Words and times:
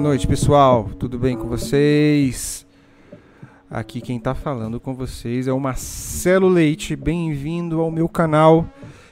Boa 0.00 0.08
noite, 0.08 0.26
pessoal. 0.26 0.88
Tudo 0.98 1.18
bem 1.18 1.36
com 1.36 1.46
vocês? 1.46 2.66
Aqui 3.70 4.00
quem 4.00 4.16
está 4.16 4.34
falando 4.34 4.80
com 4.80 4.94
vocês 4.94 5.46
é 5.46 5.52
o 5.52 5.60
Marcelo 5.60 6.48
Leite. 6.48 6.96
Bem-vindo 6.96 7.82
ao 7.82 7.90
meu 7.90 8.08
canal. 8.08 8.64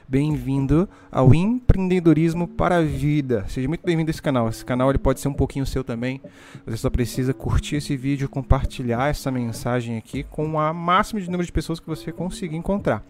Bem-vindo 0.09 0.89
ao 1.13 1.35
empreendedorismo 1.35 2.49
para 2.49 2.77
a 2.77 2.83
vida. 2.83 3.45
Seja 3.49 3.69
muito 3.69 3.85
bem-vindo 3.85 4.09
a 4.09 4.13
esse 4.13 4.23
canal. 4.23 4.49
Esse 4.49 4.65
canal 4.65 4.89
ele 4.89 4.99
pode 4.99 5.21
ser 5.21 5.29
um 5.29 5.35
pouquinho 5.35 5.67
seu 5.67 5.85
também. 5.85 6.23
Você 6.65 6.79
só 6.79 6.89
precisa 6.89 7.35
curtir 7.35 7.77
esse 7.77 7.95
vídeo, 7.95 8.27
compartilhar 8.27 9.11
essa 9.11 9.31
mensagem 9.31 9.99
aqui 9.99 10.23
com 10.23 10.59
a 10.59 10.73
máxima 10.73 11.21
de 11.21 11.27
número 11.27 11.45
de 11.45 11.53
pessoas 11.53 11.79
que 11.79 11.87
você 11.87 12.11
conseguir 12.11 12.57
encontrar. 12.57 13.05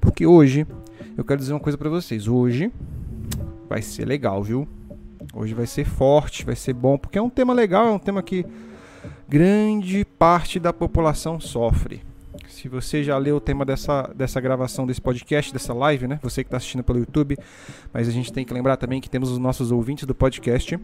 Porque 0.00 0.26
hoje 0.26 0.66
eu 1.16 1.24
quero 1.24 1.38
dizer 1.38 1.52
uma 1.52 1.60
coisa 1.60 1.78
para 1.78 1.88
vocês. 1.88 2.26
Hoje 2.26 2.72
vai 3.68 3.82
ser 3.82 4.04
legal, 4.04 4.42
viu? 4.42 4.66
Hoje 5.32 5.54
vai 5.54 5.66
ser 5.66 5.84
forte, 5.84 6.44
vai 6.44 6.56
ser 6.56 6.72
bom, 6.72 6.98
porque 6.98 7.18
é 7.18 7.22
um 7.22 7.30
tema 7.30 7.52
legal, 7.52 7.86
é 7.86 7.90
um 7.90 7.98
tema 7.98 8.22
que 8.22 8.44
grande 9.28 10.04
parte 10.04 10.58
da 10.58 10.72
população 10.72 11.38
sofre. 11.38 12.02
Se 12.48 12.68
você 12.68 13.02
já 13.04 13.16
leu 13.16 13.36
o 13.36 13.40
tema 13.40 13.64
dessa, 13.64 14.12
dessa 14.14 14.40
gravação, 14.40 14.86
desse 14.86 15.00
podcast, 15.00 15.52
dessa 15.52 15.72
live, 15.72 16.08
né? 16.08 16.18
Você 16.22 16.42
que 16.42 16.48
está 16.48 16.56
assistindo 16.56 16.82
pelo 16.82 16.98
YouTube, 16.98 17.38
mas 17.92 18.08
a 18.08 18.10
gente 18.10 18.32
tem 18.32 18.44
que 18.44 18.52
lembrar 18.52 18.76
também 18.76 19.00
que 19.00 19.08
temos 19.08 19.30
os 19.30 19.38
nossos 19.38 19.70
ouvintes 19.70 20.04
do 20.04 20.14
podcast. 20.14 20.78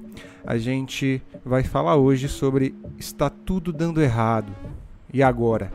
A 0.47 0.57
gente 0.57 1.21
vai 1.45 1.65
falar 1.65 1.97
hoje 1.97 2.29
sobre 2.29 2.75
está 2.97 3.29
tudo 3.29 3.73
dando 3.73 4.01
errado. 4.01 4.55
E 5.13 5.23
agora? 5.23 5.73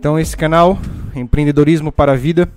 Então 0.00 0.18
esse 0.18 0.34
canal, 0.34 0.78
Empreendedorismo 1.14 1.92
para 1.92 2.12
a 2.12 2.16
Vida, 2.16 2.50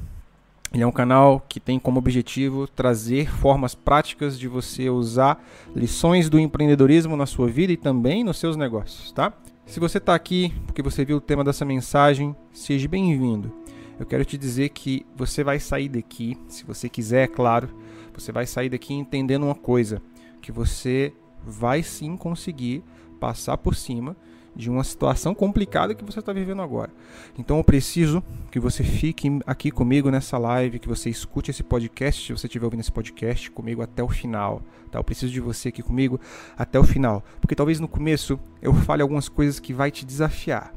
ele 0.73 0.81
é 0.81 0.88
um 0.88 0.94
canal 0.94 1.45
que 1.50 1.59
tem 1.59 1.77
como 1.77 2.00
objetivo 2.00 2.69
trazer 2.69 3.30
formas 3.30 3.75
práticas 3.75 4.39
de 4.39 4.47
você 4.47 4.89
usar 4.89 5.44
lições 5.75 6.30
do 6.30 6.39
empreendedorismo 6.39 7.17
na 7.17 7.25
sua 7.25 7.50
vida 7.50 7.73
e 7.73 7.75
também 7.75 8.23
nos 8.23 8.38
seus 8.38 8.55
negócios, 8.55 9.11
tá? 9.11 9.33
Se 9.66 9.77
você 9.77 9.97
está 9.97 10.16
aqui 10.16 10.53
porque 10.66 10.81
você 10.81 11.03
viu 11.03 11.17
o 11.17 11.22
tema 11.22 11.44
dessa 11.44 11.66
mensagem, 11.66 12.33
seja 12.53 12.88
bem-vindo. 12.88 13.52
Eu 14.00 14.05
quero 14.05 14.23
te 14.23 14.38
dizer 14.38 14.69
que 14.69 15.05
você 15.13 15.44
vai 15.44 15.59
sair 15.59 15.89
daqui, 15.89 16.38
se 16.47 16.63
você 16.63 16.88
quiser, 16.88 17.23
é 17.23 17.28
claro, 17.28 17.67
você 18.13 18.31
vai 18.31 18.45
sair 18.45 18.69
daqui 18.69 18.94
entendendo 18.94 19.44
uma 19.44 19.55
coisa, 19.55 20.02
que 20.41 20.50
você 20.50 21.11
vai 21.45 21.83
sim 21.83 22.16
conseguir 22.16 22.81
passar 23.19 23.57
por 23.57 23.75
cima 23.75 24.16
de 24.56 24.70
uma 24.70 24.84
situação 24.84 25.34
complicada 25.34 25.96
que 25.96 26.04
você 26.04 26.20
está 26.20 26.32
vivendo 26.32 26.62
agora. 26.62 26.92
Então 27.38 27.58
eu 27.58 27.64
preciso 27.64 28.23
que 28.52 28.59
você 28.59 28.84
fique 28.84 29.40
aqui 29.46 29.72
comigo 29.72 30.12
nessa 30.12 30.38
live, 30.38 30.80
que 30.80 30.88
você 30.88 31.09
escute 31.09 31.52
esse 31.52 31.64
podcast, 31.64 32.26
se 32.26 32.32
você 32.32 32.48
estiver 32.48 32.66
ouvindo 32.66 32.81
esse 32.81 32.92
podcast 32.92 33.50
comigo 33.52 33.81
até 33.81 34.04
o 34.04 34.09
final. 34.09 34.62
Tá? 34.92 35.00
Eu 35.00 35.04
preciso 35.04 35.31
de 35.31 35.40
você 35.40 35.70
aqui 35.70 35.81
comigo 35.81 36.20
até 36.58 36.80
o 36.80 36.84
final, 36.84 37.24
porque 37.42 37.56
talvez 37.56 37.80
no 37.80 37.88
começo 37.88 38.40
eu 38.62 38.74
fale 38.74 39.02
algumas 39.02 39.28
coisas 39.28 39.59
que 39.59 39.74
vai 39.74 39.90
te 39.90 40.06
desafiar. 40.06 40.74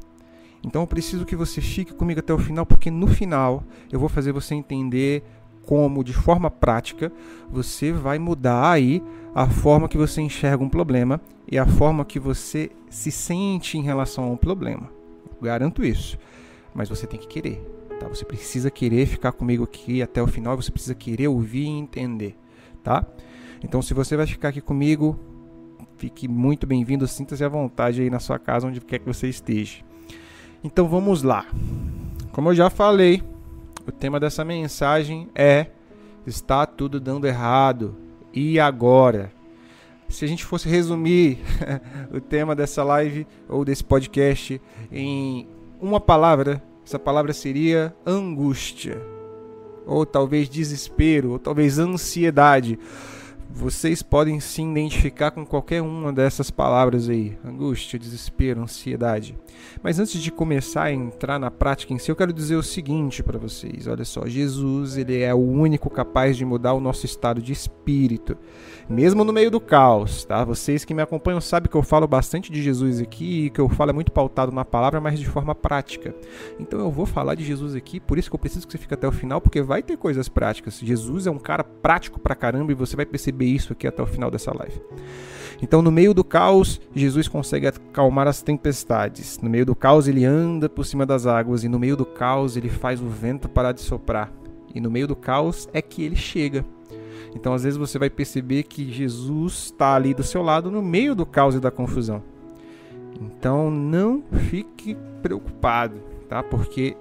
Então 0.63 0.81
eu 0.81 0.87
preciso 0.87 1.25
que 1.25 1.35
você 1.35 1.61
fique 1.61 1.93
comigo 1.93 2.19
até 2.19 2.33
o 2.33 2.39
final, 2.39 2.65
porque 2.65 2.89
no 2.89 3.07
final 3.07 3.63
eu 3.91 3.99
vou 3.99 4.09
fazer 4.09 4.31
você 4.31 4.55
entender 4.55 5.23
como, 5.67 6.01
de 6.03 6.13
forma 6.13 6.49
prática, 6.49 7.11
você 7.49 7.91
vai 7.91 8.17
mudar 8.17 8.71
aí 8.71 9.03
a 9.37 9.47
forma 9.47 9.87
que 9.87 9.99
você 9.99 10.19
enxerga 10.19 10.63
um 10.63 10.69
problema 10.69 11.21
e 11.47 11.59
a 11.59 11.65
forma 11.67 12.03
que 12.03 12.19
você 12.19 12.71
se 12.89 13.11
sente 13.11 13.77
em 13.77 13.83
relação 13.83 14.23
a 14.23 14.27
um 14.31 14.35
problema. 14.35 14.89
Eu 15.29 15.43
garanto 15.43 15.85
isso. 15.85 16.17
Mas 16.73 16.89
você 16.89 17.05
tem 17.05 17.19
que 17.19 17.27
querer. 17.27 17.61
Tá? 17.99 18.07
Você 18.07 18.25
precisa 18.25 18.71
querer 18.71 19.05
ficar 19.05 19.31
comigo 19.31 19.63
aqui 19.63 20.01
até 20.01 20.23
o 20.23 20.25
final, 20.25 20.55
você 20.55 20.71
precisa 20.71 20.95
querer 20.95 21.27
ouvir 21.27 21.65
e 21.65 21.67
entender, 21.67 22.35
tá? 22.83 23.05
Então, 23.63 23.79
se 23.79 23.93
você 23.93 24.17
vai 24.17 24.25
ficar 24.25 24.49
aqui 24.49 24.59
comigo, 24.59 25.19
fique 25.97 26.27
muito 26.27 26.65
bem-vindo, 26.65 27.07
sinta-se 27.07 27.43
à 27.43 27.47
vontade 27.47 28.01
aí 28.01 28.09
na 28.09 28.19
sua 28.19 28.39
casa, 28.39 28.65
onde 28.65 28.81
quer 28.81 28.97
que 28.97 29.05
você 29.05 29.29
esteja. 29.29 29.83
Então, 30.63 30.87
vamos 30.87 31.21
lá. 31.21 31.45
Como 32.31 32.49
eu 32.49 32.55
já 32.55 32.71
falei, 32.71 33.21
o 33.87 33.91
tema 33.91 34.19
dessa 34.19 34.43
mensagem 34.43 35.29
é: 35.35 35.67
está 36.25 36.65
tudo 36.65 36.99
dando 36.99 37.27
errado. 37.27 38.06
E 38.33 38.59
agora? 38.59 39.31
Se 40.09 40.23
a 40.23 40.27
gente 40.27 40.45
fosse 40.45 40.69
resumir 40.69 41.39
o 42.11 42.21
tema 42.21 42.55
dessa 42.55 42.83
live 42.83 43.27
ou 43.49 43.65
desse 43.65 43.83
podcast 43.83 44.61
em 44.91 45.47
uma 45.81 45.99
palavra, 45.99 46.63
essa 46.85 46.97
palavra 46.97 47.33
seria 47.33 47.93
angústia, 48.05 49.01
ou 49.85 50.05
talvez 50.05 50.47
desespero, 50.47 51.31
ou 51.31 51.39
talvez 51.39 51.77
ansiedade. 51.79 52.79
Vocês 53.49 54.03
podem 54.03 54.39
se 54.39 54.61
identificar 54.61 55.31
com 55.31 55.45
qualquer 55.45 55.81
uma 55.81 56.11
dessas 56.11 56.51
palavras 56.51 57.09
aí: 57.09 57.37
angústia, 57.43 57.97
desespero, 57.97 58.61
ansiedade. 58.61 59.37
Mas 59.81 59.99
antes 59.99 60.21
de 60.21 60.31
começar 60.31 60.83
a 60.83 60.91
entrar 60.91 61.39
na 61.39 61.49
prática 61.49 61.93
em 61.93 61.97
si, 61.97 62.11
eu 62.11 62.15
quero 62.15 62.33
dizer 62.33 62.55
o 62.55 62.63
seguinte 62.63 63.23
para 63.23 63.39
vocês: 63.39 63.87
olha 63.87 64.05
só, 64.05 64.27
Jesus 64.27 64.97
ele 64.97 65.21
é 65.21 65.33
o 65.33 65.37
único 65.37 65.89
capaz 65.89 66.35
de 66.35 66.45
mudar 66.45 66.73
o 66.73 66.81
nosso 66.81 67.05
estado 67.05 67.41
de 67.41 67.53
espírito, 67.53 68.37
mesmo 68.89 69.23
no 69.23 69.33
meio 69.33 69.51
do 69.51 69.59
caos, 69.59 70.23
tá? 70.23 70.43
Vocês 70.43 70.85
que 70.85 70.93
me 70.93 71.01
acompanham 71.01 71.41
sabem 71.41 71.69
que 71.69 71.75
eu 71.75 71.83
falo 71.83 72.07
bastante 72.07 72.51
de 72.51 72.61
Jesus 72.61 72.99
aqui 72.99 73.45
e 73.45 73.49
que 73.49 73.59
eu 73.59 73.67
falo 73.67 73.91
é 73.91 73.93
muito 73.93 74.11
pautado 74.11 74.51
na 74.51 74.63
palavra, 74.63 75.01
mas 75.01 75.19
de 75.19 75.27
forma 75.27 75.53
prática. 75.53 76.15
Então 76.59 76.79
eu 76.79 76.91
vou 76.91 77.05
falar 77.05 77.35
de 77.35 77.43
Jesus 77.43 77.75
aqui, 77.75 77.99
por 77.99 78.17
isso 78.17 78.29
que 78.29 78.35
eu 78.35 78.39
preciso 78.39 78.65
que 78.65 78.71
você 78.71 78.77
fique 78.77 78.93
até 78.93 79.07
o 79.07 79.11
final, 79.11 79.41
porque 79.41 79.61
vai 79.61 79.83
ter 79.83 79.97
coisas 79.97 80.29
práticas. 80.29 80.79
Jesus 80.79 81.27
é 81.27 81.31
um 81.31 81.39
cara 81.39 81.63
prático 81.63 82.19
pra 82.19 82.35
caramba 82.35 82.71
e 82.71 82.75
você 82.75 82.95
vai 82.95 83.05
perceber 83.05 83.45
isso 83.45 83.73
aqui 83.73 83.87
até 83.87 84.01
o 84.01 84.07
final 84.07 84.31
dessa 84.31 84.55
live. 84.55 84.81
Então, 85.61 85.81
no 85.81 85.91
meio 85.91 86.13
do 86.13 86.23
caos, 86.23 86.79
Jesus 86.93 87.27
consegue 87.27 87.67
acalmar 87.67 88.27
as 88.27 88.41
tempestades. 88.41 89.39
No 89.41 89.49
meio 89.49 89.65
do 89.65 89.75
caos, 89.75 90.07
ele 90.07 90.23
anda 90.23 90.69
por 90.69 90.85
cima 90.85 91.05
das 91.05 91.25
águas. 91.25 91.63
E 91.63 91.67
no 91.67 91.79
meio 91.79 91.97
do 91.97 92.05
caos, 92.05 92.55
ele 92.55 92.69
faz 92.69 93.01
o 93.01 93.07
vento 93.07 93.49
parar 93.49 93.71
de 93.71 93.81
soprar. 93.81 94.31
E 94.73 94.79
no 94.79 94.91
meio 94.91 95.07
do 95.07 95.15
caos 95.15 95.67
é 95.73 95.81
que 95.81 96.03
ele 96.03 96.15
chega. 96.15 96.63
Então, 97.35 97.53
às 97.53 97.63
vezes, 97.63 97.77
você 97.77 97.97
vai 97.99 98.09
perceber 98.09 98.63
que 98.63 98.91
Jesus 98.91 99.65
está 99.65 99.95
ali 99.95 100.13
do 100.13 100.23
seu 100.23 100.41
lado 100.41 100.71
no 100.71 100.81
meio 100.81 101.15
do 101.15 101.25
caos 101.25 101.55
e 101.55 101.59
da 101.59 101.71
confusão. 101.71 102.23
Então, 103.21 103.71
não 103.71 104.23
fique 104.49 104.95
preocupado, 105.21 105.97
tá? 106.29 106.43
Porque 106.43 106.95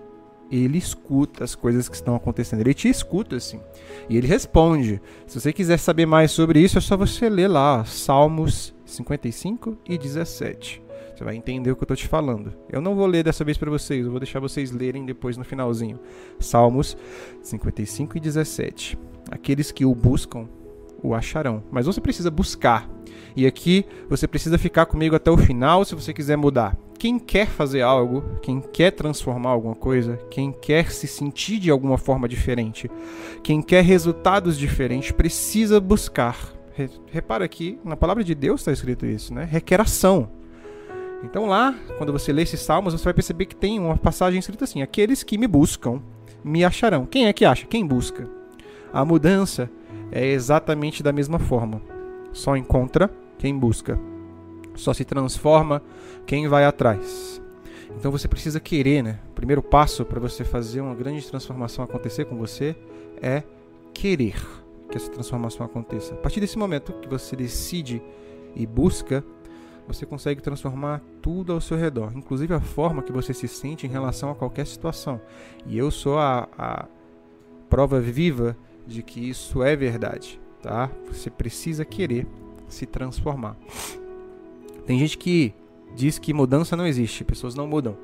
ele 0.50 0.78
escuta 0.78 1.44
as 1.44 1.54
coisas 1.54 1.88
que 1.88 1.94
estão 1.94 2.15
acontecendo. 2.15 2.60
Ele 2.60 2.75
te 2.75 2.88
escuta 2.88 3.37
assim. 3.37 3.60
E 4.09 4.16
ele 4.16 4.27
responde. 4.27 5.00
Se 5.27 5.41
você 5.41 5.53
quiser 5.53 5.78
saber 5.78 6.06
mais 6.06 6.31
sobre 6.31 6.60
isso, 6.60 6.78
é 6.78 6.81
só 6.81 6.97
você 6.97 7.28
ler 7.28 7.48
lá 7.48 7.84
Salmos 7.84 8.75
55 8.84 9.77
e 9.88 9.98
17. 9.98 10.83
Você 11.15 11.25
vai 11.25 11.34
entender 11.34 11.71
o 11.71 11.77
que 11.77 11.83
eu 11.83 11.87
estou 11.87 11.97
te 11.97 12.06
falando. 12.06 12.53
Eu 12.71 12.81
não 12.81 12.94
vou 12.94 13.06
ler 13.06 13.25
dessa 13.25 13.43
vez 13.43 13.56
para 13.56 13.71
vocês, 13.71 14.04
eu 14.04 14.10
vou 14.10 14.21
deixar 14.21 14.38
vocês 14.38 14.71
lerem 14.71 15.06
depois 15.06 15.37
no 15.37 15.44
finalzinho. 15.44 15.98
Salmos 16.38 16.97
55 17.43 18.19
e 18.19 18.21
17. 18.21 18.98
Aqueles 19.31 19.70
que 19.70 19.84
o 19.84 19.94
buscam 19.94 20.48
o 21.03 21.14
acharão. 21.14 21.62
Mas 21.70 21.87
você 21.87 22.00
precisa 22.00 22.31
buscar. 22.31 22.88
E 23.37 23.47
aqui 23.47 23.84
você 24.09 24.26
precisa 24.26 24.59
ficar 24.59 24.87
comigo 24.87 25.14
até 25.14 25.31
o 25.31 25.37
final 25.37 25.84
se 25.84 25.94
você 25.94 26.12
quiser 26.12 26.37
mudar. 26.37 26.76
Quem 26.98 27.19
quer 27.19 27.47
fazer 27.47 27.82
algo, 27.82 28.25
quem 28.41 28.60
quer 28.60 28.91
transformar 28.91 29.50
alguma 29.50 29.75
coisa, 29.75 30.19
quem 30.31 30.50
quer 30.50 30.91
se 30.91 31.06
sentir 31.06 31.59
de 31.59 31.70
alguma 31.70 31.98
forma 31.98 32.26
diferente, 32.26 32.91
quem 33.42 33.60
quer 33.60 33.84
resultados 33.84 34.56
diferentes, 34.56 35.12
precisa 35.12 35.78
buscar. 35.78 36.54
Repara 37.10 37.45
aqui, 37.45 37.78
na 37.84 37.97
palavra 37.97 38.24
de 38.24 38.34
Deus 38.34 38.62
está 38.62 38.72
escrito 38.72 39.04
isso, 39.04 39.33
né? 39.34 39.45
Requer 39.45 39.80
ação. 39.80 40.30
Então 41.22 41.47
lá, 41.47 41.74
quando 41.98 42.12
você 42.12 42.33
lê 42.33 42.42
esses 42.42 42.60
salmos, 42.60 42.95
você 42.95 43.04
vai 43.04 43.15
perceber 43.15 43.47
que 43.47 43.56
tem 43.56 43.78
uma 43.78 43.97
passagem 43.97 44.39
escrita 44.39 44.65
assim: 44.65 44.80
Aqueles 44.80 45.22
que 45.22 45.36
me 45.36 45.47
buscam, 45.47 46.00
me 46.42 46.65
acharão. 46.65 47.04
Quem 47.04 47.27
é 47.27 47.33
que 47.33 47.45
acha? 47.45 47.66
Quem 47.66 47.86
busca? 47.86 48.35
A 48.92 49.04
mudança 49.04 49.71
é 50.10 50.27
exatamente 50.27 51.03
da 51.03 51.12
mesma 51.12 51.38
forma. 51.38 51.80
Só 52.33 52.56
encontra 52.56 53.10
quem 53.38 53.56
busca. 53.59 53.98
Só 54.74 54.92
se 54.92 55.04
transforma 55.04 55.83
quem 56.27 56.48
vai 56.48 56.65
atrás. 56.65 57.41
Então 57.98 58.10
você 58.10 58.28
precisa 58.28 58.60
querer, 58.60 59.03
né? 59.03 59.18
O 59.30 59.33
primeiro 59.33 59.62
passo 59.62 60.04
para 60.04 60.21
você 60.21 60.44
fazer 60.44 60.80
uma 60.80 60.94
grande 60.94 61.27
transformação 61.27 61.84
acontecer 61.84 62.27
com 62.27 62.36
você 62.36 62.77
é 63.22 63.42
querer 63.94 64.36
que 64.91 64.97
essa 64.97 65.10
transformação 65.10 65.65
aconteça. 65.65 66.15
A 66.15 66.18
partir 66.18 66.41
desse 66.41 66.59
momento 66.59 66.92
que 66.94 67.09
você 67.09 67.34
decide 67.34 68.03
e 68.54 68.66
busca, 68.66 69.24
você 69.86 70.04
consegue 70.04 70.42
transformar 70.42 71.00
tudo 71.22 71.53
ao 71.53 71.60
seu 71.60 71.77
redor, 71.77 72.12
inclusive 72.15 72.53
a 72.53 72.60
forma 72.60 73.03
que 73.03 73.12
você 73.12 73.33
se 73.33 73.47
sente 73.48 73.86
em 73.86 73.91
relação 73.91 74.30
a 74.30 74.34
qualquer 74.34 74.66
situação. 74.66 75.21
E 75.65 75.78
eu 75.78 75.91
sou 75.91 76.18
a, 76.18 76.48
a 76.59 76.86
prova 77.68 78.00
viva 78.00 78.56
de 78.86 79.03
que 79.03 79.28
isso 79.28 79.62
é 79.62 79.74
verdade, 79.74 80.41
tá? 80.62 80.91
Você 81.09 81.30
precisa 81.30 81.84
querer 81.84 82.27
se 82.68 82.86
transformar. 82.86 83.56
Tem 84.86 84.98
gente 84.98 85.18
que 85.18 85.53
diz 85.94 86.18
que 86.18 86.33
mudança 86.33 86.77
não 86.77 86.86
existe, 86.86 87.24
pessoas 87.24 87.54
não 87.54 87.66
mudam. 87.66 87.97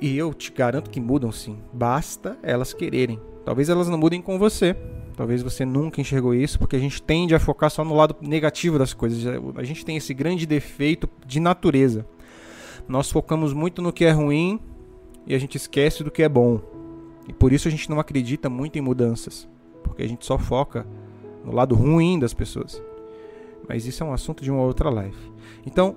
E 0.00 0.16
eu 0.16 0.32
te 0.32 0.50
garanto 0.50 0.90
que 0.90 0.98
mudam 1.00 1.30
sim. 1.30 1.58
Basta 1.72 2.38
elas 2.42 2.72
quererem. 2.72 3.20
Talvez 3.44 3.68
elas 3.68 3.88
não 3.88 3.98
mudem 3.98 4.22
com 4.22 4.38
você. 4.38 4.74
Talvez 5.16 5.42
você 5.42 5.66
nunca 5.66 6.00
enxergou 6.00 6.34
isso, 6.34 6.58
porque 6.58 6.76
a 6.76 6.78
gente 6.78 7.02
tende 7.02 7.34
a 7.34 7.38
focar 7.38 7.70
só 7.70 7.84
no 7.84 7.94
lado 7.94 8.16
negativo 8.22 8.78
das 8.78 8.94
coisas. 8.94 9.22
A 9.54 9.62
gente 9.62 9.84
tem 9.84 9.96
esse 9.96 10.14
grande 10.14 10.46
defeito 10.46 11.08
de 11.26 11.38
natureza. 11.38 12.06
Nós 12.88 13.10
focamos 13.10 13.52
muito 13.52 13.82
no 13.82 13.92
que 13.92 14.06
é 14.06 14.10
ruim 14.10 14.58
e 15.26 15.34
a 15.34 15.38
gente 15.38 15.56
esquece 15.56 16.02
do 16.02 16.10
que 16.10 16.22
é 16.22 16.28
bom. 16.28 16.60
E 17.28 17.32
por 17.32 17.52
isso 17.52 17.68
a 17.68 17.70
gente 17.70 17.90
não 17.90 18.00
acredita 18.00 18.48
muito 18.48 18.78
em 18.78 18.80
mudanças, 18.80 19.46
porque 19.82 20.02
a 20.02 20.08
gente 20.08 20.24
só 20.24 20.38
foca 20.38 20.86
no 21.44 21.52
lado 21.52 21.74
ruim 21.74 22.18
das 22.18 22.34
pessoas. 22.34 22.82
Mas 23.68 23.86
isso 23.86 24.02
é 24.02 24.06
um 24.06 24.12
assunto 24.12 24.42
de 24.42 24.50
uma 24.50 24.62
outra 24.62 24.90
live. 24.90 25.32
Então, 25.66 25.96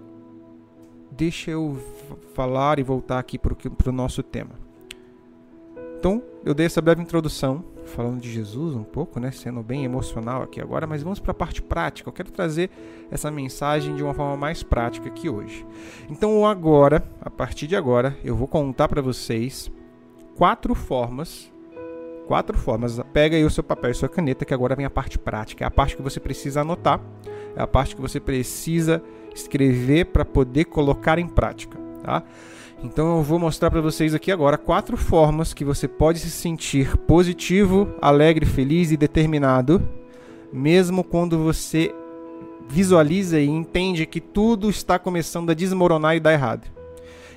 deixa 1.12 1.52
eu 1.52 1.78
falar 2.34 2.80
e 2.80 2.84
voltar 2.84 3.20
aqui 3.20 3.38
para 3.38 3.90
o 3.90 3.92
nosso 3.92 4.22
tema. 4.22 4.64
Então, 5.98 6.22
eu 6.44 6.54
dei 6.54 6.66
essa 6.66 6.82
breve 6.82 7.02
introdução, 7.02 7.64
falando 7.86 8.20
de 8.20 8.30
Jesus 8.30 8.76
um 8.76 8.84
pouco, 8.84 9.22
né, 9.22 9.32
sendo 9.32 9.64
bem 9.64 9.86
emocional 9.86 10.42
aqui 10.42 10.60
agora, 10.60 10.86
mas 10.86 11.02
vamos 11.02 11.20
para 11.20 11.32
a 11.32 11.34
parte 11.34 11.62
prática. 11.62 12.10
Eu 12.10 12.14
quero 12.14 12.30
trazer 12.30 12.70
essa 13.10 13.32
mensagem 13.32 13.96
de 13.96 14.04
uma 14.04 14.14
forma 14.14 14.36
mais 14.36 14.64
prática 14.64 15.08
aqui 15.08 15.30
hoje. 15.30 15.66
Então, 16.10 16.46
agora, 16.46 17.08
a 17.22 17.30
partir 17.30 17.68
de 17.68 17.76
agora, 17.78 18.18
eu 18.22 18.36
vou 18.36 18.50
contar 18.50 18.90
para 18.90 19.02
vocês 19.02 19.72
quatro 20.36 20.76
formas 20.76 21.53
quatro 22.28 22.58
formas. 22.58 23.00
Pega 23.12 23.36
aí 23.36 23.46
o 23.46 23.50
seu 23.50 23.64
papel 23.64 23.92
e 23.92 23.94
sua 23.94 24.10
caneta, 24.10 24.46
que 24.46 24.54
agora 24.54 24.76
vem 24.76 24.86
a 24.86 24.90
parte 24.90 25.18
prática. 25.18 25.64
É 25.64 25.68
a 25.68 25.72
parte 25.72 25.96
que 25.96 26.02
você 26.02 26.20
precisa 26.20 26.62
anotar, 26.62 27.00
é 27.56 27.62
a 27.62 27.68
parte 27.68 27.96
que 27.96 28.02
você 28.02 28.20
precisa 28.20 29.02
escrever 29.34 30.06
para 30.08 30.24
poder 30.24 30.66
colocar 30.66 31.18
em 31.18 31.28
prática, 31.28 31.78
tá? 32.04 32.24
Então 32.84 33.18
eu 33.18 33.24
vou 33.24 33.40
mostrar 33.40 33.72
para 33.72 33.80
vocês 33.80 34.14
aqui 34.14 34.32
agora 34.32 34.58
quatro 34.58 34.98
formas 34.98 35.54
que 35.54 35.64
você 35.64 35.88
pode 35.88 36.20
se 36.20 36.30
sentir 36.30 36.98
positivo, 36.98 37.88
alegre, 38.02 38.46
feliz 38.46 38.92
e 38.92 38.98
determinado, 38.98 39.82
mesmo 40.52 41.04
quando 41.04 41.40
você 41.40 41.96
visualiza 42.68 43.40
e 43.40 43.48
entende 43.48 44.06
que 44.06 44.20
tudo 44.20 44.70
está 44.70 45.00
começando 45.00 45.50
a 45.50 45.54
desmoronar 45.54 46.16
e 46.16 46.20
dar 46.20 46.34
errado. 46.34 46.73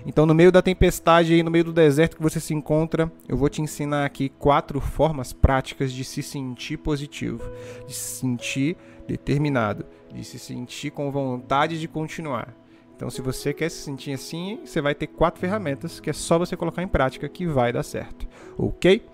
Então, 0.07 0.25
no 0.25 0.35
meio 0.35 0.53
da 0.53 0.63
tempestade 0.63 1.35
e 1.35 1.43
no 1.43 1.51
meio 1.51 1.65
do 1.65 1.73
deserto 1.73 2.17
que 2.17 2.23
você 2.23 2.39
se 2.39 2.55
encontra, 2.55 3.11
eu 3.29 3.37
vou 3.37 3.49
te 3.49 3.61
ensinar 3.61 4.07
aqui 4.07 4.29
quatro 4.29 4.81
formas 4.81 5.33
práticas 5.33 5.93
de 5.93 6.05
se 6.05 6.23
sentir 6.23 6.77
positivo, 6.77 7.43
de 7.89 7.93
se 7.93 8.21
sentir 8.21 8.77
determinado, 9.09 9.85
de 10.15 10.23
se 10.23 10.39
sentir 10.39 10.93
com 10.93 11.11
vontade 11.11 11.81
de 11.81 11.89
continuar. 11.89 12.55
Então, 12.95 13.11
se 13.11 13.21
você 13.21 13.53
quer 13.53 13.69
se 13.69 13.83
sentir 13.83 14.13
assim, 14.13 14.61
você 14.65 14.81
vai 14.81 14.95
ter 14.95 15.09
quatro 15.09 15.41
ferramentas 15.41 15.99
que 15.99 16.09
é 16.09 16.13
só 16.13 16.39
você 16.39 16.57
colocar 16.57 16.85
em 16.85 16.89
prática 16.89 17.29
que 17.29 17.45
vai 17.45 17.73
dar 17.73 17.83
certo, 17.83 18.29
ok? 18.57 19.05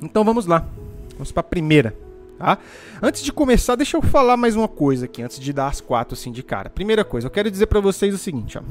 Então, 0.00 0.24
vamos 0.24 0.46
lá. 0.46 0.66
Vamos 1.12 1.30
para 1.30 1.40
a 1.40 1.44
primeira. 1.44 1.94
Tá? 2.38 2.56
Antes 3.02 3.22
de 3.22 3.32
começar, 3.32 3.74
deixa 3.74 3.96
eu 3.96 4.02
falar 4.02 4.36
mais 4.36 4.56
uma 4.56 4.68
coisa 4.68 5.04
aqui, 5.04 5.22
antes 5.22 5.38
de 5.38 5.52
dar 5.52 5.66
as 5.66 5.80
quatro 5.80 6.14
assim 6.14 6.32
de 6.32 6.42
cara. 6.42 6.70
Primeira 6.70 7.04
coisa, 7.04 7.26
eu 7.26 7.30
quero 7.30 7.50
dizer 7.50 7.66
para 7.66 7.80
vocês 7.80 8.14
o 8.14 8.18
seguinte, 8.18 8.56
ó. 8.56 8.62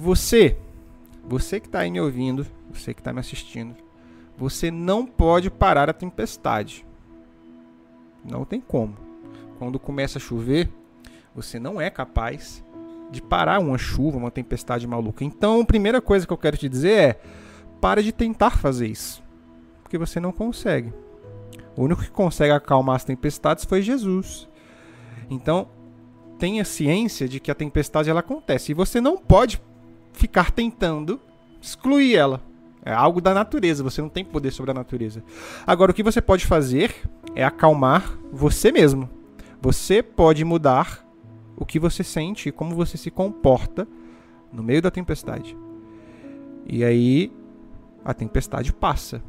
Você, 0.00 0.56
você 1.22 1.60
que 1.60 1.66
está 1.66 1.80
aí 1.80 1.90
me 1.90 2.00
ouvindo, 2.00 2.46
você 2.72 2.94
que 2.94 3.02
está 3.02 3.12
me 3.12 3.20
assistindo, 3.20 3.76
você 4.34 4.70
não 4.70 5.04
pode 5.04 5.50
parar 5.50 5.90
a 5.90 5.92
tempestade. 5.92 6.86
Não 8.24 8.46
tem 8.46 8.62
como. 8.62 8.96
Quando 9.58 9.78
começa 9.78 10.16
a 10.16 10.20
chover, 10.20 10.70
você 11.34 11.60
não 11.60 11.78
é 11.78 11.90
capaz 11.90 12.64
de 13.10 13.20
parar 13.20 13.60
uma 13.60 13.76
chuva, 13.76 14.16
uma 14.16 14.30
tempestade 14.30 14.86
maluca. 14.86 15.22
Então, 15.22 15.60
a 15.60 15.66
primeira 15.66 16.00
coisa 16.00 16.26
que 16.26 16.32
eu 16.32 16.38
quero 16.38 16.56
te 16.56 16.66
dizer 16.66 16.92
é: 16.92 17.20
para 17.78 18.02
de 18.02 18.10
tentar 18.10 18.56
fazer 18.56 18.86
isso, 18.86 19.22
porque 19.82 19.98
você 19.98 20.18
não 20.18 20.32
consegue. 20.32 20.94
O 21.76 21.82
único 21.82 22.00
que 22.00 22.10
consegue 22.10 22.54
acalmar 22.54 22.96
as 22.96 23.04
tempestades 23.04 23.66
foi 23.66 23.82
Jesus. 23.82 24.48
Então, 25.28 25.68
tenha 26.38 26.64
ciência 26.64 27.28
de 27.28 27.38
que 27.38 27.50
a 27.50 27.54
tempestade 27.54 28.08
ela 28.08 28.20
acontece 28.20 28.72
e 28.72 28.74
você 28.74 28.98
não 28.98 29.18
pode 29.18 29.60
ficar 30.12 30.50
tentando 30.50 31.20
excluir 31.60 32.14
ela. 32.14 32.42
É 32.82 32.92
algo 32.92 33.20
da 33.20 33.34
natureza, 33.34 33.82
você 33.82 34.00
não 34.00 34.08
tem 34.08 34.24
poder 34.24 34.50
sobre 34.50 34.70
a 34.70 34.74
natureza. 34.74 35.22
Agora, 35.66 35.90
o 35.90 35.94
que 35.94 36.02
você 36.02 36.20
pode 36.20 36.46
fazer 36.46 36.94
é 37.34 37.44
acalmar 37.44 38.18
você 38.32 38.72
mesmo. 38.72 39.08
Você 39.60 40.02
pode 40.02 40.44
mudar 40.44 41.06
o 41.56 41.66
que 41.66 41.78
você 41.78 42.02
sente 42.02 42.48
e 42.48 42.52
como 42.52 42.74
você 42.74 42.96
se 42.96 43.10
comporta 43.10 43.86
no 44.50 44.62
meio 44.62 44.80
da 44.80 44.90
tempestade. 44.90 45.56
E 46.66 46.82
aí 46.82 47.30
a 48.02 48.14
tempestade 48.14 48.72
passa. 48.72 49.22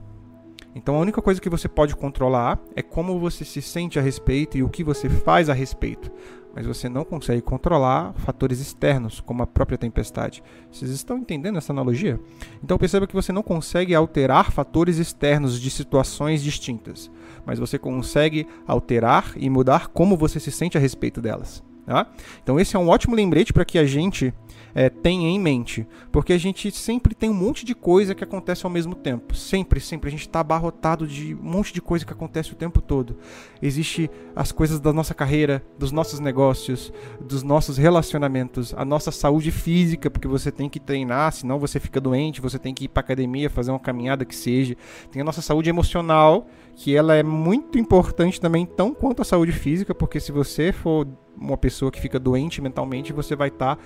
Então 0.74 0.96
a 0.96 1.00
única 1.00 1.22
coisa 1.22 1.42
que 1.42 1.50
você 1.50 1.68
pode 1.68 1.94
controlar 1.96 2.58
é 2.74 2.82
como 2.82 3.20
você 3.20 3.44
se 3.44 3.62
sente 3.62 4.00
a 4.00 4.02
respeito 4.02 4.58
e 4.58 4.64
o 4.64 4.70
que 4.70 4.84
você 4.84 5.10
faz 5.10 5.50
a 5.50 5.54
respeito 5.54 6.10
mas 6.56 6.66
você 6.66 6.90
não 6.90 7.04
consegue 7.04 7.42
controlar 7.42 8.14
fatores 8.14 8.60
externos, 8.60 9.20
como 9.20 9.44
a 9.44 9.48
própria 9.48 9.78
tempestade. 9.78 10.44
Vocês 10.72 10.92
estão 10.92 11.18
entendendo 11.18 11.58
essa 11.58 11.72
analogia? 11.72 12.20
Então 12.64 12.78
perceba 12.78 13.08
que 13.08 13.14
você 13.14 13.32
não 13.32 13.44
consegue 13.44 13.96
alterar 13.96 14.52
fatores 14.52 14.98
externos 14.98 15.60
de 15.60 15.70
situações 15.70 16.44
distintas, 16.44 17.10
mas 17.46 17.60
você 17.60 17.80
consegue 17.80 18.48
alterar 18.68 19.34
e 19.36 19.50
mudar 19.50 19.88
como 19.88 20.18
você 20.18 20.40
se 20.40 20.52
sente 20.52 20.78
a 20.78 20.82
respeito 20.82 21.22
delas. 21.22 21.64
Tá? 21.86 22.08
Então 22.44 22.60
esse 22.60 22.76
é 22.76 22.80
um 22.80 22.90
ótimo 22.90 23.16
lembrete 23.16 23.52
para 23.52 23.66
que 23.66 23.78
a 23.78 23.86
gente 23.86 24.34
é, 24.74 24.90
tenha 24.90 25.30
em 25.30 25.40
mente, 25.40 25.86
porque 26.12 26.34
a 26.34 26.38
gente 26.38 26.72
sempre 26.72 27.14
tem 27.14 27.30
um 27.30 27.34
monte 27.34 27.66
de 27.66 27.76
coisa 27.76 28.16
que 28.16 28.24
acontece 28.24 28.66
ao 28.66 28.72
mesmo 28.72 28.96
tempo. 28.96 29.36
Sempre, 29.36 29.80
sempre. 29.80 30.08
A 30.08 30.12
gente 30.12 30.22
está 30.22 30.40
abarrotado 30.40 31.08
de 31.08 31.36
um 31.36 31.44
monte 31.44 31.74
de 31.74 31.82
coisa 31.82 32.06
que 32.06 32.14
acontece 32.14 32.54
o 32.54 32.56
tempo 32.56 32.82
todo. 32.82 33.18
Existe 33.62 34.10
as 34.36 34.52
coisas 34.52 34.80
da 34.80 34.94
nossa 34.94 35.14
carreira, 35.14 35.64
dos 35.78 35.92
nossos 35.92 36.20
negócios, 36.20 36.92
dos 37.20 37.44
nossos 37.44 37.78
relacionamentos, 37.78 38.74
a 38.76 38.86
nossa 38.86 39.12
saúde 39.12 39.52
física, 39.52 40.10
porque 40.10 40.28
você 40.28 40.52
tem 40.52 40.70
que 40.70 40.80
treinar, 40.80 41.32
senão 41.34 41.60
você 41.60 41.80
fica 41.80 42.00
doente, 42.00 42.42
você 42.42 42.58
tem 42.58 42.74
que 42.74 42.86
ir 42.86 42.88
para 42.88 43.02
academia, 43.02 43.50
fazer 43.50 43.72
uma 43.72 43.80
caminhada 43.80 44.26
que 44.26 44.36
seja. 44.36 44.76
Tem 45.12 45.22
a 45.22 45.26
nossa 45.26 45.42
saúde 45.42 45.70
emocional, 45.70 46.48
que 46.76 46.96
ela 46.96 47.16
é 47.16 47.24
muito 47.24 47.78
importante 47.78 48.40
também, 48.40 48.66
tão 48.66 48.94
quanto 48.94 49.22
a 49.22 49.26
saúde 49.26 49.52
física, 49.52 49.94
porque 49.94 50.20
se 50.20 50.32
você 50.32 50.72
for 50.72 51.08
uma 51.38 51.58
pessoa 51.58 51.92
que 51.92 52.00
fica 52.00 52.20
doente 52.20 52.62
mentalmente, 52.62 53.14
você 53.14 53.36
vai 53.36 53.50
estar 53.50 53.76
tá 53.76 53.82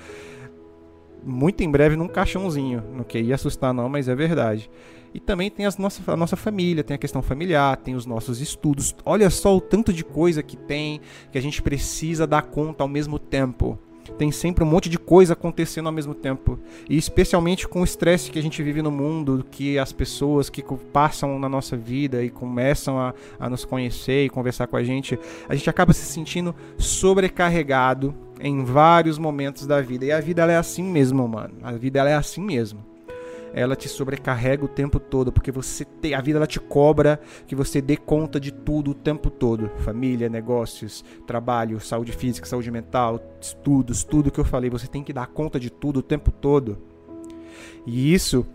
muito 1.26 1.64
em 1.64 1.70
breve 1.70 1.96
num 1.96 2.08
caixãozinho. 2.08 2.84
Não 2.94 3.04
queria 3.04 3.36
assustar 3.36 3.74
não, 3.74 3.90
mas 3.90 4.08
é 4.08 4.16
verdade. 4.16 4.70
E 5.14 5.20
também 5.20 5.50
tem 5.50 5.66
as 5.66 5.78
nossa, 5.78 6.12
a 6.12 6.18
nossa 6.18 6.36
família, 6.36 6.84
tem 6.84 6.96
a 6.96 6.98
questão 6.98 7.22
familiar, 7.22 7.78
tem 7.78 7.96
os 7.96 8.06
nossos 8.06 8.42
estudos. 8.42 8.94
Olha 9.06 9.30
só 9.30 9.56
o 9.56 9.62
tanto 9.62 9.94
de 9.94 10.04
coisa 10.04 10.44
que 10.44 10.58
tem 10.58 11.00
que 11.32 11.38
a 11.38 11.42
gente 11.42 11.62
precisa 11.62 12.28
dar 12.28 12.44
conta 12.44 12.84
ao 12.84 12.88
mesmo 12.88 13.18
tempo 13.18 13.80
tem 14.18 14.32
sempre 14.32 14.64
um 14.64 14.68
monte 14.68 14.90
de 14.90 14.98
coisa 14.98 15.34
acontecendo 15.34 15.88
ao 15.88 15.92
mesmo 15.92 16.14
tempo. 16.14 16.60
E 16.90 16.98
especialmente 16.98 17.68
com 17.68 17.82
o 17.82 17.84
estresse 17.84 18.32
que 18.32 18.40
a 18.40 18.42
gente 18.42 18.62
vive 18.62 18.82
no 18.82 18.92
mundo, 18.92 19.46
que 19.50 19.78
as 19.78 19.92
pessoas 19.92 20.50
que 20.50 20.64
passam 20.94 21.40
na 21.40 21.50
nossa 21.50 21.76
vida 21.76 22.24
e 22.24 22.30
começam 22.30 23.00
a, 23.00 23.14
a 23.40 23.50
nos 23.50 23.66
conhecer 23.66 24.26
e 24.26 24.30
conversar 24.30 24.68
com 24.68 24.78
a 24.78 24.84
gente, 24.84 25.20
a 25.50 25.56
gente 25.56 25.70
acaba 25.70 25.94
se 25.94 26.06
sentindo 26.06 26.56
sobrecarregado 26.78 28.16
em 28.40 28.64
vários 28.64 29.18
momentos 29.18 29.66
da 29.66 29.82
vida. 29.82 30.06
E 30.06 30.12
a 30.12 30.20
vida 30.20 30.42
ela 30.42 30.52
é 30.52 30.58
assim 30.58 30.84
mesmo, 30.84 31.28
mano. 31.28 31.56
A 31.64 31.72
vida 31.74 32.00
ela 32.00 32.10
é 32.10 32.16
assim 32.16 32.42
mesmo 32.42 32.96
ela 33.56 33.74
te 33.74 33.88
sobrecarrega 33.88 34.66
o 34.66 34.68
tempo 34.68 35.00
todo, 35.00 35.32
porque 35.32 35.50
você 35.50 35.86
te, 35.86 36.14
a 36.14 36.20
vida 36.20 36.38
ela 36.38 36.46
te 36.46 36.60
cobra 36.60 37.22
que 37.48 37.56
você 37.56 37.82
dê 37.82 37.96
conta 37.96 38.38
de 38.38 38.52
tudo 38.52 38.92
o 38.92 38.94
tempo 38.94 39.30
todo. 39.30 39.72
Família, 39.78 40.28
negócios, 40.28 41.06
trabalho, 41.26 41.80
saúde 41.80 42.12
física, 42.12 42.46
saúde 42.46 42.70
mental, 42.70 43.18
estudos, 43.40 44.04
tudo 44.04 44.30
que 44.30 44.42
eu 44.42 44.44
falei, 44.44 44.70
você 44.70 44.88
tem 44.88 45.02
que 45.02 45.14
dar 45.14 45.28
conta 45.28 45.58
de 45.58 45.70
tudo 45.70 46.00
o 46.00 46.04
tempo 46.04 46.32
todo. 46.32 46.78
E 47.88 48.14
isso 48.14 48.46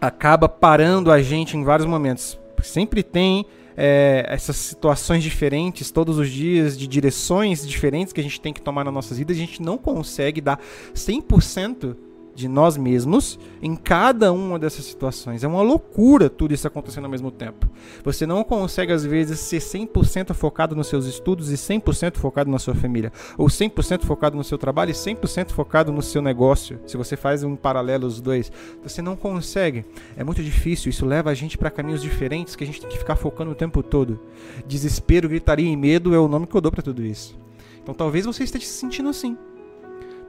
acaba 0.00 0.48
parando 0.48 1.10
a 1.10 1.20
gente 1.20 1.56
em 1.56 1.64
vários 1.64 1.86
momentos. 1.86 2.38
Sempre 2.62 3.02
tem 3.02 3.44
é, 3.82 4.26
essas 4.28 4.56
situações 4.56 5.24
diferentes 5.24 5.90
todos 5.90 6.18
os 6.18 6.28
dias, 6.28 6.76
de 6.76 6.86
direções 6.86 7.66
diferentes 7.66 8.12
que 8.12 8.20
a 8.20 8.22
gente 8.22 8.38
tem 8.38 8.52
que 8.52 8.60
tomar 8.60 8.84
nas 8.84 8.92
nossas 8.92 9.16
vidas, 9.16 9.34
a 9.34 9.40
gente 9.40 9.62
não 9.62 9.78
consegue 9.78 10.38
dar 10.38 10.60
100% 10.94 11.96
de 12.40 12.48
nós 12.48 12.76
mesmos 12.76 13.38
em 13.62 13.76
cada 13.76 14.32
uma 14.32 14.58
dessas 14.58 14.84
situações. 14.86 15.44
É 15.44 15.48
uma 15.48 15.62
loucura 15.62 16.30
tudo 16.30 16.54
isso 16.54 16.66
acontecendo 16.66 17.04
ao 17.04 17.10
mesmo 17.10 17.30
tempo. 17.30 17.68
Você 18.02 18.26
não 18.26 18.42
consegue, 18.42 18.92
às 18.92 19.04
vezes, 19.04 19.38
ser 19.38 19.58
100% 19.58 20.32
focado 20.32 20.74
nos 20.74 20.88
seus 20.88 21.04
estudos 21.06 21.50
e 21.50 21.54
100% 21.54 22.16
focado 22.16 22.50
na 22.50 22.58
sua 22.58 22.74
família. 22.74 23.12
Ou 23.36 23.46
100% 23.46 24.04
focado 24.04 24.36
no 24.36 24.42
seu 24.42 24.58
trabalho 24.58 24.90
e 24.90 24.94
100% 24.94 25.50
focado 25.50 25.92
no 25.92 26.02
seu 26.02 26.22
negócio. 26.22 26.80
Se 26.86 26.96
você 26.96 27.16
faz 27.16 27.44
um 27.44 27.54
paralelo 27.54 28.06
os 28.06 28.20
dois, 28.20 28.50
você 28.82 29.02
não 29.02 29.14
consegue. 29.14 29.84
É 30.16 30.24
muito 30.24 30.42
difícil. 30.42 30.90
Isso 30.90 31.04
leva 31.04 31.30
a 31.30 31.34
gente 31.34 31.58
para 31.58 31.70
caminhos 31.70 32.02
diferentes 32.02 32.56
que 32.56 32.64
a 32.64 32.66
gente 32.66 32.80
tem 32.80 32.88
que 32.88 32.98
ficar 32.98 33.16
focando 33.16 33.50
o 33.50 33.54
tempo 33.54 33.82
todo. 33.82 34.18
Desespero, 34.66 35.28
gritaria 35.28 35.70
e 35.70 35.76
medo 35.76 36.14
é 36.14 36.18
o 36.18 36.28
nome 36.28 36.46
que 36.46 36.56
eu 36.56 36.60
dou 36.60 36.72
para 36.72 36.82
tudo 36.82 37.04
isso. 37.04 37.38
Então 37.82 37.94
talvez 37.94 38.24
você 38.24 38.44
esteja 38.44 38.64
se 38.64 38.72
sentindo 38.72 39.10
assim. 39.10 39.36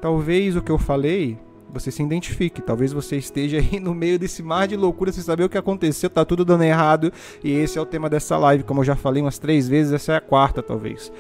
Talvez 0.02 0.56
o 0.56 0.62
que 0.62 0.72
eu 0.72 0.80
falei 0.80 1.38
você 1.72 1.92
se 1.92 2.04
identifique. 2.04 2.62
Talvez 2.62 2.92
você 2.92 3.18
esteja 3.18 3.58
aí 3.58 3.80
no 3.80 3.94
meio 3.94 4.20
desse 4.20 4.44
mar 4.44 4.68
de 4.68 4.76
loucura 4.76 5.12
sem 5.12 5.24
saber 5.24 5.44
o 5.44 5.50
que 5.50 5.58
aconteceu, 5.58 6.10
tá 6.10 6.26
tudo 6.26 6.44
dando 6.44 6.64
errado. 6.64 7.12
E 7.44 7.52
esse 7.52 7.78
é 7.78 7.82
o 7.82 7.86
tema 7.86 8.10
dessa 8.10 8.38
live. 8.38 8.64
Como 8.64 8.82
eu 8.82 8.86
já 8.86 8.96
falei 8.96 9.22
umas 9.22 9.40
três 9.40 9.68
vezes, 9.68 9.94
essa 9.94 10.14
é 10.14 10.16
a 10.18 10.22
quarta, 10.22 10.62
talvez. 10.62 11.12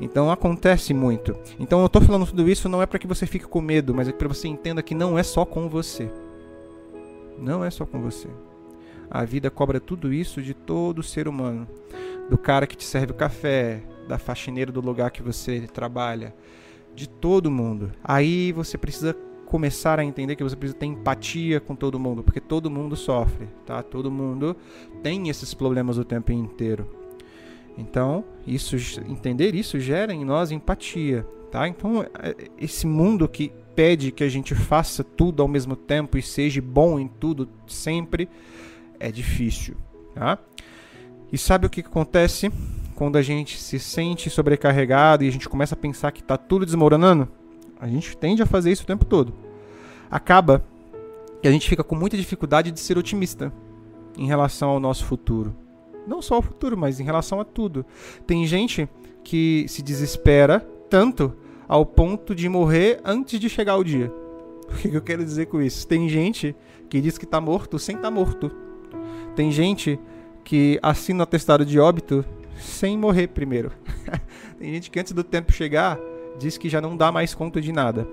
Então 0.00 0.30
acontece 0.30 0.92
muito. 0.92 1.36
Então 1.58 1.82
eu 1.82 1.88
tô 1.88 2.00
falando 2.00 2.26
tudo 2.26 2.48
isso 2.48 2.68
não 2.68 2.82
é 2.82 2.86
para 2.86 2.98
que 2.98 3.06
você 3.06 3.26
fique 3.26 3.46
com 3.46 3.60
medo, 3.60 3.94
mas 3.94 4.08
é 4.08 4.12
para 4.12 4.28
você 4.28 4.48
entenda 4.48 4.82
que 4.82 4.94
não 4.94 5.18
é 5.18 5.22
só 5.22 5.44
com 5.44 5.68
você. 5.68 6.10
Não 7.38 7.64
é 7.64 7.70
só 7.70 7.86
com 7.86 8.00
você. 8.00 8.28
A 9.10 9.24
vida 9.24 9.50
cobra 9.50 9.80
tudo 9.80 10.12
isso 10.12 10.40
de 10.40 10.54
todo 10.54 11.02
ser 11.02 11.26
humano. 11.26 11.66
Do 12.28 12.38
cara 12.38 12.66
que 12.66 12.76
te 12.76 12.84
serve 12.84 13.12
o 13.12 13.16
café, 13.16 13.82
da 14.06 14.18
faxineira 14.18 14.70
do 14.70 14.80
lugar 14.80 15.10
que 15.10 15.22
você 15.22 15.60
trabalha, 15.72 16.34
de 16.94 17.08
todo 17.08 17.50
mundo. 17.50 17.90
Aí 18.04 18.52
você 18.52 18.78
precisa 18.78 19.16
começar 19.50 19.98
a 19.98 20.04
entender 20.04 20.36
que 20.36 20.44
você 20.44 20.54
precisa 20.54 20.78
ter 20.78 20.86
empatia 20.86 21.58
com 21.58 21.74
todo 21.74 21.98
mundo, 21.98 22.22
porque 22.22 22.40
todo 22.40 22.70
mundo 22.70 22.94
sofre, 22.94 23.48
tá? 23.66 23.82
Todo 23.82 24.08
mundo 24.08 24.56
tem 25.02 25.28
esses 25.28 25.52
problemas 25.52 25.98
o 25.98 26.04
tempo 26.04 26.30
inteiro. 26.30 26.88
Então, 27.76 28.24
isso 28.46 28.76
entender 29.08 29.56
isso 29.56 29.80
gera 29.80 30.14
em 30.14 30.24
nós 30.24 30.52
empatia, 30.52 31.26
tá? 31.50 31.66
Então, 31.66 32.02
é, 32.02 32.34
esse 32.56 32.86
mundo 32.86 33.28
que 33.28 33.52
pede 33.74 34.12
que 34.12 34.22
a 34.22 34.28
gente 34.28 34.54
faça 34.54 35.02
tudo 35.02 35.42
ao 35.42 35.48
mesmo 35.48 35.74
tempo 35.74 36.16
e 36.16 36.22
seja 36.22 36.62
bom 36.62 37.00
em 37.00 37.08
tudo 37.08 37.48
sempre 37.66 38.28
é 39.00 39.10
difícil, 39.10 39.76
tá? 40.14 40.38
E 41.32 41.36
sabe 41.36 41.66
o 41.66 41.70
que 41.70 41.80
acontece 41.80 42.52
quando 42.94 43.16
a 43.16 43.22
gente 43.22 43.58
se 43.58 43.80
sente 43.80 44.30
sobrecarregado 44.30 45.24
e 45.24 45.28
a 45.28 45.32
gente 45.32 45.48
começa 45.48 45.74
a 45.74 45.78
pensar 45.78 46.12
que 46.12 46.20
está 46.20 46.36
tudo 46.36 46.64
desmoronando? 46.64 47.39
A 47.80 47.88
gente 47.88 48.16
tende 48.16 48.42
a 48.42 48.46
fazer 48.46 48.70
isso 48.70 48.82
o 48.82 48.86
tempo 48.86 49.04
todo. 49.04 49.32
Acaba 50.10 50.64
que 51.40 51.48
a 51.48 51.50
gente 51.50 51.68
fica 51.68 51.82
com 51.82 51.94
muita 51.94 52.16
dificuldade 52.16 52.70
de 52.70 52.78
ser 52.78 52.98
otimista 52.98 53.52
em 54.18 54.26
relação 54.26 54.70
ao 54.70 54.80
nosso 54.80 55.04
futuro. 55.04 55.56
Não 56.06 56.20
só 56.20 56.36
ao 56.36 56.42
futuro, 56.42 56.76
mas 56.76 57.00
em 57.00 57.04
relação 57.04 57.40
a 57.40 57.44
tudo. 57.44 57.86
Tem 58.26 58.46
gente 58.46 58.88
que 59.24 59.64
se 59.68 59.82
desespera 59.82 60.60
tanto 60.90 61.34
ao 61.66 61.86
ponto 61.86 62.34
de 62.34 62.48
morrer 62.48 63.00
antes 63.04 63.38
de 63.40 63.48
chegar 63.48 63.76
o 63.76 63.84
dia. 63.84 64.12
O 64.70 64.74
que 64.74 64.96
eu 64.96 65.02
quero 65.02 65.24
dizer 65.24 65.46
com 65.46 65.60
isso? 65.60 65.84
Tem 65.84 66.08
gente 66.08 66.54
que 66.88 67.00
diz 67.00 67.18
que 67.18 67.24
está 67.24 67.40
morto 67.40 67.76
sem 67.76 67.96
estar 67.96 68.06
tá 68.06 68.14
morto. 68.14 68.52
Tem 69.34 69.50
gente 69.50 69.98
que 70.44 70.78
assina 70.80 71.20
o 71.20 71.22
atestado 71.24 71.64
de 71.66 71.80
óbito 71.80 72.24
sem 72.56 72.96
morrer 72.96 73.28
primeiro. 73.28 73.72
Tem 74.58 74.72
gente 74.74 74.88
que 74.88 75.00
antes 75.00 75.12
do 75.12 75.24
tempo 75.24 75.52
chegar 75.52 75.98
diz 76.40 76.58
que 76.58 76.68
já 76.68 76.80
não 76.80 76.96
dá 76.96 77.12
mais 77.12 77.34
conta 77.34 77.60
de 77.60 77.70
nada. 77.70 78.08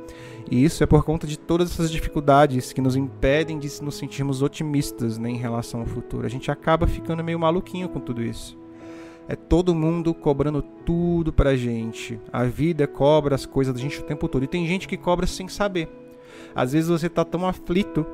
E 0.52 0.64
isso 0.64 0.84
é 0.84 0.86
por 0.86 1.04
conta 1.04 1.26
de 1.26 1.40
todas 1.40 1.72
essas 1.72 1.90
dificuldades 1.90 2.72
que 2.72 2.82
nos 2.82 2.96
impedem 2.96 3.58
de 3.58 3.82
nos 3.82 3.96
sentirmos 3.96 4.42
otimistas 4.42 5.18
né, 5.18 5.30
em 5.30 5.38
relação 5.38 5.80
ao 5.80 5.86
futuro. 5.86 6.26
A 6.26 6.30
gente 6.30 6.52
acaba 6.52 6.86
ficando 6.86 7.24
meio 7.24 7.40
maluquinho 7.40 7.90
com 7.90 8.00
tudo 8.00 8.22
isso. 8.22 8.58
É 9.28 9.36
todo 9.36 9.76
mundo 9.76 10.14
cobrando 10.14 10.62
tudo 10.86 11.34
pra 11.34 11.56
gente. 11.56 12.20
A 12.32 12.44
vida 12.44 12.88
cobra 12.88 13.36
as 13.36 13.46
coisas 13.46 13.74
da 13.74 13.80
gente 13.80 14.00
o 14.00 14.04
tempo 14.04 14.28
todo. 14.28 14.44
E 14.44 14.48
tem 14.48 14.66
gente 14.68 14.88
que 14.88 14.96
cobra 14.96 15.26
sem 15.26 15.48
saber. 15.48 15.90
Às 16.56 16.74
vezes 16.74 16.90
você 16.90 17.10
tá 17.10 17.26
tão 17.26 17.46
aflito 17.46 18.06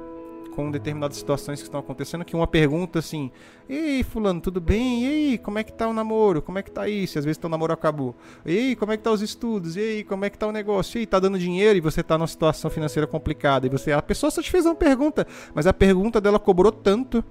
com 0.55 0.69
determinadas 0.69 1.17
situações 1.17 1.59
que 1.59 1.65
estão 1.65 1.79
acontecendo 1.79 2.23
que 2.23 2.35
uma 2.35 2.47
pergunta 2.47 2.99
assim: 2.99 3.31
Ei, 3.67 4.03
Fulano, 4.03 4.39
tudo 4.39 4.61
bem? 4.61 5.03
E 5.03 5.07
aí, 5.07 5.37
como 5.37 5.57
é 5.57 5.63
que 5.63 5.73
tá 5.73 5.87
o 5.87 5.93
namoro? 5.93 6.41
Como 6.41 6.59
é 6.59 6.63
que 6.63 6.71
tá 6.71 6.87
isso? 6.87 7.17
Às 7.17 7.25
vezes 7.25 7.37
teu 7.37 7.49
namoro 7.49 7.73
acabou. 7.73 8.15
E 8.45 8.57
aí, 8.57 8.75
como 8.75 8.91
é 8.91 8.97
que 8.97 9.03
tá 9.03 9.11
os 9.11 9.21
estudos? 9.21 9.75
E 9.75 9.79
aí, 9.79 10.03
como 10.03 10.25
é 10.25 10.29
que 10.29 10.37
tá 10.37 10.47
o 10.47 10.51
negócio? 10.51 10.97
E 10.97 10.99
aí, 10.99 11.05
tá 11.05 11.19
dando 11.19 11.39
dinheiro 11.39 11.77
e 11.77 11.81
você 11.81 12.03
tá 12.03 12.17
numa 12.17 12.27
situação 12.27 12.69
financeira 12.69 13.07
complicada. 13.07 13.65
E 13.65 13.69
você, 13.69 13.91
a 13.91 14.01
pessoa 14.01 14.29
só 14.29 14.41
te 14.41 14.51
fez 14.51 14.65
uma 14.65 14.75
pergunta, 14.75 15.25
mas 15.53 15.65
a 15.65 15.73
pergunta 15.73 16.21
dela 16.21 16.39
cobrou 16.39 16.71
tanto. 16.71 17.23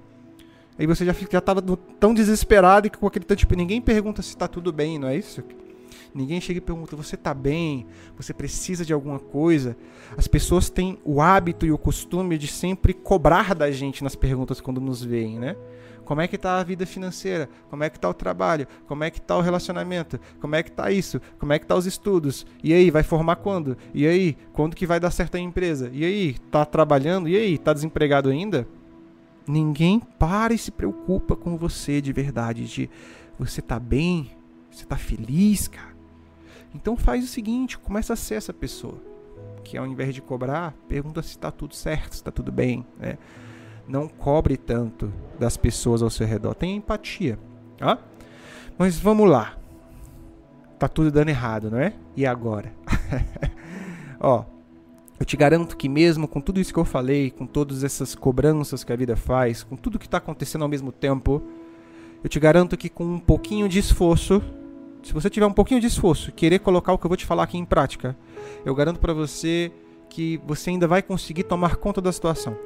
Aí 0.77 0.87
você 0.87 1.05
já, 1.05 1.15
já 1.29 1.39
tava 1.39 1.61
tão 1.99 2.13
desesperado 2.13 2.89
que 2.89 2.97
com 2.97 3.07
aquele 3.07 3.25
tanto, 3.25 3.39
tipo, 3.39 3.55
ninguém 3.55 3.79
pergunta 3.79 4.21
se 4.21 4.35
tá 4.35 4.47
tudo 4.47 4.73
bem, 4.73 4.97
não 4.97 5.07
é 5.07 5.15
isso? 5.15 5.43
Ninguém 6.13 6.39
chega 6.39 6.59
e 6.59 6.61
pergunta: 6.61 6.95
você 6.95 7.15
está 7.15 7.33
bem? 7.33 7.87
Você 8.17 8.33
precisa 8.33 8.85
de 8.85 8.93
alguma 8.93 9.19
coisa? 9.19 9.75
As 10.15 10.27
pessoas 10.27 10.69
têm 10.69 10.99
o 11.03 11.21
hábito 11.21 11.65
e 11.65 11.71
o 11.71 11.77
costume 11.77 12.37
de 12.37 12.47
sempre 12.47 12.93
cobrar 12.93 13.55
da 13.55 13.71
gente 13.71 14.03
nas 14.03 14.15
perguntas 14.15 14.61
quando 14.61 14.79
nos 14.79 15.03
veem, 15.03 15.39
né? 15.39 15.55
Como 16.05 16.19
é 16.19 16.27
que 16.27 16.35
está 16.35 16.59
a 16.59 16.63
vida 16.63 16.85
financeira? 16.85 17.49
Como 17.69 17.83
é 17.83 17.89
que 17.89 17.97
está 17.97 18.09
o 18.09 18.13
trabalho? 18.13 18.67
Como 18.87 19.03
é 19.03 19.09
que 19.09 19.19
está 19.19 19.37
o 19.37 19.41
relacionamento? 19.41 20.19
Como 20.39 20.53
é 20.55 20.61
que 20.61 20.69
está 20.69 20.91
isso? 20.91 21.21
Como 21.39 21.53
é 21.53 21.59
que 21.59 21.65
tá 21.65 21.75
os 21.75 21.85
estudos? 21.85 22.45
E 22.61 22.73
aí, 22.73 22.91
vai 22.91 23.03
formar 23.03 23.37
quando? 23.37 23.77
E 23.93 24.05
aí, 24.05 24.37
quando 24.51 24.75
que 24.75 24.85
vai 24.85 24.99
dar 24.99 25.11
certo 25.11 25.35
a 25.35 25.39
empresa? 25.39 25.89
E 25.93 26.03
aí, 26.03 26.35
tá 26.51 26.65
trabalhando? 26.65 27.29
E 27.29 27.37
aí, 27.37 27.57
tá 27.57 27.73
desempregado 27.73 28.29
ainda? 28.29 28.67
Ninguém 29.47 29.99
para 30.19 30.53
e 30.53 30.57
se 30.57 30.71
preocupa 30.71 31.35
com 31.35 31.57
você 31.57 32.01
de 32.01 32.11
verdade, 32.11 32.65
de 32.65 32.89
você 33.39 33.61
tá 33.61 33.79
bem? 33.79 34.29
Você 34.69 34.85
tá 34.85 34.97
feliz, 34.97 35.67
cara? 35.67 35.92
Então 36.73 36.97
faz 36.97 37.23
o 37.23 37.27
seguinte, 37.27 37.77
começa 37.77 38.13
a 38.13 38.15
ser 38.15 38.35
essa 38.35 38.53
pessoa. 38.53 38.95
Que 39.63 39.77
ao 39.77 39.87
invés 39.87 40.13
de 40.13 40.21
cobrar, 40.21 40.73
pergunta 40.87 41.21
se 41.21 41.29
está 41.29 41.51
tudo 41.51 41.75
certo, 41.75 42.11
se 42.11 42.17
está 42.17 42.31
tudo 42.31 42.51
bem. 42.51 42.85
Né? 42.99 43.17
Não 43.87 44.07
cobre 44.07 44.57
tanto 44.57 45.11
das 45.39 45.55
pessoas 45.55 46.01
ao 46.01 46.09
seu 46.09 46.25
redor. 46.25 46.55
Tenha 46.55 46.75
empatia. 46.75 47.37
Tá? 47.77 47.99
Mas 48.77 48.97
vamos 48.99 49.29
lá. 49.29 49.57
Tá 50.79 50.87
tudo 50.87 51.11
dando 51.11 51.29
errado, 51.29 51.71
não 51.71 51.79
é? 51.79 51.93
E 52.15 52.25
agora? 52.25 52.73
Ó, 54.19 54.43
eu 55.19 55.25
te 55.25 55.37
garanto 55.37 55.77
que 55.77 55.87
mesmo 55.87 56.27
com 56.27 56.41
tudo 56.41 56.59
isso 56.59 56.73
que 56.73 56.79
eu 56.79 56.85
falei, 56.85 57.31
com 57.31 57.45
todas 57.45 57.83
essas 57.83 58.15
cobranças 58.15 58.83
que 58.83 58.91
a 58.91 58.95
vida 58.95 59.15
faz, 59.15 59.63
com 59.63 59.75
tudo 59.75 59.99
que 59.99 60.05
está 60.05 60.17
acontecendo 60.17 60.63
ao 60.63 60.67
mesmo 60.67 60.91
tempo, 60.91 61.41
eu 62.23 62.29
te 62.29 62.39
garanto 62.39 62.75
que 62.75 62.89
com 62.89 63.05
um 63.05 63.19
pouquinho 63.19 63.69
de 63.69 63.79
esforço 63.79 64.41
se 65.03 65.13
você 65.13 65.29
tiver 65.29 65.45
um 65.45 65.53
pouquinho 65.53 65.81
de 65.81 65.87
esforço, 65.87 66.31
querer 66.31 66.59
colocar 66.59 66.93
o 66.93 66.97
que 66.97 67.05
eu 67.05 67.09
vou 67.09 67.17
te 67.17 67.25
falar 67.25 67.43
aqui 67.43 67.57
em 67.57 67.65
prática, 67.65 68.15
eu 68.65 68.73
garanto 68.73 68.99
para 68.99 69.13
você 69.13 69.71
que 70.09 70.39
você 70.45 70.69
ainda 70.69 70.87
vai 70.87 71.01
conseguir 71.01 71.43
tomar 71.43 71.75
conta 71.75 72.01
da 72.01 72.11
situação. 72.11 72.57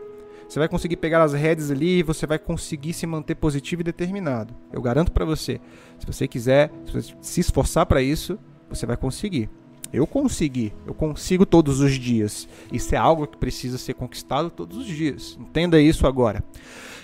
Você 0.48 0.60
vai 0.60 0.70
conseguir 0.70 0.96
pegar 0.98 1.24
as 1.24 1.34
redes 1.34 1.70
ali 1.72 2.02
você 2.04 2.26
vai 2.26 2.40
conseguir 2.40 2.94
se 2.94 3.06
manter 3.06 3.36
positivo 3.36 3.82
e 3.82 3.84
determinado. 3.84 4.56
Eu 4.72 4.82
garanto 4.82 5.12
para 5.12 5.26
você. 5.26 5.60
Se 6.00 6.06
você 6.06 6.28
quiser, 6.28 6.72
se 7.22 7.42
esforçar 7.42 7.86
para 7.86 8.02
isso, 8.02 8.40
você 8.70 8.86
vai 8.86 8.96
conseguir. 8.96 9.50
Eu 9.92 10.06
consegui, 10.06 10.74
eu 10.86 10.94
consigo 10.94 11.46
todos 11.46 11.80
os 11.80 11.94
dias. 11.94 12.48
Isso 12.72 12.94
é 12.94 12.98
algo 12.98 13.28
que 13.28 13.38
precisa 13.38 13.78
ser 13.78 13.94
conquistado 13.94 14.50
todos 14.50 14.78
os 14.78 14.86
dias. 14.86 15.38
Entenda 15.40 15.80
isso 15.80 16.06
agora. 16.06 16.44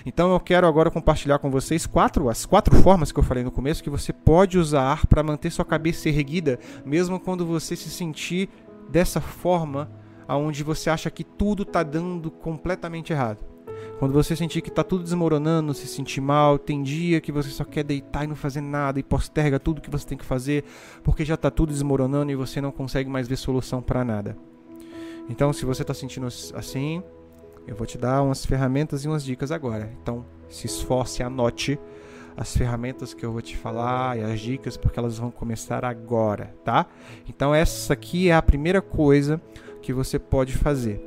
Então 0.06 0.32
eu 0.32 0.40
quero 0.40 0.66
agora 0.66 0.90
compartilhar 0.90 1.38
com 1.38 1.50
vocês 1.50 1.86
quatro 1.86 2.28
as 2.28 2.44
quatro 2.44 2.76
formas 2.76 3.10
que 3.10 3.18
eu 3.18 3.24
falei 3.24 3.42
no 3.42 3.50
começo 3.50 3.82
que 3.82 3.88
você 3.88 4.12
pode 4.12 4.58
usar 4.58 5.06
para 5.06 5.22
manter 5.22 5.50
sua 5.50 5.64
cabeça 5.64 6.08
erguida, 6.08 6.58
mesmo 6.84 7.18
quando 7.18 7.46
você 7.46 7.74
se 7.74 7.88
sentir 7.88 8.50
dessa 8.90 9.20
forma, 9.20 9.90
aonde 10.28 10.62
você 10.62 10.90
acha 10.90 11.10
que 11.10 11.24
tudo 11.24 11.62
está 11.62 11.82
dando 11.82 12.30
completamente 12.30 13.12
errado. 13.12 13.53
Quando 13.98 14.12
você 14.12 14.34
sentir 14.34 14.60
que 14.60 14.68
está 14.68 14.82
tudo 14.82 15.04
desmoronando, 15.04 15.72
se 15.72 15.86
sentir 15.86 16.20
mal, 16.20 16.58
tem 16.58 16.82
dia 16.82 17.20
que 17.20 17.32
você 17.32 17.48
só 17.50 17.64
quer 17.64 17.84
deitar 17.84 18.24
e 18.24 18.26
não 18.26 18.36
fazer 18.36 18.60
nada 18.60 18.98
e 18.98 19.02
posterga 19.02 19.58
tudo 19.58 19.80
que 19.80 19.90
você 19.90 20.06
tem 20.06 20.18
que 20.18 20.24
fazer 20.24 20.64
porque 21.02 21.24
já 21.24 21.34
está 21.34 21.50
tudo 21.50 21.72
desmoronando 21.72 22.30
e 22.30 22.34
você 22.34 22.60
não 22.60 22.70
consegue 22.70 23.08
mais 23.08 23.28
ver 23.28 23.36
solução 23.36 23.80
para 23.80 24.04
nada. 24.04 24.36
Então, 25.28 25.52
se 25.52 25.64
você 25.64 25.82
está 25.82 25.94
sentindo 25.94 26.26
assim, 26.26 27.02
eu 27.66 27.74
vou 27.74 27.86
te 27.86 27.96
dar 27.96 28.22
umas 28.22 28.44
ferramentas 28.44 29.04
e 29.04 29.08
umas 29.08 29.24
dicas 29.24 29.50
agora. 29.50 29.90
Então, 30.02 30.24
se 30.48 30.66
esforce, 30.66 31.22
anote 31.22 31.78
as 32.36 32.56
ferramentas 32.56 33.14
que 33.14 33.24
eu 33.24 33.32
vou 33.32 33.40
te 33.40 33.56
falar 33.56 34.18
e 34.18 34.22
as 34.22 34.40
dicas, 34.40 34.76
porque 34.76 34.98
elas 34.98 35.18
vão 35.18 35.30
começar 35.30 35.84
agora, 35.84 36.54
tá? 36.64 36.86
Então, 37.28 37.54
essa 37.54 37.92
aqui 37.92 38.28
é 38.28 38.34
a 38.34 38.42
primeira 38.42 38.82
coisa 38.82 39.40
que 39.80 39.92
você 39.92 40.18
pode 40.18 40.52
fazer. 40.52 41.00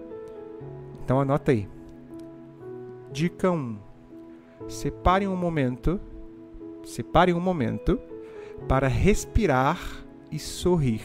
Então, 1.04 1.20
anota 1.20 1.52
aí. 1.52 1.68
Dica 3.12 3.52
1. 3.52 3.78
Separe 4.68 5.28
um 5.28 5.36
momento, 5.36 6.00
separe 6.84 7.34
um 7.34 7.40
momento 7.40 8.00
para 8.68 8.88
respirar 8.88 9.80
e 10.32 10.38
sorrir. 10.38 11.02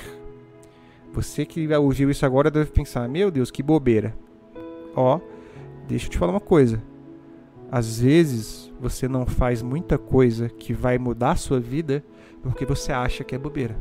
Você 1.13 1.45
que 1.45 1.73
ouviu 1.75 2.11
isso 2.11 2.27
agora 2.27 2.51
deve 2.51 2.71
pensar: 2.71 3.09
"Meu 3.09 3.31
Deus, 3.31 3.51
que 3.51 3.63
bobeira". 3.63 4.17
Ó, 4.97 5.21
deixa 5.87 6.07
eu 6.07 6.11
te 6.11 6.19
falar 6.19 6.33
uma 6.33 6.41
coisa. 6.41 6.83
Às 7.71 8.01
vezes 8.01 8.73
você 8.81 9.07
não 9.09 9.25
faz 9.25 9.63
muita 9.63 9.97
coisa 9.97 10.49
que 10.49 10.73
vai 10.73 10.99
mudar 10.99 11.33
a 11.33 11.37
sua 11.37 11.61
vida 11.61 12.05
porque 12.43 12.67
você 12.67 12.93
acha 12.93 13.23
que 13.25 13.35
é 13.35 13.39
bobeira. 13.39 13.77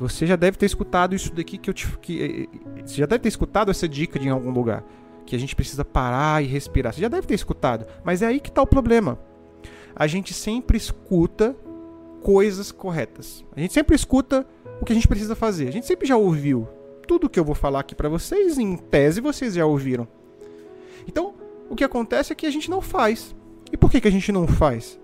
Você 0.00 0.26
já 0.26 0.34
deve 0.34 0.56
ter 0.56 0.66
escutado 0.66 1.14
isso 1.14 1.32
daqui 1.32 1.58
que 1.58 1.70
eu 1.70 1.74
te. 1.74 1.86
Que, 1.98 2.22
eh, 2.22 2.48
eh, 2.78 2.82
você 2.84 2.96
já 2.96 3.06
deve 3.06 3.20
ter 3.20 3.28
escutado 3.28 3.70
essa 3.70 3.88
dica 3.88 4.18
de 4.18 4.26
em 4.26 4.30
algum 4.30 4.50
lugar. 4.50 4.82
Que 5.26 5.36
a 5.36 5.38
gente 5.38 5.56
precisa 5.56 5.84
parar 5.84 6.42
e 6.42 6.46
respirar. 6.46 6.92
Você 6.92 7.00
já 7.00 7.08
deve 7.08 7.26
ter 7.26 7.34
escutado. 7.34 7.86
Mas 8.04 8.22
é 8.22 8.26
aí 8.26 8.40
que 8.40 8.48
está 8.48 8.62
o 8.62 8.66
problema. 8.66 9.18
A 9.94 10.06
gente 10.06 10.32
sempre 10.34 10.76
escuta 10.76 11.56
coisas 12.22 12.72
corretas. 12.72 13.44
A 13.54 13.60
gente 13.60 13.72
sempre 13.72 13.94
escuta 13.94 14.46
o 14.80 14.84
que 14.84 14.92
a 14.92 14.94
gente 14.94 15.08
precisa 15.08 15.34
fazer. 15.34 15.68
A 15.68 15.72
gente 15.72 15.86
sempre 15.86 16.06
já 16.06 16.16
ouviu 16.16 16.68
tudo 17.06 17.28
que 17.28 17.38
eu 17.38 17.44
vou 17.44 17.54
falar 17.54 17.80
aqui 17.80 17.94
para 17.94 18.08
vocês, 18.08 18.58
em 18.58 18.76
tese, 18.76 19.20
vocês 19.20 19.54
já 19.54 19.66
ouviram. 19.66 20.06
Então, 21.06 21.34
o 21.68 21.74
que 21.74 21.84
acontece 21.84 22.32
é 22.32 22.36
que 22.36 22.46
a 22.46 22.50
gente 22.50 22.70
não 22.70 22.80
faz. 22.80 23.34
E 23.72 23.76
por 23.76 23.90
que, 23.90 24.00
que 24.00 24.08
a 24.08 24.12
gente 24.12 24.30
não 24.30 24.46
faz? 24.46 24.98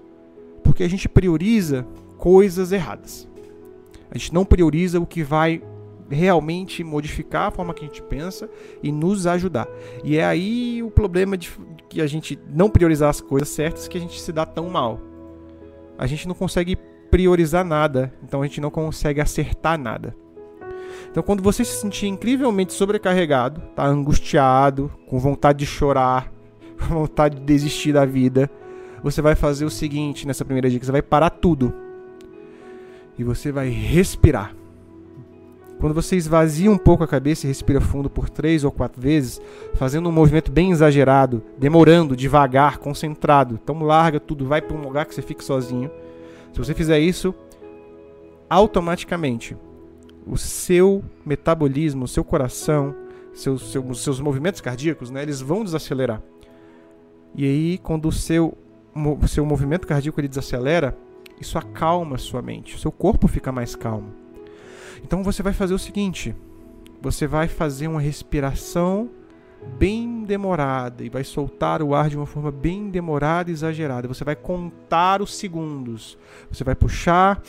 Porque 0.63 0.83
a 0.83 0.89
gente 0.89 1.09
prioriza 1.09 1.87
coisas 2.17 2.73
erradas. 2.73 3.29
A 4.11 4.17
gente 4.17 4.33
não 4.33 4.45
prioriza 4.45 5.01
o 5.01 5.07
que 5.07 5.23
vai 5.23 5.63
realmente 6.11 6.83
modificar 6.83 7.49
a 7.49 7.51
forma 7.51 7.75
que 7.75 7.85
a 7.85 7.87
gente 7.87 8.03
pensa 8.03 8.49
e 8.83 8.91
nos 8.91 9.27
ajudar. 9.27 9.69
E 10.03 10.17
é 10.17 10.25
aí 10.25 10.83
o 10.83 10.91
problema 10.91 11.37
de 11.37 11.51
que 11.89 12.01
a 12.01 12.07
gente 12.07 12.39
não 12.49 12.71
priorizar 12.71 13.11
as 13.11 13.21
coisas 13.21 13.49
certas 13.49 13.89
que 13.89 13.99
a 13.99 14.01
gente 14.01 14.21
se 14.21 14.33
dá 14.33 14.47
tão 14.47 14.69
mal. 14.69 15.01
A 15.97 16.07
gente 16.07 16.29
não 16.29 16.35
consegue 16.35 16.77
priorizar 17.11 17.65
nada, 17.65 18.13
então 18.23 18.43
a 18.43 18.47
gente 18.47 18.61
não 18.61 18.71
consegue 18.71 19.21
acertar 19.21 19.79
nada. 19.79 20.15
Então, 21.11 21.23
quando 21.23 21.43
você 21.43 21.65
se 21.65 21.81
sentir 21.81 22.07
incrivelmente 22.07 22.73
sobrecarregado, 22.73 23.61
tá 23.75 23.87
angustiado, 23.87 24.91
com 25.09 25.19
vontade 25.19 25.61
de 25.61 25.67
chorar, 25.67 26.33
com 26.79 26.95
vontade 26.95 27.37
de 27.37 27.43
desistir 27.43 27.93
da 27.93 28.05
vida, 28.05 28.51
você 29.03 29.23
vai 29.23 29.35
fazer 29.35 29.65
o 29.65 29.71
seguinte 29.71 30.27
nessa 30.27 30.45
primeira 30.45 30.69
dica: 30.69 30.85
você 30.85 30.93
vai 30.93 31.03
parar 31.03 31.31
tudo 31.31 31.75
e 33.19 33.25
você 33.25 33.51
vai 33.51 33.69
respirar. 33.69 34.55
Quando 35.79 35.95
você 35.95 36.17
esvazia 36.17 36.71
um 36.71 36.79
pouco 36.79 37.05
a 37.05 37.09
cabeça 37.09 37.47
e 37.47 37.49
respira 37.49 37.81
fundo 37.81 38.11
por 38.11 38.29
três 38.29 38.65
ou 38.65 38.73
quatro 38.73 39.01
vezes, 39.01 39.41
fazendo 39.75 40.09
um 40.09 40.13
movimento 40.13 40.51
bem 40.51 40.73
exagerado, 40.73 41.43
demorando, 41.57 42.17
devagar, 42.17 42.79
concentrado, 42.79 43.59
então 43.63 43.81
larga 43.83 44.19
tudo, 44.19 44.45
vai 44.45 44.61
para 44.61 44.77
um 44.77 44.83
lugar 44.83 45.07
que 45.07 45.15
você 45.15 45.23
fique 45.23 45.45
sozinho. 45.45 45.89
Se 46.53 46.59
você 46.59 46.75
fizer 46.75 46.99
isso, 46.99 47.33
automaticamente 48.51 49.57
o 50.27 50.37
seu 50.37 51.03
metabolismo, 51.25 52.05
o 52.05 52.09
seu 52.09 52.25
coração, 52.25 52.95
seus, 53.33 53.71
seus, 53.71 54.03
seus 54.03 54.21
movimentos 54.21 54.61
cardíacos, 54.61 55.11
né, 55.11 55.23
eles 55.23 55.41
vão 55.41 55.63
desacelerar. 55.63 56.21
E 57.35 57.45
aí, 57.45 57.79
quando 57.79 58.09
o 58.09 58.13
seu, 58.13 58.57
o 58.95 59.29
seu 59.29 59.47
movimento 59.47 59.87
cardíaco 59.87 60.21
ele 60.21 60.29
desacelera, 60.29 60.97
isso 61.41 61.57
acalma 61.57 62.17
a 62.17 62.19
sua 62.19 62.43
mente, 62.43 62.75
o 62.75 62.79
seu 62.79 62.91
corpo 62.91 63.29
fica 63.29 63.53
mais 63.53 63.77
calmo. 63.77 64.13
Então 65.03 65.23
você 65.23 65.43
vai 65.43 65.53
fazer 65.53 65.75
o 65.75 65.79
seguinte: 65.79 66.35
você 67.01 67.27
vai 67.27 67.49
fazer 67.49 67.89
uma 67.89 68.01
respiração 68.01 69.11
bem 69.79 70.25
demorada 70.25 71.05
e 71.05 71.09
vai 71.09 71.25
soltar 71.25 71.83
o 71.83 71.95
ar 71.95 72.09
de 72.09 72.17
uma 72.17 72.27
forma 72.27 72.51
bem 72.51 72.91
demorada 72.91 73.51
e 73.51 73.53
exagerada. 73.53 74.09
Você 74.09 74.25
vai 74.25 74.37
contar 74.37 75.21
os 75.21 75.35
segundos. 75.35 76.17
Você 76.51 76.63
vai 76.63 76.75
puxar 76.75 77.43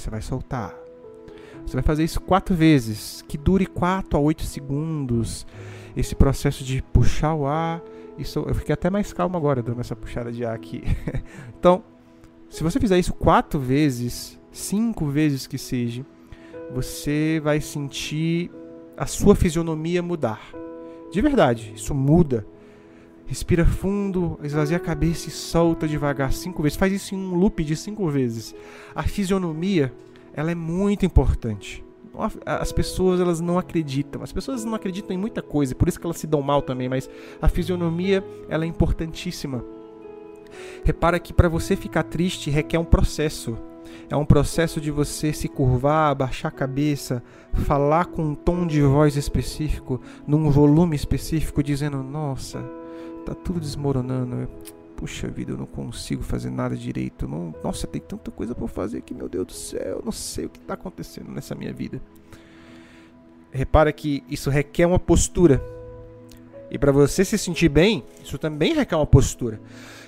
você 0.00 0.10
vai 0.10 0.22
soltar. 0.22 0.74
Você 1.66 1.74
vai 1.74 1.82
fazer 1.82 2.02
isso 2.02 2.20
quatro 2.20 2.54
vezes, 2.54 3.22
que 3.28 3.36
dure 3.36 3.66
4 3.66 4.16
a 4.16 4.20
8 4.20 4.44
segundos. 4.44 5.46
Esse 5.96 6.14
processo 6.14 6.64
de 6.64 6.82
puxar 6.82 7.34
o 7.34 7.46
ar. 7.46 7.82
Isso, 8.20 8.40
eu 8.40 8.54
fiquei 8.54 8.74
até 8.74 8.90
mais 8.90 9.12
calmo 9.12 9.36
agora 9.36 9.62
dando 9.62 9.80
essa 9.80 9.96
puxada 9.96 10.30
de 10.30 10.44
ar 10.44 10.54
aqui. 10.54 10.82
então, 11.58 11.82
se 12.50 12.62
você 12.62 12.78
fizer 12.78 12.98
isso 12.98 13.14
quatro 13.14 13.58
vezes, 13.58 14.38
cinco 14.52 15.06
vezes 15.06 15.46
que 15.46 15.56
seja, 15.56 16.04
você 16.74 17.40
vai 17.42 17.60
sentir 17.60 18.50
a 18.96 19.06
sua 19.06 19.34
fisionomia 19.34 20.02
mudar. 20.02 20.52
De 21.10 21.20
verdade, 21.22 21.72
isso 21.74 21.94
muda. 21.94 22.46
Respira 23.26 23.64
fundo, 23.64 24.38
esvazia 24.42 24.76
a 24.76 24.80
cabeça 24.80 25.28
e 25.28 25.32
solta 25.32 25.88
devagar 25.88 26.32
cinco 26.32 26.62
vezes. 26.62 26.76
Faz 26.76 26.92
isso 26.92 27.14
em 27.14 27.18
um 27.18 27.34
loop 27.34 27.64
de 27.64 27.74
cinco 27.74 28.08
vezes. 28.08 28.54
A 28.94 29.04
fisionomia, 29.04 29.94
ela 30.34 30.50
é 30.50 30.54
muito 30.54 31.06
importante. 31.06 31.82
As 32.44 32.72
pessoas 32.72 33.20
elas 33.20 33.40
não 33.40 33.58
acreditam. 33.58 34.22
As 34.22 34.32
pessoas 34.32 34.64
não 34.64 34.74
acreditam 34.74 35.14
em 35.14 35.18
muita 35.18 35.42
coisa, 35.42 35.74
por 35.74 35.88
isso 35.88 35.98
que 35.98 36.06
elas 36.06 36.18
se 36.18 36.26
dão 36.26 36.42
mal 36.42 36.62
também. 36.62 36.88
Mas 36.88 37.08
a 37.40 37.48
fisionomia 37.48 38.24
ela 38.48 38.64
é 38.64 38.68
importantíssima. 38.68 39.64
Repara 40.84 41.18
que 41.18 41.32
para 41.32 41.48
você 41.48 41.76
ficar 41.76 42.02
triste 42.04 42.50
requer 42.50 42.78
um 42.78 42.84
processo. 42.84 43.56
É 44.08 44.16
um 44.16 44.24
processo 44.24 44.80
de 44.80 44.90
você 44.90 45.32
se 45.32 45.48
curvar, 45.48 46.10
abaixar 46.10 46.52
a 46.52 46.54
cabeça, 46.54 47.22
falar 47.52 48.06
com 48.06 48.22
um 48.22 48.34
tom 48.34 48.66
de 48.66 48.82
voz 48.82 49.16
específico, 49.16 50.00
num 50.26 50.50
volume 50.50 50.96
específico, 50.96 51.62
dizendo: 51.62 52.02
Nossa, 52.02 52.62
tá 53.24 53.34
tudo 53.34 53.60
desmoronando. 53.60 54.48
Puxa 55.00 55.28
vida, 55.28 55.52
eu 55.52 55.56
não 55.56 55.64
consigo 55.64 56.22
fazer 56.22 56.50
nada 56.50 56.76
direito. 56.76 57.26
Não, 57.26 57.54
nossa, 57.64 57.86
tem 57.86 58.02
tanta 58.02 58.30
coisa 58.30 58.54
para 58.54 58.68
fazer 58.68 59.00
que, 59.00 59.14
meu 59.14 59.30
Deus 59.30 59.46
do 59.46 59.52
céu, 59.54 59.96
eu 59.96 60.02
não 60.04 60.12
sei 60.12 60.44
o 60.44 60.50
que 60.50 60.58
está 60.58 60.74
acontecendo 60.74 61.30
nessa 61.30 61.54
minha 61.54 61.72
vida. 61.72 62.02
Repara 63.50 63.90
que 63.94 64.22
isso 64.28 64.50
requer 64.50 64.84
uma 64.84 64.98
postura. 64.98 65.64
E 66.70 66.78
para 66.78 66.92
você 66.92 67.24
se 67.24 67.38
sentir 67.38 67.70
bem, 67.70 68.04
isso 68.22 68.36
também 68.36 68.74
requer 68.74 68.94
uma 68.94 69.06
postura. 69.06 69.58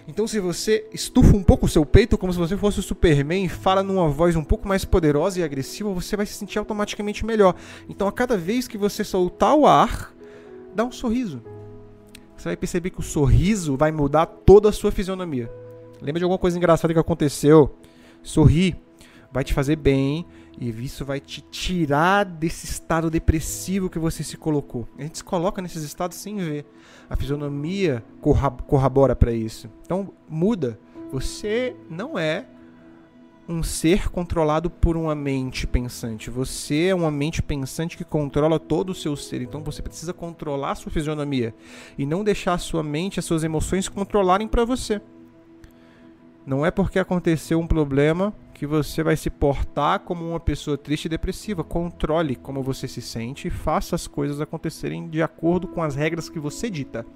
Então, 0.07 0.27
se 0.27 0.39
você 0.39 0.87
estufa 0.93 1.35
um 1.35 1.43
pouco 1.43 1.65
o 1.65 1.69
seu 1.71 1.87
peito 1.87 2.19
como 2.19 2.31
se 2.31 2.39
você 2.39 2.55
fosse 2.59 2.79
o 2.79 2.83
Superman 2.83 3.47
e 3.47 3.49
fala 3.49 3.83
numa 3.83 4.11
voz 4.11 4.37
um 4.37 4.45
pouco 4.45 4.69
mais 4.69 4.85
poderosa 4.85 5.41
e 5.41 5.43
agressiva, 5.43 5.91
você 5.91 6.19
vai 6.19 6.27
se 6.27 6.35
sentir 6.35 6.59
automaticamente 6.59 7.25
melhor. 7.25 7.55
Então, 7.89 8.07
a 8.07 8.13
cada 8.13 8.37
vez 8.37 8.69
que 8.69 8.77
você 8.77 9.03
soltar 9.03 9.55
o 9.55 9.67
ar, 9.67 10.15
dá 10.75 10.85
um 10.85 10.93
sorriso 10.93 11.43
você 12.43 12.49
vai 12.49 12.57
perceber 12.57 12.91
que 12.91 12.99
o 12.99 13.05
sorriso 13.05 13.77
vai 13.77 13.93
mudar 13.93 14.27
toda 14.27 14.69
a 14.69 14.73
sua 14.73 14.91
fisionomia. 14.91 15.49
Lembra 16.01 16.19
de 16.19 16.25
alguma 16.25 16.39
coisa 16.39 16.57
engraçada 16.59 16.93
que 16.93 16.99
aconteceu? 16.99 17.77
Sorrir 18.21 18.77
vai 19.31 19.45
te 19.45 19.55
fazer 19.55 19.77
bem 19.77 20.27
e 20.61 20.69
isso 20.71 21.05
vai 21.05 21.21
te 21.21 21.41
tirar 21.41 22.25
desse 22.25 22.67
estado 22.67 23.09
depressivo 23.09 23.89
que 23.89 23.99
você 23.99 24.25
se 24.25 24.37
colocou. 24.37 24.89
A 24.99 25.03
gente 25.03 25.19
se 25.19 25.25
coloca 25.25 25.63
nesses 25.63 25.85
estados 25.85 26.17
sem 26.17 26.37
ver. 26.39 26.67
A 27.09 27.15
fisionomia 27.15 28.05
corrobora 28.21 29.15
para 29.15 29.33
isso. 29.33 29.71
Então 29.85 30.13
muda. 30.29 30.79
Você 31.13 31.77
não 31.89 32.19
é 32.19 32.47
um 33.53 33.63
ser 33.63 34.09
controlado 34.11 34.71
por 34.71 34.97
uma 34.97 35.15
mente 35.15 35.67
pensante. 35.67 36.31
Você 36.31 36.87
é 36.87 36.95
uma 36.95 37.11
mente 37.11 37.43
pensante 37.43 37.97
que 37.97 38.05
controla 38.05 38.59
todo 38.59 38.91
o 38.91 38.95
seu 38.95 39.15
ser. 39.15 39.43
Então 39.43 39.63
você 39.63 39.83
precisa 39.83 40.13
controlar 40.13 40.73
a 40.73 40.75
sua 40.75 40.91
fisionomia 40.91 41.55
e 41.99 42.07
não 42.07 42.25
deixar 42.25 42.55
a 42.55 42.59
sua 42.59 42.83
mente, 42.83 43.21
as 43.21 43.25
suas 43.25 43.45
emoções 43.45 43.89
controlarem 43.89 44.49
para 44.49 44.65
você. 44.65 45.01
Não 46.45 46.67
é 46.67 46.71
porque 46.71 46.99
aconteceu 46.99 47.61
um 47.61 47.67
problema 47.67 48.35
que 48.55 48.67
você 48.67 49.03
vai 49.03 49.17
se 49.17 49.31
portar 49.31 50.01
como 50.01 50.29
uma 50.29 50.41
pessoa 50.41 50.79
triste 50.79 51.05
e 51.05 51.09
depressiva. 51.09 51.63
Controle 51.63 52.35
como 52.35 52.63
você 52.63 52.89
se 52.89 53.03
sente 53.03 53.49
e 53.49 53.51
faça 53.51 53.95
as 53.95 54.07
coisas 54.07 54.41
acontecerem 54.41 55.09
de 55.09 55.23
acordo 55.23 55.69
com 55.69 55.83
as 55.83 55.95
regras 55.95 56.29
que 56.29 56.41
você 56.41 56.71
dita. 56.71 57.07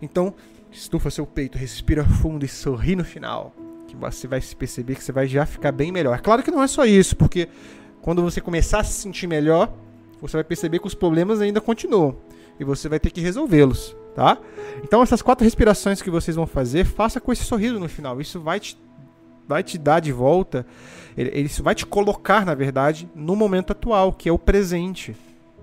Então, 0.00 0.34
estufa 0.70 1.10
seu 1.10 1.26
peito, 1.26 1.56
respira 1.56 2.04
fundo 2.04 2.44
e 2.44 2.48
sorri 2.48 2.94
no 2.94 3.04
final 3.04 3.63
que 3.94 4.00
você 4.00 4.26
vai 4.26 4.40
se 4.40 4.54
perceber 4.54 4.94
que 4.94 5.04
você 5.04 5.12
vai 5.12 5.26
já 5.26 5.46
ficar 5.46 5.72
bem 5.72 5.90
melhor. 5.90 6.20
Claro 6.20 6.42
que 6.42 6.50
não 6.50 6.62
é 6.62 6.66
só 6.66 6.84
isso, 6.84 7.16
porque 7.16 7.48
quando 8.02 8.22
você 8.22 8.40
começar 8.40 8.80
a 8.80 8.84
se 8.84 8.92
sentir 8.92 9.26
melhor, 9.26 9.72
você 10.20 10.36
vai 10.36 10.44
perceber 10.44 10.78
que 10.78 10.86
os 10.86 10.94
problemas 10.94 11.40
ainda 11.40 11.60
continuam 11.60 12.16
e 12.58 12.64
você 12.64 12.88
vai 12.88 13.00
ter 13.00 13.10
que 13.10 13.20
resolvê-los, 13.20 13.96
tá? 14.14 14.38
Então 14.82 15.02
essas 15.02 15.22
quatro 15.22 15.44
respirações 15.44 16.00
que 16.02 16.10
vocês 16.10 16.36
vão 16.36 16.46
fazer, 16.46 16.84
faça 16.84 17.20
com 17.20 17.32
esse 17.32 17.44
sorriso 17.44 17.80
no 17.80 17.88
final. 17.88 18.20
Isso 18.20 18.40
vai 18.40 18.60
te 18.60 18.78
vai 19.46 19.62
te 19.62 19.76
dar 19.76 20.00
de 20.00 20.10
volta, 20.10 20.66
isso 21.16 21.62
vai 21.62 21.74
te 21.74 21.84
colocar, 21.84 22.46
na 22.46 22.54
verdade, 22.54 23.06
no 23.14 23.36
momento 23.36 23.72
atual, 23.72 24.10
que 24.10 24.26
é 24.26 24.32
o 24.32 24.38
presente, 24.38 25.14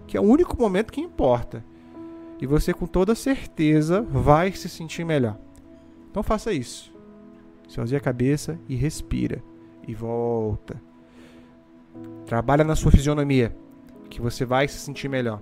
que 0.06 0.16
é 0.16 0.22
o 0.22 0.24
único 0.24 0.56
momento 0.56 0.94
que 0.94 1.02
importa. 1.02 1.64
E 2.40 2.46
você 2.46 2.74
com 2.74 2.86
toda 2.86 3.16
certeza 3.16 4.02
vai 4.02 4.52
se 4.52 4.70
sentir 4.70 5.04
melhor. 5.04 5.38
Então 6.12 6.22
faça 6.22 6.54
isso. 6.54 6.91
Esvazia 7.72 8.00
a 8.00 8.02
cabeça 8.02 8.60
e 8.68 8.76
respira. 8.76 9.42
E 9.88 9.96
volta. 9.96 10.76
Trabalha 12.26 12.66
na 12.66 12.76
sua 12.76 12.92
fisionomia, 12.92 13.56
que 14.10 14.22
você 14.22 14.44
vai 14.44 14.68
se 14.68 14.78
sentir 14.78 15.08
melhor. 15.08 15.42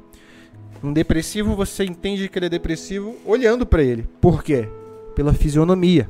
Um 0.83 0.93
depressivo, 0.93 1.55
você 1.55 1.83
entende 1.83 2.29
que 2.29 2.37
ele 2.37 2.45
é 2.45 2.49
depressivo 2.49 3.15
olhando 3.25 3.65
para 3.65 3.81
ele. 3.81 4.07
Por 4.21 4.43
quê? 4.43 4.69
Pela 5.15 5.33
fisionomia, 5.33 6.07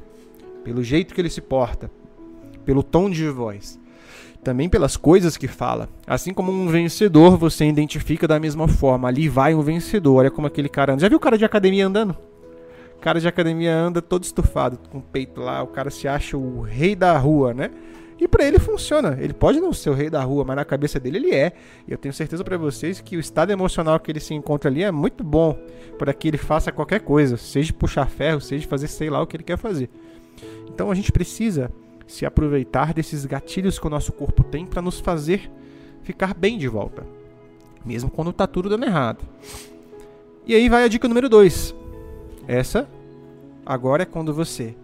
pelo 0.63 0.83
jeito 0.83 1.13
que 1.13 1.21
ele 1.21 1.29
se 1.29 1.39
porta, 1.39 1.89
pelo 2.65 2.83
tom 2.83 3.09
de 3.09 3.27
voz, 3.29 3.79
também 4.43 4.67
pelas 4.67 4.97
coisas 4.97 5.37
que 5.37 5.47
fala. 5.47 5.87
Assim 6.05 6.33
como 6.33 6.51
um 6.51 6.67
vencedor, 6.67 7.37
você 7.37 7.65
identifica 7.65 8.27
da 8.27 8.39
mesma 8.39 8.67
forma. 8.67 9.07
Ali 9.07 9.29
vai 9.29 9.55
um 9.55 9.61
vencedor. 9.61 10.17
Olha 10.17 10.31
como 10.31 10.47
aquele 10.47 10.69
cara 10.69 10.93
anda. 10.93 11.01
Já 11.01 11.07
viu 11.07 11.17
o 11.17 11.21
cara 11.21 11.37
de 11.37 11.45
academia 11.45 11.87
andando? 11.87 12.15
Cara 12.99 13.19
de 13.19 13.27
academia 13.27 13.73
anda 13.73 14.01
todo 14.01 14.23
estufado, 14.23 14.77
com 14.89 14.99
o 14.99 15.01
peito 15.01 15.41
lá, 15.41 15.63
o 15.63 15.67
cara 15.67 15.89
se 15.89 16.07
acha 16.07 16.37
o 16.37 16.61
rei 16.61 16.95
da 16.95 17.17
rua, 17.17 17.53
né? 17.53 17.71
E 18.19 18.27
para 18.27 18.43
ele 18.43 18.59
funciona. 18.59 19.17
Ele 19.19 19.33
pode 19.33 19.61
não 19.61 19.71
ser 19.71 19.89
o 19.89 19.93
rei 19.93 20.09
da 20.09 20.21
rua, 20.21 20.43
mas 20.43 20.57
na 20.57 20.65
cabeça 20.65 20.99
dele 20.99 21.17
ele 21.17 21.33
é. 21.33 21.53
E 21.87 21.91
eu 21.91 21.97
tenho 21.97 22.13
certeza 22.13 22.43
para 22.43 22.57
vocês 22.57 22.99
que 22.99 23.15
o 23.15 23.19
estado 23.19 23.51
emocional 23.51 23.97
que 23.99 24.11
ele 24.11 24.19
se 24.19 24.33
encontra 24.33 24.69
ali 24.69 24.83
é 24.83 24.91
muito 24.91 25.23
bom 25.23 25.57
para 25.97 26.13
que 26.13 26.27
ele 26.27 26.37
faça 26.37 26.71
qualquer 26.71 26.99
coisa, 26.99 27.37
seja 27.37 27.71
puxar 27.71 28.09
ferro, 28.09 28.41
seja 28.41 28.67
fazer 28.67 28.87
sei 28.87 29.09
lá 29.09 29.21
o 29.21 29.27
que 29.27 29.37
ele 29.37 29.43
quer 29.43 29.57
fazer. 29.57 29.89
Então 30.67 30.91
a 30.91 30.95
gente 30.95 31.11
precisa 31.11 31.71
se 32.05 32.25
aproveitar 32.25 32.93
desses 32.93 33.25
gatilhos 33.25 33.79
que 33.79 33.87
o 33.87 33.89
nosso 33.89 34.11
corpo 34.11 34.43
tem 34.43 34.65
para 34.65 34.81
nos 34.81 34.99
fazer 34.99 35.49
ficar 36.01 36.33
bem 36.33 36.57
de 36.57 36.67
volta, 36.67 37.05
mesmo 37.85 38.09
quando 38.09 38.31
está 38.31 38.47
tudo 38.47 38.67
dando 38.67 38.85
errado. 38.85 39.23
E 40.45 40.55
aí 40.55 40.67
vai 40.67 40.83
a 40.83 40.87
dica 40.87 41.07
número 41.07 41.29
2. 41.29 41.78
Essa 42.49 42.89
agora 43.63 44.01
é 44.01 44.05
quando 44.07 44.33
você 44.33 44.75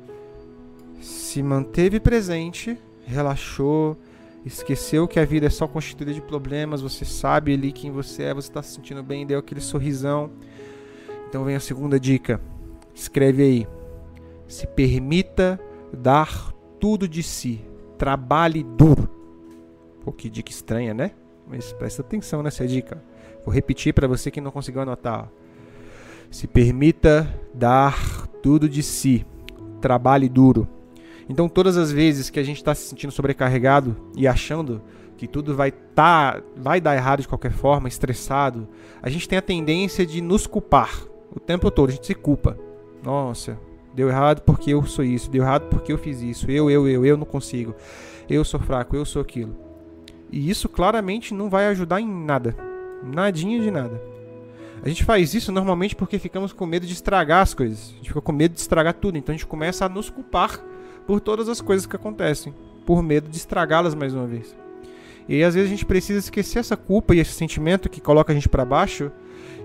se 1.01 1.41
manteve 1.41 1.99
presente, 1.99 2.77
relaxou, 3.07 3.97
esqueceu 4.45 5.07
que 5.07 5.19
a 5.19 5.25
vida 5.25 5.47
é 5.47 5.49
só 5.49 5.67
constituída 5.67 6.13
de 6.13 6.21
problemas, 6.21 6.79
você 6.79 7.03
sabe 7.03 7.55
ali 7.55 7.71
quem 7.71 7.89
você 7.89 8.21
é, 8.21 8.33
você 8.35 8.49
está 8.49 8.61
se 8.61 8.75
sentindo 8.75 9.01
bem, 9.01 9.25
deu 9.25 9.39
aquele 9.39 9.61
sorrisão. 9.61 10.29
Então 11.27 11.43
vem 11.43 11.55
a 11.55 11.59
segunda 11.59 11.99
dica. 11.99 12.39
Escreve 12.93 13.41
aí. 13.41 13.67
Se 14.47 14.67
permita 14.67 15.59
dar 15.91 16.53
tudo 16.79 17.07
de 17.07 17.23
si. 17.23 17.65
Trabalhe 17.97 18.61
duro. 18.61 19.09
Pô, 20.03 20.11
que 20.11 20.29
dica 20.29 20.51
estranha, 20.51 20.93
né? 20.93 21.13
Mas 21.47 21.73
presta 21.73 22.03
atenção 22.03 22.43
nessa 22.43 22.67
dica. 22.67 23.03
Vou 23.43 23.51
repetir 23.51 23.91
para 23.91 24.07
você 24.07 24.29
que 24.29 24.39
não 24.39 24.51
conseguiu 24.51 24.83
anotar. 24.83 25.31
Se 26.29 26.47
permita 26.47 27.27
dar 27.53 28.27
tudo 28.41 28.67
de 28.67 28.83
si. 28.83 29.25
Trabalhe 29.81 30.27
duro. 30.27 30.67
Então, 31.27 31.49
todas 31.49 31.77
as 31.77 31.91
vezes 31.91 32.29
que 32.29 32.39
a 32.39 32.43
gente 32.43 32.57
está 32.57 32.75
se 32.75 32.89
sentindo 32.89 33.11
sobrecarregado 33.11 33.95
e 34.15 34.27
achando 34.27 34.81
que 35.17 35.27
tudo 35.27 35.55
vai 35.55 35.71
tá, 35.71 36.41
vai 36.55 36.81
dar 36.81 36.95
errado 36.95 37.21
de 37.21 37.27
qualquer 37.27 37.51
forma, 37.51 37.87
estressado, 37.87 38.67
a 39.01 39.09
gente 39.09 39.27
tem 39.27 39.37
a 39.37 39.41
tendência 39.41 40.05
de 40.05 40.21
nos 40.21 40.45
culpar 40.45 40.91
o 41.33 41.39
tempo 41.39 41.71
todo. 41.71 41.89
A 41.89 41.93
gente 41.93 42.05
se 42.05 42.15
culpa. 42.15 42.57
Nossa, 43.03 43.57
deu 43.93 44.09
errado 44.09 44.41
porque 44.41 44.73
eu 44.73 44.85
sou 44.85 45.05
isso, 45.05 45.29
deu 45.29 45.43
errado 45.43 45.69
porque 45.69 45.91
eu 45.93 45.97
fiz 45.97 46.21
isso, 46.21 46.49
eu, 46.49 46.69
eu, 46.69 46.87
eu, 46.87 47.05
eu 47.05 47.17
não 47.17 47.25
consigo, 47.25 47.75
eu 48.29 48.43
sou 48.43 48.59
fraco, 48.59 48.95
eu 48.95 49.05
sou 49.05 49.21
aquilo. 49.21 49.55
E 50.31 50.49
isso 50.49 50.67
claramente 50.67 51.33
não 51.33 51.49
vai 51.49 51.67
ajudar 51.67 52.01
em 52.01 52.07
nada, 52.07 52.55
nadinha 53.03 53.59
de 53.59 53.69
nada. 53.69 54.01
A 54.85 54.89
gente 54.89 55.03
faz 55.03 55.33
isso 55.33 55.51
normalmente 55.51 55.95
porque 55.95 56.19
ficamos 56.19 56.53
com 56.53 56.63
medo 56.63 56.85
de 56.85 56.93
estragar 56.93 57.41
as 57.41 57.55
coisas. 57.55 57.89
A 57.89 57.97
gente 57.97 58.09
fica 58.09 58.21
com 58.21 58.31
medo 58.31 58.53
de 58.53 58.59
estragar 58.59 58.93
tudo, 58.93 59.17
então 59.17 59.33
a 59.33 59.35
gente 59.35 59.47
começa 59.47 59.83
a 59.83 59.89
nos 59.89 60.11
culpar 60.11 60.63
por 61.07 61.19
todas 61.19 61.49
as 61.49 61.59
coisas 61.59 61.87
que 61.87 61.95
acontecem, 61.95 62.53
por 62.85 63.01
medo 63.01 63.27
de 63.27 63.35
estragá-las 63.35 63.95
mais 63.95 64.13
uma 64.13 64.27
vez. 64.27 64.55
E 65.27 65.33
aí, 65.33 65.43
às 65.43 65.55
vezes 65.55 65.69
a 65.69 65.71
gente 65.71 65.87
precisa 65.87 66.19
esquecer 66.19 66.59
essa 66.59 66.77
culpa 66.77 67.15
e 67.15 67.19
esse 67.19 67.31
sentimento 67.31 67.89
que 67.89 67.99
coloca 67.99 68.31
a 68.31 68.35
gente 68.35 68.47
para 68.47 68.63
baixo 68.63 69.11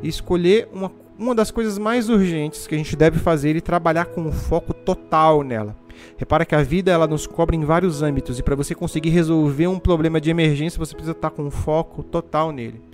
e 0.03 0.09
escolher 0.09 0.71
uma, 0.73 0.91
uma 1.19 1.35
das 1.35 1.51
coisas 1.51 1.77
mais 1.77 2.09
urgentes 2.09 2.67
que 2.67 2.75
a 2.75 2.79
gente 2.79 2.97
deve 2.97 3.19
fazer 3.19 3.55
e 3.57 3.61
trabalhar 3.61 4.07
com 4.07 4.23
um 4.23 4.33
foco 4.33 4.73
total 4.73 5.43
nela. 5.43 5.77
Repara 6.17 6.47
que 6.47 6.55
a 6.55 6.63
vida 6.63 6.91
ela 6.91 7.07
nos 7.07 7.27
cobra 7.27 7.55
em 7.55 7.63
vários 7.63 8.01
âmbitos 8.01 8.39
e 8.39 8.43
para 8.43 8.57
você 8.57 8.75
conseguir 8.75 9.11
resolver 9.11 9.67
um 9.67 9.79
problema 9.79 10.19
de 10.19 10.31
emergência 10.31 10.79
você 10.79 10.95
precisa 10.95 11.13
estar 11.13 11.29
com 11.29 11.43
um 11.43 11.51
foco 11.51 12.03
total 12.03 12.51
nele. 12.53 12.89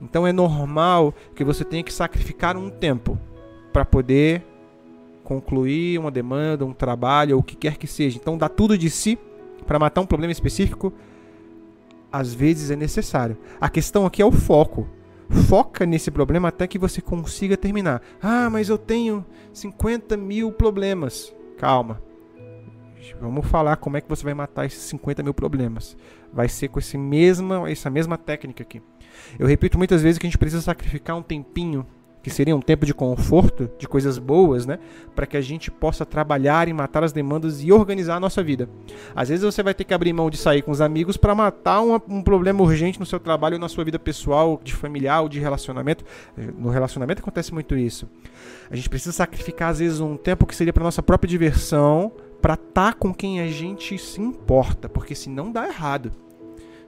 Então 0.00 0.26
é 0.26 0.32
normal 0.32 1.14
que 1.34 1.44
você 1.44 1.64
tenha 1.64 1.82
que 1.82 1.92
sacrificar 1.92 2.56
um 2.56 2.68
tempo 2.70 3.18
para 3.72 3.84
poder 3.84 4.44
concluir 5.26 5.98
uma 5.98 6.10
demanda, 6.10 6.64
um 6.64 6.72
trabalho 6.72 7.34
ou 7.34 7.40
o 7.40 7.44
que 7.44 7.56
quer 7.56 7.76
que 7.76 7.86
seja. 7.86 8.16
Então, 8.16 8.38
dá 8.38 8.48
tudo 8.48 8.78
de 8.78 8.88
si 8.88 9.18
para 9.66 9.78
matar 9.78 10.00
um 10.00 10.06
problema 10.06 10.30
específico, 10.30 10.92
às 12.12 12.32
vezes 12.32 12.70
é 12.70 12.76
necessário. 12.76 13.36
A 13.60 13.68
questão 13.68 14.06
aqui 14.06 14.22
é 14.22 14.24
o 14.24 14.30
foco. 14.30 14.88
Foca 15.48 15.84
nesse 15.84 16.12
problema 16.12 16.48
até 16.48 16.68
que 16.68 16.78
você 16.78 17.00
consiga 17.00 17.56
terminar. 17.56 18.00
Ah, 18.22 18.48
mas 18.48 18.68
eu 18.68 18.78
tenho 18.78 19.26
50 19.52 20.16
mil 20.16 20.52
problemas. 20.52 21.34
Calma. 21.58 22.00
Vamos 23.20 23.46
falar 23.46 23.76
como 23.76 23.96
é 23.96 24.00
que 24.00 24.08
você 24.08 24.22
vai 24.22 24.34
matar 24.34 24.66
esses 24.66 24.82
50 24.82 25.24
mil 25.24 25.34
problemas. 25.34 25.96
Vai 26.32 26.48
ser 26.48 26.68
com 26.68 26.78
esse 26.78 26.96
mesma, 26.96 27.68
essa 27.68 27.90
mesma 27.90 28.16
técnica 28.16 28.62
aqui. 28.62 28.80
Eu 29.38 29.46
repito 29.46 29.78
muitas 29.78 30.02
vezes 30.02 30.18
que 30.18 30.26
a 30.26 30.30
gente 30.30 30.38
precisa 30.38 30.62
sacrificar 30.62 31.16
um 31.16 31.22
tempinho 31.22 31.86
que 32.26 32.30
seria 32.30 32.56
um 32.56 32.60
tempo 32.60 32.84
de 32.84 32.92
conforto, 32.92 33.70
de 33.78 33.86
coisas 33.86 34.18
boas, 34.18 34.66
né? 34.66 34.80
Para 35.14 35.26
que 35.26 35.36
a 35.36 35.40
gente 35.40 35.70
possa 35.70 36.04
trabalhar 36.04 36.66
e 36.66 36.72
matar 36.72 37.04
as 37.04 37.12
demandas 37.12 37.62
e 37.62 37.70
organizar 37.70 38.16
a 38.16 38.20
nossa 38.20 38.42
vida. 38.42 38.68
Às 39.14 39.28
vezes 39.28 39.44
você 39.44 39.62
vai 39.62 39.72
ter 39.72 39.84
que 39.84 39.94
abrir 39.94 40.12
mão 40.12 40.28
de 40.28 40.36
sair 40.36 40.60
com 40.60 40.72
os 40.72 40.80
amigos 40.80 41.16
para 41.16 41.36
matar 41.36 41.80
um, 41.82 41.94
um, 42.08 42.20
problema 42.24 42.60
urgente 42.64 42.98
no 42.98 43.06
seu 43.06 43.20
trabalho 43.20 43.54
ou 43.54 43.60
na 43.60 43.68
sua 43.68 43.84
vida 43.84 43.96
pessoal, 43.96 44.60
de 44.64 44.74
familiar 44.74 45.20
ou 45.20 45.28
de 45.28 45.38
relacionamento. 45.38 46.04
No 46.58 46.68
relacionamento 46.68 47.22
acontece 47.22 47.54
muito 47.54 47.76
isso. 47.76 48.08
A 48.68 48.74
gente 48.74 48.90
precisa 48.90 49.12
sacrificar, 49.12 49.70
às 49.70 49.78
vezes, 49.78 50.00
um 50.00 50.16
tempo 50.16 50.46
que 50.46 50.56
seria 50.56 50.72
para 50.72 50.82
nossa 50.82 51.04
própria 51.04 51.28
diversão, 51.28 52.10
para 52.42 52.54
estar 52.54 52.92
tá 52.92 52.92
com 52.92 53.14
quem 53.14 53.38
a 53.38 53.46
gente 53.46 53.96
se 53.98 54.20
importa, 54.20 54.88
porque 54.88 55.14
senão 55.14 55.52
dá 55.52 55.68
errado. 55.68 56.10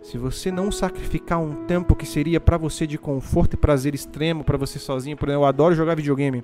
Se 0.08 0.16
você 0.16 0.50
não 0.50 0.72
sacrificar 0.72 1.38
um 1.38 1.66
tempo 1.66 1.94
que 1.94 2.06
seria 2.06 2.40
para 2.40 2.56
você 2.56 2.86
de 2.86 2.96
conforto 2.96 3.52
e 3.52 3.56
prazer 3.58 3.94
extremo, 3.94 4.42
para 4.42 4.56
você 4.56 4.78
sozinho, 4.78 5.18
por 5.18 5.28
exemplo, 5.28 5.44
eu 5.44 5.46
adoro 5.46 5.74
jogar 5.74 5.94
videogame, 5.96 6.42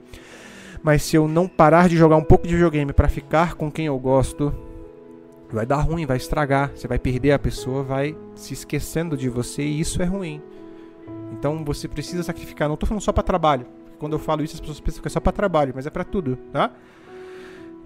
mas 0.82 1.02
se 1.02 1.16
eu 1.16 1.26
não 1.26 1.48
parar 1.48 1.88
de 1.88 1.96
jogar 1.96 2.16
um 2.16 2.22
pouco 2.22 2.46
de 2.46 2.52
videogame 2.52 2.92
para 2.92 3.08
ficar 3.08 3.54
com 3.54 3.72
quem 3.72 3.86
eu 3.86 3.98
gosto, 3.98 4.54
vai 5.50 5.64
dar 5.64 5.80
ruim, 5.80 6.04
vai 6.04 6.18
estragar, 6.18 6.72
você 6.74 6.86
vai 6.86 6.98
perder 6.98 7.32
a 7.32 7.38
pessoa, 7.38 7.82
vai 7.82 8.14
se 8.34 8.52
esquecendo 8.52 9.16
de 9.16 9.30
você 9.30 9.62
e 9.62 9.80
isso 9.80 10.02
é 10.02 10.04
ruim. 10.04 10.42
Então 11.32 11.64
você 11.64 11.88
precisa 11.88 12.22
sacrificar. 12.22 12.68
Não 12.68 12.74
estou 12.74 12.86
falando 12.86 13.02
só 13.02 13.12
para 13.12 13.22
trabalho. 13.22 13.64
Quando 13.98 14.12
eu 14.12 14.18
falo 14.18 14.44
isso, 14.44 14.56
as 14.56 14.60
pessoas 14.60 14.78
pensam 14.78 15.00
que 15.00 15.08
é 15.08 15.10
só 15.10 15.20
para 15.20 15.32
trabalho, 15.32 15.72
mas 15.74 15.86
é 15.86 15.90
para 15.90 16.04
tudo, 16.04 16.36
tá? 16.52 16.70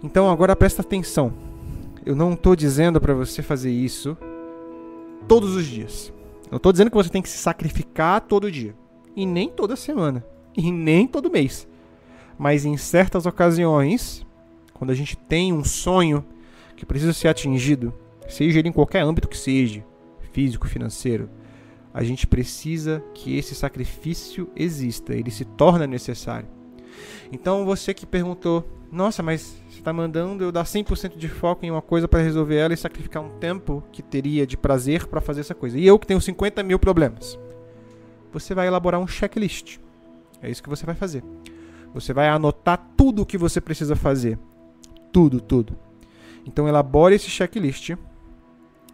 Então 0.03 0.29
agora 0.29 0.57
presta 0.57 0.83
atenção. 0.83 1.33
Eu 2.05 2.17
não 2.17 2.33
estou 2.33 2.57
dizendo 2.57 3.01
para 3.01 3.15
você 3.15 3.45
fazer 3.45 3.71
isso 3.71 4.19
todos 5.27 5.57
os 5.57 5.67
dias. 5.67 6.13
Não 6.51 6.57
estou 6.57 6.73
dizendo 6.73 6.91
que 6.91 6.97
você 6.97 7.11
tem 7.11 7.23
que 7.23 7.29
se 7.29 7.39
sacrificar 7.39 8.21
todo 8.23 8.51
dia. 8.51 8.75
E 9.15 9.27
nem 9.27 9.49
toda 9.49 9.77
semana. 9.77 10.25
E 10.57 10.71
nem 10.71 11.07
todo 11.07 11.31
mês. 11.31 11.67
Mas 12.39 12.65
em 12.65 12.77
certas 12.77 13.27
ocasiões, 13.27 14.25
quando 14.73 14.91
a 14.91 14.95
gente 14.95 15.17
tem 15.17 15.53
um 15.53 15.65
sonho 15.65 16.25
que 16.77 16.87
precisa 16.87 17.13
ser 17.13 17.29
atingido, 17.29 17.93
seja 18.29 18.59
ele 18.59 18.69
em 18.69 18.73
qualquer 18.73 19.03
âmbito 19.03 19.29
que 19.29 19.37
seja, 19.37 19.85
físico, 20.33 20.69
financeiro, 20.69 21.29
a 21.93 22.05
gente 22.05 22.27
precisa 22.27 23.03
que 23.13 23.37
esse 23.37 23.55
sacrifício 23.55 24.49
exista, 24.55 25.15
ele 25.15 25.31
se 25.31 25.45
torna 25.45 25.87
necessário. 25.87 26.49
Então 27.33 27.65
você 27.65 27.93
que 27.93 28.07
perguntou, 28.07 28.65
nossa, 28.91 29.23
mas 29.23 29.61
você 29.69 29.79
está 29.79 29.93
mandando 29.93 30.45
eu 30.45 30.51
dar 30.51 30.65
100% 30.65 31.17
de 31.17 31.29
foco 31.29 31.65
em 31.65 31.71
uma 31.71 31.83
coisa 31.83 32.09
para 32.09 32.23
resolver 32.23 32.57
ela 32.57 32.73
e 32.73 32.77
sacrificar 32.77 33.23
um 33.23 33.29
tempo 33.39 33.83
que 33.93 34.03
teria 34.03 34.47
de 34.47 34.57
prazer 34.57 35.07
para 35.07 35.21
fazer 35.21 35.41
essa 35.41 35.55
coisa. 35.55 35.79
E 35.79 35.87
eu 35.87 35.99
que 35.99 36.07
tenho 36.07 36.21
50 36.21 36.63
mil 36.63 36.79
problemas. 36.79 37.39
Você 38.33 38.55
vai 38.55 38.67
elaborar 38.67 39.01
um 39.01 39.07
checklist. 39.07 39.79
É 40.41 40.51
isso 40.51 40.63
que 40.63 40.69
você 40.69 40.87
vai 40.87 40.95
fazer. 40.95 41.23
Você 41.93 42.13
vai 42.13 42.29
anotar 42.29 42.79
tudo 42.97 43.23
o 43.23 43.27
que 43.27 43.37
você 43.37 43.61
precisa 43.61 43.95
fazer. 43.95 44.39
Tudo, 45.13 45.41
tudo. 45.41 45.77
Então 46.47 46.69
elabore 46.69 47.15
esse 47.15 47.29
checklist 47.29 47.91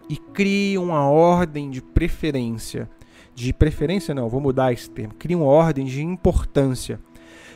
e 0.08 0.16
crie 0.16 0.76
uma 0.76 1.08
ordem 1.08 1.70
de 1.70 1.80
preferência. 1.80 2.88
De 3.34 3.52
preferência 3.52 4.14
não, 4.14 4.28
vou 4.28 4.40
mudar 4.40 4.72
esse 4.72 4.88
termo. 4.90 5.14
Crie 5.14 5.36
uma 5.36 5.46
ordem 5.46 5.84
de 5.86 6.02
importância. 6.02 7.00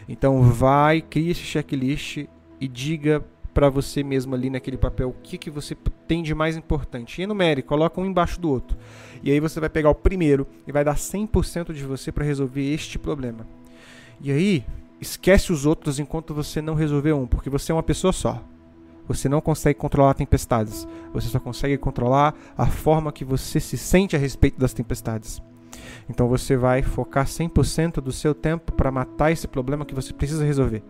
Então 0.08 0.42
vai, 0.42 1.02
crie 1.02 1.30
esse 1.30 1.42
checklist 1.42 2.26
e 2.60 2.66
diga 2.66 3.22
para 3.52 3.68
você 3.68 4.02
mesmo 4.02 4.34
ali 4.34 4.48
naquele 4.48 4.76
papel 4.76 5.08
o 5.10 5.22
que, 5.22 5.36
que 5.36 5.50
você 5.50 5.76
tem 6.06 6.22
de 6.22 6.34
mais 6.34 6.56
importante. 6.56 7.20
E 7.20 7.24
enumere, 7.24 7.62
coloca 7.62 8.00
um 8.00 8.06
embaixo 8.06 8.40
do 8.40 8.48
outro. 8.48 8.78
E 9.22 9.30
aí 9.30 9.40
você 9.40 9.60
vai 9.60 9.68
pegar 9.68 9.90
o 9.90 9.94
primeiro 9.94 10.46
e 10.66 10.72
vai 10.72 10.84
dar 10.84 10.94
100% 10.94 11.72
de 11.72 11.84
você 11.84 12.10
para 12.10 12.24
resolver 12.24 12.72
este 12.72 12.98
problema. 12.98 13.46
E 14.20 14.32
aí, 14.32 14.64
esquece 15.00 15.52
os 15.52 15.66
outros 15.66 15.98
enquanto 15.98 16.34
você 16.34 16.62
não 16.62 16.74
resolver 16.74 17.12
um, 17.12 17.26
porque 17.26 17.50
você 17.50 17.72
é 17.72 17.74
uma 17.74 17.82
pessoa 17.82 18.12
só. 18.12 18.42
Você 19.06 19.28
não 19.28 19.40
consegue 19.40 19.78
controlar 19.78 20.14
tempestades. 20.14 20.86
Você 21.12 21.28
só 21.28 21.40
consegue 21.40 21.78
controlar 21.78 22.34
a 22.56 22.66
forma 22.66 23.10
que 23.10 23.24
você 23.24 23.58
se 23.58 23.78
sente 23.78 24.14
a 24.14 24.18
respeito 24.18 24.58
das 24.58 24.72
tempestades. 24.72 25.42
Então 26.08 26.28
você 26.28 26.56
vai 26.56 26.82
focar 26.82 27.26
100% 27.26 28.00
do 28.00 28.12
seu 28.12 28.34
tempo 28.34 28.72
para 28.72 28.90
matar 28.90 29.30
esse 29.30 29.46
problema 29.46 29.84
que 29.84 29.94
você 29.94 30.12
precisa 30.12 30.44
resolver. 30.44 30.82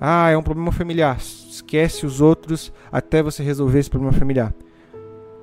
Ah, 0.00 0.30
é 0.30 0.36
um 0.36 0.42
problema 0.42 0.72
familiar. 0.72 1.18
Esquece 1.18 2.06
os 2.06 2.20
outros 2.20 2.72
até 2.90 3.22
você 3.22 3.42
resolver 3.42 3.78
esse 3.78 3.90
problema 3.90 4.12
familiar. 4.12 4.54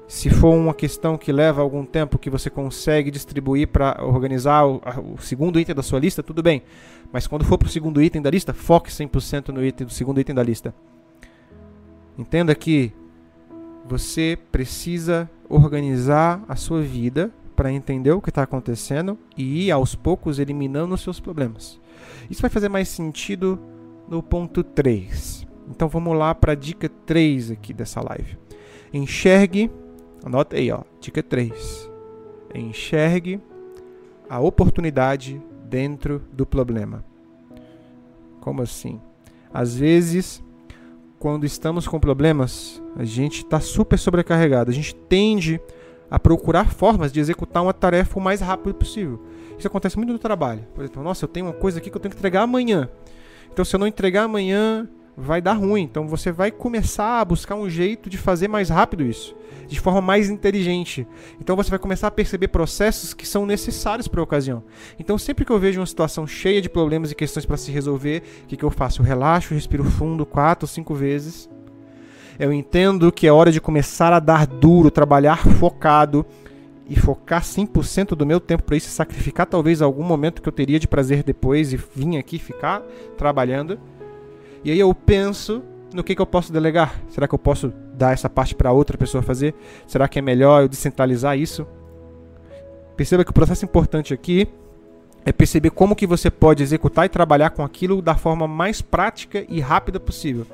Se 0.08 0.30
for 0.30 0.56
uma 0.56 0.74
questão 0.74 1.18
que 1.18 1.34
leva 1.34 1.62
algum 1.62 1.86
tempo 1.86 2.18
que 2.18 2.30
você 2.30 2.50
consegue 2.50 3.12
distribuir 3.12 3.68
para 3.68 4.04
organizar 4.04 4.66
o, 4.66 4.82
o, 5.14 5.18
segundo 5.20 5.60
item 5.60 5.76
da 5.76 5.84
sua 5.84 6.00
lista, 6.00 6.24
tudo 6.24 6.42
bem. 6.42 6.64
Mas 7.12 7.28
quando 7.28 7.44
for 7.44 7.58
para 7.58 7.68
o 7.68 7.70
segundo 7.70 8.02
item 8.02 8.22
da 8.22 8.30
lista, 8.30 8.54
foque 8.54 8.90
100% 8.90 9.50
no 9.50 9.64
item 9.64 9.86
do 9.86 9.94
segundo 9.94 10.20
item 10.20 10.34
da 10.34 10.42
lista. 10.42 10.74
Entenda 12.18 12.56
que 12.56 12.94
você 13.86 14.38
precisa 14.50 15.30
organizar 15.50 16.42
a 16.48 16.56
sua 16.56 16.82
vida 16.82 17.32
para 17.58 17.74
entender 17.74 18.12
o 18.12 18.22
que 18.22 18.30
está 18.30 18.44
acontecendo 18.44 19.18
e 19.36 19.66
ir 19.66 19.72
aos 19.72 19.96
poucos 19.96 20.38
eliminando 20.38 20.94
os 20.94 21.02
seus 21.02 21.20
problemas. 21.20 21.82
Isso 22.30 22.40
vai 22.44 22.52
fazer 22.52 22.70
mais 22.70 22.88
sentido 22.88 23.60
no 24.08 24.22
ponto 24.22 24.64
3. 24.64 25.48
Então 25.68 25.90
vamos 25.90 26.16
lá 26.16 26.36
para 26.36 26.52
a 26.52 26.56
dica 26.56 26.88
3 26.88 27.50
aqui 27.52 27.74
dessa 27.74 28.00
live. 28.00 28.38
Enxergue, 28.94 29.72
anota 30.24 30.56
aí, 30.56 30.72
ó, 30.72 30.84
dica 31.02 31.24
3. 31.24 31.90
Enxergue 32.54 33.42
a 34.30 34.40
oportunidade 34.40 35.42
dentro 35.68 36.22
do 36.32 36.46
problema. 36.46 37.04
Como 38.40 38.62
assim? 38.62 39.02
Às 39.52 39.76
vezes, 39.76 40.44
quando 41.18 41.44
estamos 41.44 41.88
com 41.88 42.00
problemas, 42.00 42.82
a 42.96 43.04
gente 43.04 43.40
está 43.40 43.60
super 43.60 43.98
sobrecarregado. 43.98 44.70
A 44.70 44.74
gente 44.74 44.94
tende 44.94 45.60
a 45.60 45.77
procurar 46.18 46.72
formas 46.72 47.12
de 47.12 47.20
executar 47.20 47.62
uma 47.62 47.74
tarefa 47.74 48.18
o 48.18 48.22
mais 48.22 48.40
rápido 48.40 48.74
possível. 48.74 49.22
Isso 49.58 49.68
acontece 49.68 49.98
muito 49.98 50.14
no 50.14 50.20
trabalho. 50.20 50.66
Por 50.74 50.84
exemplo, 50.84 51.04
nossa, 51.04 51.26
eu 51.26 51.30
tenho 51.30 51.48
uma 51.48 51.54
coisa 51.54 51.80
aqui 51.80 51.90
que 51.90 51.98
eu 51.98 52.02
tenho 52.02 52.12
que 52.12 52.18
entregar 52.18 52.44
amanhã. 52.44 52.90
Então, 53.52 53.66
se 53.66 53.76
eu 53.76 53.80
não 53.80 53.88
entregar 53.88 54.24
amanhã, 54.24 54.88
vai 55.18 55.42
dar 55.42 55.54
ruim. 55.54 55.82
Então, 55.82 56.08
você 56.08 56.32
vai 56.32 56.52
começar 56.52 57.20
a 57.20 57.26
buscar 57.26 57.56
um 57.56 57.68
jeito 57.68 58.10
de 58.10 58.18
fazer 58.18 58.48
mais 58.48 58.70
rápido 58.70 59.04
isso, 59.04 59.36
de 59.68 59.80
forma 59.80 60.00
mais 60.00 60.30
inteligente. 60.30 61.08
Então, 61.42 61.56
você 61.56 61.72
vai 61.72 61.80
começar 61.80 62.08
a 62.08 62.12
perceber 62.12 62.50
processos 62.50 63.16
que 63.16 63.28
são 63.28 63.46
necessários 63.46 64.08
para 64.08 64.22
a 64.22 64.24
ocasião. 64.24 64.64
Então, 65.00 65.18
sempre 65.18 65.44
que 65.44 65.52
eu 65.52 65.60
vejo 65.60 65.80
uma 65.80 65.88
situação 65.88 66.28
cheia 66.28 66.62
de 66.62 66.70
problemas 66.70 67.12
e 67.12 67.16
questões 67.16 67.48
para 67.48 67.58
se 67.58 67.72
resolver, 67.72 68.22
o 68.44 68.48
que, 68.48 68.58
que 68.58 68.64
eu 68.64 68.70
faço? 68.70 69.02
Eu 69.02 69.06
relaxo, 69.06 69.56
respiro 69.56 69.84
fundo 69.84 70.24
quatro, 70.24 70.68
cinco 70.68 70.94
vezes. 70.94 71.50
Eu 72.40 72.54
entendo 72.54 73.12
que 73.12 73.26
é 73.26 73.32
hora 73.32 73.52
de 73.52 73.60
começar 73.60 74.14
a 74.14 74.20
dar 74.20 74.46
duro, 74.46 74.92
trabalhar 74.92 75.38
focado 75.58 76.24
e 76.88 76.98
focar 76.98 77.42
100% 77.42 78.10
do 78.10 78.26
meu 78.26 78.40
tempo 78.40 78.64
para 78.64 78.78
isso, 78.78 78.90
sacrificar 78.90 79.48
talvez 79.48 79.82
algum 79.82 80.04
momento 80.04 80.42
que 80.42 80.48
eu 80.48 80.54
teria 80.54 80.80
de 80.80 80.88
prazer 80.88 81.24
depois 81.24 81.74
e 81.74 81.78
vim 81.78 82.18
aqui 82.18 82.38
ficar 82.38 82.82
trabalhando. 83.18 83.80
E 84.64 84.70
aí 84.70 84.80
eu 84.80 84.94
penso 84.94 85.64
no 85.94 86.04
que, 86.04 86.16
que 86.16 86.22
eu 86.22 86.28
posso 86.28 86.54
delegar. 86.54 87.02
Será 87.10 87.28
que 87.28 87.34
eu 87.34 87.40
posso 87.40 87.74
dar 87.94 88.14
essa 88.14 88.30
parte 88.30 88.54
para 88.54 88.72
outra 88.72 88.98
pessoa 88.98 89.24
fazer? 89.24 89.56
Será 89.88 90.08
que 90.08 90.20
é 90.20 90.22
melhor 90.22 90.62
eu 90.62 90.68
descentralizar 90.68 91.38
isso? 91.38 91.66
Perceba 92.96 93.24
que 93.26 93.32
o 93.32 93.34
processo 93.34 93.66
importante 93.66 94.14
aqui 94.14 94.48
é 95.26 95.32
perceber 95.32 95.72
como 95.72 95.96
que 95.96 96.06
você 96.06 96.30
pode 96.30 96.62
executar 96.62 97.06
e 97.06 97.10
trabalhar 97.10 97.50
com 97.50 97.64
aquilo 97.64 98.02
da 98.02 98.16
forma 98.16 98.48
mais 98.48 98.82
prática 98.82 99.44
e 99.50 99.60
rápida 99.60 100.00
possível 100.00 100.46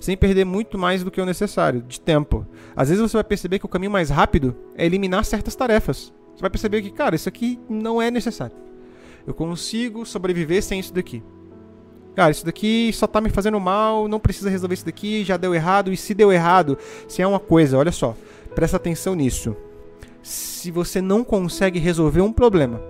sem 0.00 0.16
perder 0.16 0.44
muito 0.44 0.78
mais 0.78 1.02
do 1.02 1.10
que 1.10 1.20
o 1.20 1.26
necessário 1.26 1.82
de 1.82 2.00
tempo. 2.00 2.46
Às 2.74 2.88
vezes 2.88 3.02
você 3.02 3.16
vai 3.16 3.24
perceber 3.24 3.58
que 3.58 3.66
o 3.66 3.68
caminho 3.68 3.90
mais 3.90 4.10
rápido 4.10 4.54
é 4.76 4.84
eliminar 4.86 5.24
certas 5.24 5.54
tarefas. 5.54 6.12
Você 6.34 6.40
vai 6.40 6.50
perceber 6.50 6.82
que, 6.82 6.90
cara, 6.90 7.16
isso 7.16 7.28
aqui 7.28 7.58
não 7.68 8.00
é 8.00 8.10
necessário. 8.10 8.54
Eu 9.26 9.34
consigo 9.34 10.06
sobreviver 10.06 10.62
sem 10.62 10.80
isso 10.80 10.94
daqui. 10.94 11.22
Cara, 12.14 12.30
isso 12.30 12.44
daqui 12.44 12.90
só 12.92 13.06
tá 13.06 13.20
me 13.20 13.30
fazendo 13.30 13.60
mal, 13.60 14.08
não 14.08 14.18
precisa 14.18 14.50
resolver 14.50 14.74
isso 14.74 14.86
daqui, 14.86 15.24
já 15.24 15.36
deu 15.36 15.54
errado. 15.54 15.92
E 15.92 15.96
se 15.96 16.14
deu 16.14 16.32
errado, 16.32 16.78
se 17.06 17.22
é 17.22 17.26
uma 17.26 17.38
coisa, 17.38 17.76
olha 17.76 17.92
só, 17.92 18.16
presta 18.54 18.76
atenção 18.76 19.14
nisso. 19.14 19.56
Se 20.22 20.70
você 20.70 21.00
não 21.00 21.22
consegue 21.22 21.78
resolver 21.78 22.20
um 22.20 22.32
problema, 22.32 22.80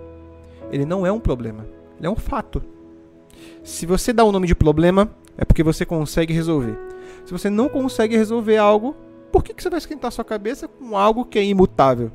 ele 0.70 0.84
não 0.84 1.06
é 1.06 1.12
um 1.12 1.20
problema, 1.20 1.66
ele 1.98 2.06
é 2.06 2.10
um 2.10 2.16
fato. 2.16 2.62
Se 3.62 3.84
você 3.84 4.12
dá 4.12 4.24
o 4.24 4.32
nome 4.32 4.46
de 4.46 4.54
problema, 4.54 5.10
é 5.36 5.44
porque 5.44 5.62
você 5.62 5.84
consegue 5.84 6.32
resolver. 6.32 6.78
Se 7.28 7.32
você 7.32 7.50
não 7.50 7.68
consegue 7.68 8.16
resolver 8.16 8.56
algo, 8.56 8.96
por 9.30 9.44
que, 9.44 9.52
que 9.52 9.62
você 9.62 9.68
vai 9.68 9.76
esquentar 9.76 10.10
sua 10.10 10.24
cabeça 10.24 10.66
com 10.66 10.96
algo 10.96 11.26
que 11.26 11.38
é 11.38 11.44
imutável? 11.44 12.10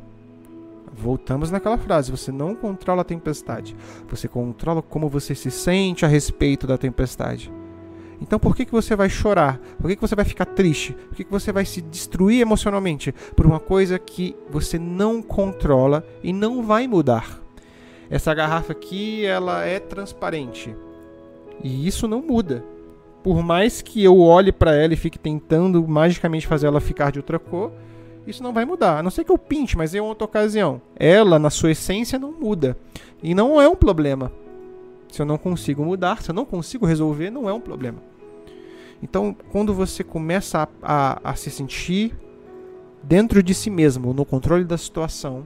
Voltamos 0.91 1.51
naquela 1.51 1.77
frase: 1.77 2.09
você 2.09 2.31
não 2.31 2.55
controla 2.55 3.01
a 3.01 3.05
tempestade, 3.05 3.75
você 4.09 4.27
controla 4.27 4.81
como 4.81 5.07
você 5.07 5.35
se 5.35 5.51
sente 5.51 6.03
a 6.03 6.07
respeito 6.07 6.65
da 6.65 6.79
tempestade. 6.79 7.53
Então 8.19 8.39
por 8.39 8.55
que, 8.55 8.65
que 8.65 8.71
você 8.71 8.95
vai 8.95 9.07
chorar? 9.07 9.59
Por 9.79 9.87
que, 9.87 9.97
que 9.97 10.01
você 10.01 10.15
vai 10.15 10.25
ficar 10.25 10.45
triste? 10.45 10.93
Por 10.93 11.15
que, 11.15 11.25
que 11.25 11.31
você 11.31 11.51
vai 11.51 11.63
se 11.63 11.79
destruir 11.79 12.41
emocionalmente 12.41 13.11
por 13.35 13.45
uma 13.45 13.59
coisa 13.59 13.99
que 13.99 14.35
você 14.49 14.79
não 14.79 15.21
controla 15.21 16.03
e 16.23 16.33
não 16.33 16.63
vai 16.63 16.87
mudar? 16.87 17.39
Essa 18.09 18.33
garrafa 18.33 18.71
aqui, 18.71 19.23
ela 19.23 19.63
é 19.63 19.77
transparente. 19.79 20.75
E 21.63 21.87
isso 21.87 22.07
não 22.07 22.19
muda 22.19 22.72
por 23.23 23.41
mais 23.41 23.81
que 23.81 24.03
eu 24.03 24.19
olhe 24.19 24.51
para 24.51 24.75
ela 24.75 24.93
e 24.93 24.97
fique 24.97 25.17
tentando 25.17 25.87
magicamente 25.87 26.45
fazer 26.45 26.67
ela 26.67 26.81
ficar 26.81 27.11
de 27.11 27.19
outra 27.19 27.39
cor, 27.39 27.71
isso 28.27 28.43
não 28.43 28.53
vai 28.53 28.65
mudar. 28.65 28.99
A 28.99 29.03
não 29.03 29.09
ser 29.09 29.23
que 29.23 29.31
eu 29.31 29.37
pinte, 29.37 29.77
mas 29.77 29.95
em 29.95 29.99
outra 29.99 30.25
ocasião. 30.25 30.81
Ela, 30.95 31.39
na 31.39 31.49
sua 31.49 31.71
essência, 31.71 32.19
não 32.19 32.31
muda. 32.31 32.77
E 33.21 33.33
não 33.33 33.61
é 33.61 33.67
um 33.67 33.75
problema. 33.75 34.31
Se 35.09 35.21
eu 35.21 35.25
não 35.25 35.37
consigo 35.37 35.83
mudar, 35.85 36.21
se 36.21 36.31
eu 36.31 36.35
não 36.35 36.45
consigo 36.45 36.85
resolver, 36.85 37.29
não 37.29 37.49
é 37.49 37.53
um 37.53 37.61
problema. 37.61 37.99
Então, 39.01 39.35
quando 39.51 39.73
você 39.73 40.03
começa 40.03 40.63
a, 40.63 40.67
a, 40.81 41.31
a 41.31 41.35
se 41.35 41.49
sentir 41.49 42.15
dentro 43.01 43.41
de 43.41 43.53
si 43.53 43.69
mesmo, 43.69 44.13
no 44.13 44.25
controle 44.25 44.63
da 44.63 44.77
situação, 44.77 45.45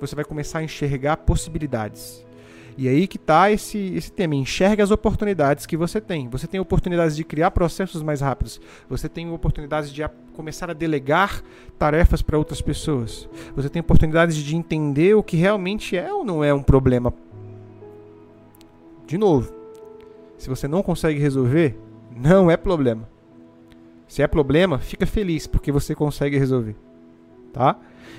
você 0.00 0.14
vai 0.14 0.24
começar 0.24 0.60
a 0.60 0.62
enxergar 0.62 1.18
possibilidades. 1.18 2.24
E 2.78 2.88
aí 2.88 3.08
que 3.08 3.16
está 3.16 3.50
esse, 3.50 3.76
esse 3.96 4.12
tema. 4.12 4.36
Enxergue 4.36 4.80
as 4.80 4.92
oportunidades 4.92 5.66
que 5.66 5.76
você 5.76 6.00
tem. 6.00 6.28
Você 6.28 6.46
tem 6.46 6.60
oportunidades 6.60 7.16
de 7.16 7.24
criar 7.24 7.50
processos 7.50 8.04
mais 8.04 8.20
rápidos. 8.20 8.60
Você 8.88 9.08
tem 9.08 9.28
oportunidades 9.32 9.92
de 9.92 10.04
a, 10.04 10.08
começar 10.32 10.70
a 10.70 10.74
delegar 10.74 11.42
tarefas 11.76 12.22
para 12.22 12.38
outras 12.38 12.62
pessoas. 12.62 13.28
Você 13.56 13.68
tem 13.68 13.80
oportunidades 13.80 14.36
de 14.36 14.54
entender 14.54 15.16
o 15.16 15.24
que 15.24 15.36
realmente 15.36 15.96
é 15.96 16.14
ou 16.14 16.24
não 16.24 16.44
é 16.44 16.54
um 16.54 16.62
problema. 16.62 17.12
De 19.08 19.18
novo, 19.18 19.52
se 20.36 20.48
você 20.48 20.68
não 20.68 20.80
consegue 20.80 21.18
resolver, 21.18 21.76
não 22.14 22.48
é 22.48 22.56
problema. 22.56 23.08
Se 24.06 24.22
é 24.22 24.28
problema, 24.28 24.78
fica 24.78 25.04
feliz 25.04 25.48
porque 25.48 25.72
você 25.72 25.96
consegue 25.96 26.38
resolver. 26.38 26.76
Tá? 27.52 27.76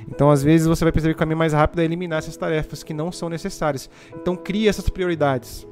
Então, 0.07 0.29
às 0.29 0.43
vezes, 0.43 0.67
você 0.67 0.83
vai 0.83 0.91
perceber 0.91 1.13
que 1.13 1.17
o 1.17 1.19
caminho 1.19 1.37
mais 1.37 1.53
rápido 1.53 1.79
é 1.79 1.85
eliminar 1.85 2.19
essas 2.19 2.37
tarefas 2.37 2.83
que 2.83 2.93
não 2.93 3.11
são 3.11 3.29
necessárias. 3.29 3.89
Então, 4.15 4.35
crie 4.35 4.67
essas 4.67 4.89
prioridades. 4.89 5.67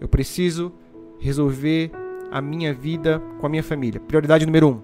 Eu 0.00 0.08
preciso 0.08 0.72
resolver 1.18 1.90
a 2.30 2.40
minha 2.40 2.72
vida 2.72 3.22
com 3.38 3.46
a 3.46 3.50
minha 3.50 3.62
família. 3.62 4.00
Prioridade 4.00 4.46
número 4.46 4.68
um. 4.68 4.80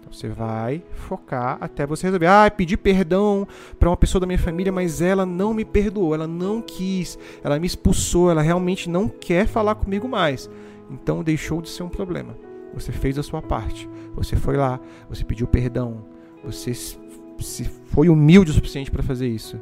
Então, 0.00 0.12
você 0.12 0.28
vai 0.28 0.82
focar 0.92 1.58
até 1.60 1.86
você 1.86 2.06
resolver. 2.06 2.26
Ah, 2.26 2.50
pedi 2.50 2.76
perdão 2.76 3.46
para 3.78 3.88
uma 3.88 3.96
pessoa 3.96 4.20
da 4.20 4.26
minha 4.26 4.38
família, 4.38 4.72
mas 4.72 5.00
ela 5.00 5.26
não 5.26 5.54
me 5.54 5.64
perdoou, 5.64 6.14
ela 6.14 6.26
não 6.26 6.60
quis, 6.60 7.18
ela 7.44 7.58
me 7.58 7.66
expulsou, 7.66 8.30
ela 8.30 8.42
realmente 8.42 8.88
não 8.88 9.08
quer 9.08 9.46
falar 9.46 9.74
comigo 9.74 10.08
mais. 10.08 10.50
Então, 10.90 11.22
deixou 11.22 11.62
de 11.62 11.68
ser 11.68 11.82
um 11.82 11.88
problema. 11.88 12.36
Você 12.74 12.92
fez 12.92 13.18
a 13.18 13.22
sua 13.22 13.42
parte. 13.42 13.88
Você 14.14 14.36
foi 14.36 14.56
lá, 14.56 14.80
você 15.08 15.24
pediu 15.24 15.46
perdão, 15.46 16.04
você 16.44 16.72
se 17.42 17.64
foi 17.64 18.08
humilde 18.08 18.50
o 18.50 18.54
suficiente 18.54 18.90
para 18.90 19.02
fazer 19.02 19.28
isso, 19.28 19.60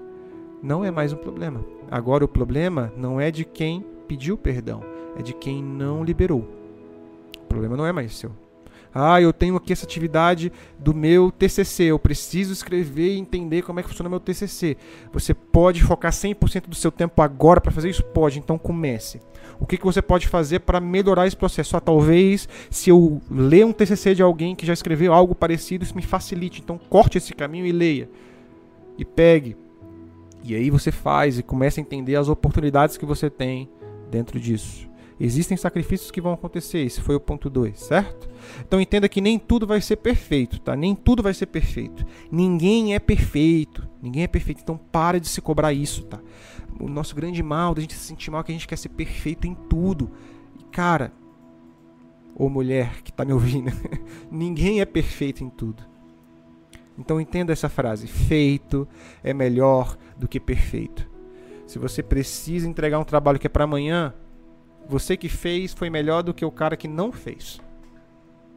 não 0.62 0.84
é 0.84 0.90
mais 0.90 1.12
um 1.12 1.16
problema. 1.16 1.64
Agora 1.90 2.24
o 2.24 2.28
problema 2.28 2.92
não 2.96 3.20
é 3.20 3.30
de 3.30 3.44
quem 3.44 3.84
pediu 4.06 4.36
perdão, 4.36 4.82
é 5.16 5.22
de 5.22 5.32
quem 5.32 5.62
não 5.62 6.04
liberou. 6.04 6.46
O 7.42 7.46
problema 7.46 7.76
não 7.76 7.86
é 7.86 7.92
mais 7.92 8.16
seu. 8.16 8.32
Ah, 8.94 9.20
eu 9.20 9.32
tenho 9.32 9.56
aqui 9.56 9.72
essa 9.72 9.84
atividade 9.84 10.52
do 10.78 10.94
meu 10.94 11.30
TCC, 11.30 11.84
eu 11.84 11.98
preciso 11.98 12.52
escrever 12.52 13.14
e 13.14 13.18
entender 13.18 13.62
como 13.62 13.80
é 13.80 13.82
que 13.82 13.88
funciona 13.88 14.08
meu 14.08 14.20
TCC. 14.20 14.76
Você 15.12 15.34
pode 15.34 15.82
focar 15.82 16.12
100% 16.12 16.68
do 16.68 16.74
seu 16.74 16.90
tempo 16.90 17.20
agora 17.22 17.60
para 17.60 17.72
fazer 17.72 17.90
isso? 17.90 18.04
Pode, 18.04 18.38
então 18.38 18.58
comece. 18.58 19.20
O 19.60 19.66
que, 19.66 19.76
que 19.76 19.84
você 19.84 20.00
pode 20.00 20.28
fazer 20.28 20.60
para 20.60 20.80
melhorar 20.80 21.26
esse 21.26 21.36
processo? 21.36 21.76
Ah, 21.76 21.80
talvez, 21.80 22.48
se 22.70 22.90
eu 22.90 23.20
ler 23.30 23.66
um 23.66 23.72
TCC 23.72 24.14
de 24.14 24.22
alguém 24.22 24.54
que 24.54 24.66
já 24.66 24.72
escreveu 24.72 25.12
algo 25.12 25.34
parecido, 25.34 25.84
isso 25.84 25.96
me 25.96 26.02
facilite. 26.02 26.60
Então 26.60 26.78
corte 26.88 27.18
esse 27.18 27.34
caminho 27.34 27.66
e 27.66 27.72
leia. 27.72 28.08
E 28.96 29.04
pegue. 29.04 29.56
E 30.44 30.54
aí 30.54 30.70
você 30.70 30.92
faz 30.92 31.38
e 31.38 31.42
começa 31.42 31.80
a 31.80 31.82
entender 31.82 32.16
as 32.16 32.28
oportunidades 32.28 32.96
que 32.96 33.04
você 33.04 33.28
tem 33.28 33.68
dentro 34.10 34.38
disso. 34.38 34.88
Existem 35.20 35.56
sacrifícios 35.56 36.12
que 36.12 36.20
vão 36.20 36.32
acontecer, 36.32 36.78
esse 36.78 37.00
foi 37.00 37.16
o 37.16 37.20
ponto 37.20 37.50
2, 37.50 37.78
certo? 37.78 38.28
Então 38.60 38.80
entenda 38.80 39.08
que 39.08 39.20
nem 39.20 39.36
tudo 39.36 39.66
vai 39.66 39.80
ser 39.80 39.96
perfeito, 39.96 40.60
tá? 40.60 40.76
Nem 40.76 40.94
tudo 40.94 41.22
vai 41.22 41.34
ser 41.34 41.46
perfeito. 41.46 42.06
Ninguém 42.30 42.94
é 42.94 43.00
perfeito, 43.00 43.88
ninguém 44.00 44.22
é 44.22 44.28
perfeito, 44.28 44.60
então 44.62 44.76
para 44.76 45.18
de 45.18 45.28
se 45.28 45.40
cobrar 45.40 45.72
isso, 45.72 46.04
tá? 46.04 46.20
O 46.78 46.88
nosso 46.88 47.16
grande 47.16 47.42
mal, 47.42 47.74
da 47.74 47.80
gente 47.80 47.94
se 47.94 48.04
sentir 48.04 48.30
mal, 48.30 48.42
é 48.42 48.44
que 48.44 48.52
a 48.52 48.54
gente 48.54 48.68
quer 48.68 48.78
ser 48.78 48.90
perfeito 48.90 49.46
em 49.46 49.54
tudo. 49.54 50.08
E 50.60 50.62
cara, 50.64 51.12
ou 52.36 52.48
mulher 52.48 53.02
que 53.02 53.12
tá 53.12 53.24
me 53.24 53.32
ouvindo, 53.32 53.72
ninguém 54.30 54.80
é 54.80 54.84
perfeito 54.84 55.42
em 55.42 55.50
tudo. 55.50 55.82
Então 56.96 57.20
entenda 57.20 57.52
essa 57.52 57.68
frase: 57.68 58.06
feito 58.06 58.86
é 59.22 59.34
melhor 59.34 59.96
do 60.16 60.28
que 60.28 60.38
perfeito. 60.38 61.08
Se 61.66 61.78
você 61.78 62.02
precisa 62.02 62.68
entregar 62.68 62.98
um 63.00 63.04
trabalho 63.04 63.38
que 63.38 63.46
é 63.46 63.50
para 63.50 63.64
amanhã, 63.64 64.14
você 64.88 65.16
que 65.16 65.28
fez 65.28 65.74
foi 65.74 65.90
melhor 65.90 66.22
do 66.22 66.32
que 66.32 66.44
o 66.44 66.50
cara 66.50 66.76
que 66.76 66.88
não 66.88 67.12
fez. 67.12 67.60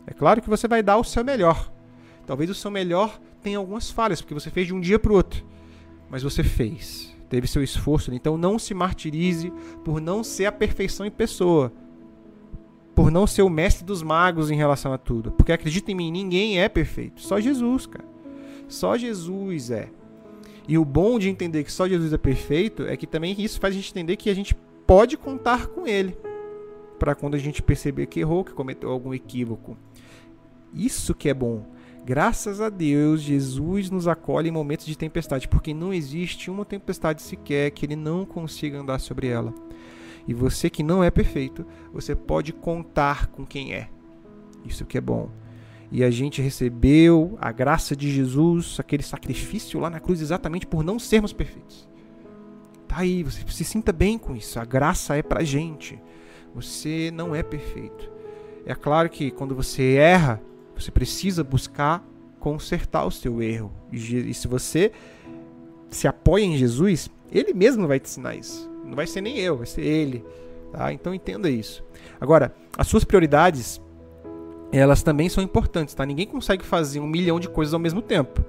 É 0.07 0.13
claro 0.13 0.41
que 0.41 0.49
você 0.49 0.67
vai 0.67 0.81
dar 0.81 0.97
o 0.97 1.03
seu 1.03 1.23
melhor. 1.23 1.71
Talvez 2.25 2.49
o 2.49 2.55
seu 2.55 2.71
melhor 2.71 3.19
tenha 3.41 3.57
algumas 3.57 3.91
falhas, 3.91 4.21
porque 4.21 4.33
você 4.33 4.49
fez 4.49 4.67
de 4.67 4.73
um 4.73 4.79
dia 4.79 4.97
para 4.97 5.11
o 5.11 5.15
outro. 5.15 5.45
Mas 6.09 6.23
você 6.23 6.43
fez. 6.43 7.15
Teve 7.29 7.47
seu 7.47 7.63
esforço. 7.63 8.13
Então 8.13 8.37
não 8.37 8.57
se 8.57 8.73
martirize 8.73 9.51
por 9.83 10.01
não 10.01 10.23
ser 10.23 10.45
a 10.45 10.51
perfeição 10.51 11.05
em 11.05 11.11
pessoa. 11.11 11.71
Por 12.95 13.09
não 13.09 13.25
ser 13.25 13.41
o 13.41 13.49
mestre 13.49 13.85
dos 13.85 14.03
magos 14.03 14.51
em 14.51 14.55
relação 14.55 14.93
a 14.93 14.97
tudo. 14.97 15.31
Porque 15.31 15.51
acredita 15.51 15.91
em 15.91 15.95
mim, 15.95 16.11
ninguém 16.11 16.59
é 16.61 16.67
perfeito. 16.67 17.21
Só 17.21 17.39
Jesus, 17.39 17.85
cara. 17.85 18.05
Só 18.67 18.97
Jesus 18.97 19.71
é. 19.71 19.89
E 20.67 20.77
o 20.77 20.85
bom 20.85 21.17
de 21.17 21.29
entender 21.29 21.63
que 21.63 21.71
só 21.71 21.87
Jesus 21.87 22.13
é 22.13 22.17
perfeito 22.17 22.83
é 22.83 22.95
que 22.95 23.07
também 23.07 23.35
isso 23.37 23.59
faz 23.59 23.73
a 23.73 23.77
gente 23.77 23.91
entender 23.91 24.15
que 24.15 24.29
a 24.29 24.33
gente 24.33 24.55
pode 24.91 25.15
contar 25.15 25.67
com 25.67 25.87
Ele 25.87 26.17
para 26.99 27.15
quando 27.15 27.35
a 27.35 27.37
gente 27.37 27.63
perceber 27.63 28.07
que 28.07 28.19
errou, 28.19 28.43
que 28.43 28.51
cometeu 28.51 28.91
algum 28.91 29.13
equívoco. 29.13 29.77
Isso 30.73 31.15
que 31.15 31.29
é 31.29 31.33
bom. 31.33 31.65
Graças 32.03 32.59
a 32.59 32.67
Deus, 32.67 33.21
Jesus 33.21 33.89
nos 33.89 34.05
acolhe 34.05 34.49
em 34.49 34.51
momentos 34.51 34.85
de 34.85 34.97
tempestade, 34.97 35.47
porque 35.47 35.73
não 35.73 35.93
existe 35.93 36.51
uma 36.51 36.65
tempestade 36.65 37.21
sequer 37.21 37.71
que 37.71 37.85
ele 37.85 37.95
não 37.95 38.25
consiga 38.25 38.81
andar 38.81 38.99
sobre 38.99 39.27
ela. 39.27 39.53
E 40.27 40.33
você 40.33 40.69
que 40.69 40.83
não 40.83 41.01
é 41.01 41.09
perfeito, 41.09 41.65
você 41.93 42.13
pode 42.13 42.51
contar 42.51 43.27
com 43.27 43.45
quem 43.45 43.73
é. 43.73 43.87
Isso 44.65 44.85
que 44.85 44.97
é 44.97 45.01
bom. 45.01 45.29
E 45.89 46.03
a 46.03 46.11
gente 46.11 46.41
recebeu 46.41 47.37
a 47.39 47.53
graça 47.53 47.95
de 47.95 48.11
Jesus, 48.11 48.77
aquele 48.77 49.03
sacrifício 49.03 49.79
lá 49.79 49.89
na 49.89 50.01
cruz, 50.01 50.19
exatamente 50.19 50.67
por 50.67 50.83
não 50.83 50.99
sermos 50.99 51.31
perfeitos. 51.31 51.89
Tá 52.91 52.97
aí, 52.99 53.23
você 53.23 53.41
se 53.47 53.63
sinta 53.63 53.93
bem 53.93 54.17
com 54.17 54.35
isso. 54.35 54.59
A 54.59 54.65
graça 54.65 55.15
é 55.15 55.23
pra 55.23 55.45
gente. 55.45 55.97
Você 56.53 57.09
não 57.13 57.33
é 57.33 57.41
perfeito. 57.41 58.11
É 58.65 58.75
claro 58.75 59.09
que 59.09 59.31
quando 59.31 59.55
você 59.55 59.93
erra, 59.93 60.41
você 60.75 60.91
precisa 60.91 61.41
buscar 61.41 62.05
consertar 62.37 63.05
o 63.05 63.11
seu 63.11 63.41
erro. 63.41 63.71
E 63.93 64.33
se 64.33 64.45
você 64.45 64.91
se 65.89 66.05
apoia 66.05 66.43
em 66.43 66.57
Jesus, 66.57 67.09
ele 67.31 67.53
mesmo 67.53 67.87
vai 67.87 67.97
te 67.97 68.09
ensinar 68.09 68.35
isso. 68.35 68.69
Não 68.83 68.93
vai 68.93 69.07
ser 69.07 69.21
nem 69.21 69.37
eu, 69.37 69.55
vai 69.55 69.67
ser 69.67 69.83
ele. 69.83 70.25
Tá? 70.73 70.91
Então 70.91 71.13
entenda 71.13 71.49
isso. 71.49 71.81
Agora, 72.19 72.53
as 72.77 72.87
suas 72.87 73.05
prioridades, 73.05 73.79
elas 74.69 75.01
também 75.01 75.29
são 75.29 75.41
importantes. 75.41 75.95
Tá? 75.95 76.05
Ninguém 76.05 76.27
consegue 76.27 76.65
fazer 76.65 76.99
um 76.99 77.07
milhão 77.07 77.39
de 77.39 77.47
coisas 77.47 77.73
ao 77.73 77.79
mesmo 77.79 78.01
tempo. 78.01 78.43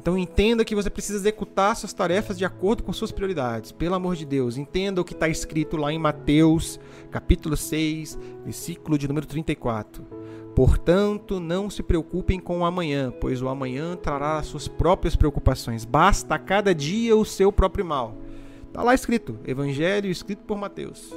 Então 0.00 0.16
entenda 0.16 0.64
que 0.64 0.74
você 0.74 0.88
precisa 0.88 1.18
executar 1.18 1.76
suas 1.76 1.92
tarefas 1.92 2.38
de 2.38 2.44
acordo 2.44 2.82
com 2.82 2.92
suas 2.92 3.12
prioridades. 3.12 3.72
Pelo 3.72 3.94
amor 3.94 4.16
de 4.16 4.24
Deus, 4.24 4.56
entenda 4.56 5.00
o 5.00 5.04
que 5.04 5.12
está 5.12 5.28
escrito 5.28 5.76
lá 5.76 5.92
em 5.92 5.98
Mateus, 5.98 6.78
capítulo 7.10 7.56
6, 7.56 8.18
versículo 8.44 8.96
de 8.96 9.08
número 9.08 9.26
34. 9.26 10.06
Portanto, 10.54 11.38
não 11.38 11.70
se 11.70 11.82
preocupem 11.82 12.40
com 12.40 12.60
o 12.60 12.64
amanhã, 12.64 13.12
pois 13.20 13.40
o 13.40 13.48
amanhã 13.48 13.96
trará 13.96 14.38
as 14.38 14.46
suas 14.46 14.66
próprias 14.66 15.14
preocupações. 15.14 15.84
Basta 15.84 16.34
a 16.34 16.38
cada 16.38 16.74
dia 16.74 17.16
o 17.16 17.24
seu 17.24 17.52
próprio 17.52 17.84
mal. 17.84 18.16
Está 18.66 18.82
lá 18.82 18.94
escrito, 18.94 19.38
Evangelho 19.46 20.10
escrito 20.10 20.44
por 20.44 20.56
Mateus. 20.56 21.14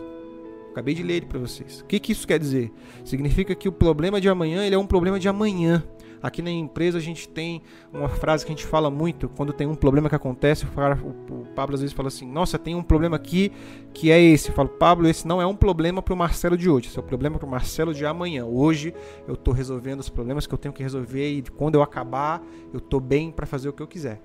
Acabei 0.72 0.94
de 0.94 1.04
ler 1.04 1.16
ele 1.16 1.26
para 1.26 1.40
vocês. 1.40 1.82
O 1.82 1.86
que, 1.86 2.00
que 2.00 2.12
isso 2.12 2.28
quer 2.28 2.40
dizer? 2.40 2.72
Significa 3.04 3.54
que 3.54 3.68
o 3.68 3.72
problema 3.72 4.22
de 4.22 4.30
amanhã 4.30 4.66
ele 4.66 4.76
é 4.76 4.78
um 4.78 4.86
problema 4.86 5.20
de 5.20 5.28
amanhã. 5.28 5.84
Aqui 6.22 6.42
na 6.42 6.52
empresa 6.52 7.00
a 7.00 7.02
gente 7.02 7.28
tem 7.28 7.64
uma 7.92 8.08
frase 8.08 8.46
que 8.46 8.52
a 8.52 8.56
gente 8.56 8.66
fala 8.66 8.92
muito 8.92 9.28
quando 9.28 9.52
tem 9.52 9.66
um 9.66 9.74
problema 9.74 10.08
que 10.08 10.16
acontece. 10.16 10.66
O, 10.66 11.46
Pablo 11.56 11.74
às 11.74 11.82
vezes 11.82 11.96
fala 11.96 12.10
assim: 12.10 12.30
Nossa, 12.32 12.60
tem 12.60 12.76
um 12.76 12.84
problema 12.84 13.16
aqui 13.16 13.52
que 13.94 14.12
é 14.12 14.22
esse. 14.22 14.50
Eu 14.50 14.56
falo, 14.56 14.70
Pablo, 14.70 15.08
esse 15.08 15.28
não 15.28 15.42
é 15.42 15.46
um 15.46 15.56
problema 15.56 16.02
para 16.02 16.14
o 16.14 16.18
Marcelo 16.18 16.56
de 16.56 16.70
hoje, 16.70 16.90
esse 16.90 17.00
é 17.00 17.02
um 17.02 17.06
problema 17.06 17.40
para 17.40 17.48
o 17.48 17.50
Marcelo 17.50 17.94
de 17.94 18.06
amanhã. 18.06 18.46
Hoje 18.46 18.94
eu 19.28 19.34
estou 19.34 19.54
resolvendo 19.54 20.00
os 20.00 20.10
problemas 20.10 20.46
que 20.46 20.54
eu 20.54 20.58
tenho 20.58 20.74
que 20.74 20.84
resolver 20.84 21.32
e 21.32 21.42
quando 21.42 21.76
eu 21.76 21.82
acabar 21.82 22.42
eu 22.72 22.78
estou 22.78 23.00
bem 23.00 23.32
para 23.32 23.48
fazer 23.48 23.70
o 23.70 23.74
que 23.74 23.82
eu 23.82 23.88
quiser. 23.88 24.22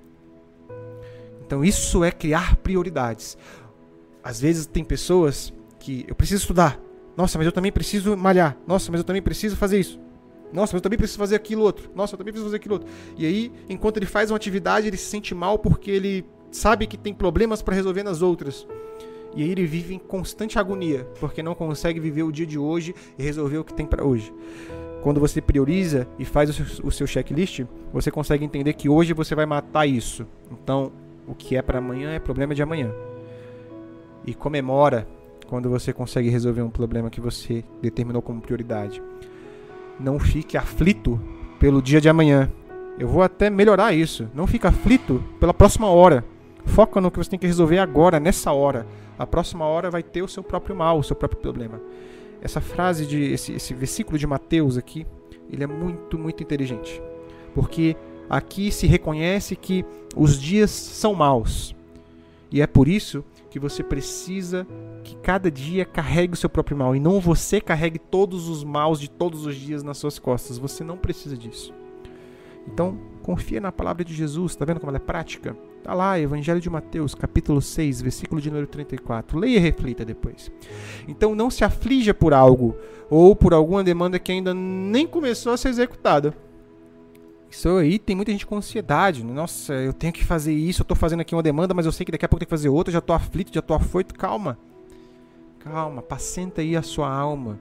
Então 1.47 1.65
isso 1.65 2.05
é 2.05 2.11
criar 2.11 2.57
prioridades. 2.57 3.39
Às 4.23 4.41
vezes 4.41 4.67
tem 4.67 4.85
pessoas 4.85 5.53
que 5.79 6.05
eu 6.09 6.15
preciso 6.15 6.43
estudar. 6.43 6.79
Nossa, 7.17 7.39
mas 7.39 7.47
eu 7.47 7.53
também 7.53 7.73
preciso 7.73 8.17
malhar. 8.17 8.57
Nossa, 8.67 8.91
mas 8.91 9.01
eu 9.01 9.05
também 9.05 9.23
preciso 9.23 9.57
fazer 9.57 9.79
isso. 9.79 9.99
Nossa, 10.53 10.73
mas 10.73 10.75
eu 10.75 10.81
também 10.81 10.99
preciso 10.99 11.19
fazer 11.19 11.37
aquilo 11.37 11.63
outro. 11.63 11.91
Nossa, 11.95 12.15
eu 12.15 12.19
também 12.19 12.33
preciso 12.33 12.49
fazer 12.49 12.57
aquilo 12.57 12.75
outro. 12.75 12.89
E 13.17 13.27
aí, 13.27 13.53
enquanto 13.69 13.97
ele 13.97 14.07
faz 14.07 14.31
uma 14.31 14.37
atividade, 14.37 14.87
ele 14.87 14.97
se 14.97 15.07
sente 15.07 15.35
mal 15.35 15.59
porque 15.59 15.91
ele 15.91 16.25
sabe 16.51 16.87
que 16.87 16.97
tem 16.97 17.13
problemas 17.13 17.63
para 17.63 17.75
resolver 17.75 18.03
nas 18.03 18.23
outras. 18.23 18.67
E 19.35 19.43
aí 19.43 19.51
ele 19.51 19.67
vive 19.67 19.95
em 19.95 19.99
constante 19.99 20.59
agonia, 20.59 21.05
porque 21.21 21.43
não 21.43 21.55
consegue 21.55 22.01
viver 22.01 22.23
o 22.23 22.33
dia 22.33 22.47
de 22.47 22.59
hoje 22.59 22.95
e 23.19 23.23
resolver 23.23 23.59
o 23.59 23.65
que 23.65 23.75
tem 23.75 23.85
para 23.85 24.05
hoje. 24.05 24.33
Quando 25.03 25.21
você 25.21 25.41
prioriza 25.41 26.09
e 26.19 26.25
faz 26.25 26.49
o 26.81 26.91
seu, 26.91 27.07
checklist, 27.07 27.65
você 27.93 28.11
consegue 28.11 28.45
entender 28.45 28.73
que 28.73 28.89
hoje 28.89 29.13
você 29.13 29.35
vai 29.35 29.45
matar 29.45 29.87
isso. 29.87 30.27
Então, 30.51 30.91
o 31.29 31.35
que 31.35 31.55
é 31.55 31.63
para 31.63 31.79
amanhã 31.79 32.13
é 32.13 32.19
problema 32.19 32.55
de 32.55 32.63
amanhã. 32.63 32.91
E 34.27 34.35
comemora 34.35 35.07
quando 35.47 35.69
você 35.69 35.93
consegue 35.93 36.29
resolver 36.29 36.63
um 36.63 36.71
problema 36.71 37.11
que 37.11 37.21
você 37.21 37.63
determinou 37.81 38.23
como 38.23 38.41
prioridade 38.41 39.03
não 39.99 40.19
fique 40.19 40.57
aflito 40.57 41.21
pelo 41.59 41.83
dia 41.83 42.01
de 42.01 42.09
amanhã. 42.09 42.51
Eu 42.99 43.09
vou 43.09 43.23
até 43.23 43.51
melhorar 43.51 43.93
isso. 43.93 44.29
Não 44.35 44.47
fique 44.47 44.67
aflito 44.67 45.23
pela 45.39 45.53
próxima 45.53 45.89
hora. 45.89 46.25
Foca 46.65 47.01
no 47.01 47.11
que 47.11 47.19
você 47.19 47.31
tem 47.31 47.39
que 47.39 47.47
resolver 47.47 47.79
agora, 47.79 48.19
nessa 48.19 48.53
hora. 48.53 48.87
A 49.19 49.27
próxima 49.27 49.65
hora 49.65 49.91
vai 49.91 50.03
ter 50.03 50.23
o 50.23 50.29
seu 50.29 50.43
próprio 50.43 50.75
mal, 50.75 50.99
o 50.99 51.03
seu 51.03 51.17
próprio 51.17 51.41
problema. 51.41 51.81
Essa 52.43 52.61
frase 52.61 53.07
de 53.07 53.33
esse, 53.33 53.53
esse 53.53 53.73
versículo 53.75 54.19
de 54.19 54.27
Mateus 54.27 54.77
aqui, 54.77 55.07
ele 55.51 55.65
é 55.65 55.67
muito, 55.67 56.19
muito 56.19 56.43
inteligente. 56.43 57.01
Porque 57.55 57.97
aqui 58.29 58.71
se 58.71 58.87
reconhece 58.87 59.57
que 59.57 59.85
os 60.15 60.41
dias 60.41 60.71
são 60.71 61.15
maus. 61.15 61.75
E 62.51 62.61
é 62.61 62.67
por 62.67 62.89
isso 62.89 63.25
que 63.35 63.36
você 63.59 63.83
precisa 63.83 64.67
que 65.03 65.17
cada 65.17 65.51
dia 65.51 65.85
carregue 65.85 66.35
o 66.35 66.37
seu 66.37 66.49
próprio 66.49 66.77
mal 66.77 66.97
e 66.97 67.01
não 67.01 67.21
você 67.21 67.61
carregue 67.61 67.99
todos 67.99 68.49
os 68.49 68.65
maus 68.65 69.01
de 69.01 69.09
todos 69.09 69.47
os 69.47 69.57
dias 69.57 69.83
nas 69.83 69.99
suas 69.99 70.19
costas. 70.19 70.59
Você 70.59 70.83
não 70.83 70.97
precisa 70.97 71.37
disso. 71.37 71.73
Então, 72.67 72.99
confia 73.23 73.61
na 73.61 73.71
palavra 73.71 74.05
de 74.05 74.13
Jesus, 74.13 74.53
está 74.53 74.65
vendo 74.65 74.81
como 74.81 74.91
ela 74.91 74.99
é 74.99 75.01
prática? 75.01 75.57
Está 75.79 75.95
lá, 75.95 76.19
Evangelho 76.19 76.61
de 76.61 76.69
Mateus, 76.69 77.15
capítulo 77.15 77.63
6, 77.63 78.03
versículo 78.03 78.41
de 78.41 78.51
número 78.51 78.67
34. 78.67 79.39
Leia 79.39 79.57
e 79.57 79.61
reflita 79.61 80.05
depois. 80.05 80.51
Então, 81.07 81.35
não 81.35 81.49
se 81.49 81.63
aflija 81.63 82.13
por 82.13 82.35
algo 82.35 82.75
ou 83.09 83.37
por 83.37 83.55
alguma 83.55 83.85
demanda 83.85 84.19
que 84.19 84.33
ainda 84.33 84.53
nem 84.53 85.07
começou 85.07 85.53
a 85.53 85.57
ser 85.57 85.69
executada. 85.69 86.35
Isso 87.57 87.71
aí 87.71 87.99
tem 87.99 88.15
muita 88.15 88.31
gente 88.31 88.45
com 88.45 88.55
ansiedade. 88.55 89.25
Nossa, 89.25 89.73
eu 89.73 89.95
tenho 89.95 90.13
que 90.13 90.23
fazer 90.23 90.53
isso, 90.53 90.83
eu 90.83 90.85
estou 90.85 90.95
fazendo 90.95 91.21
aqui 91.21 91.35
uma 91.35 91.43
demanda, 91.43 91.73
mas 91.73 91.87
eu 91.87 91.91
sei 91.91 92.05
que 92.05 92.13
daqui 92.13 92.27
a 92.27 92.29
pouco 92.29 92.41
tem 92.41 92.47
que 92.47 92.51
fazer 92.51 92.69
outra, 92.69 92.93
já 92.93 92.99
estou 92.99 93.17
aflito, 93.17 93.51
já 93.51 93.61
estou 93.61 93.75
afoito. 93.75 94.15
Calma. 94.15 94.59
Calma, 95.61 96.03
pacienta 96.03 96.61
aí 96.61 96.77
a 96.77 96.83
sua 96.83 97.11
alma. 97.11 97.59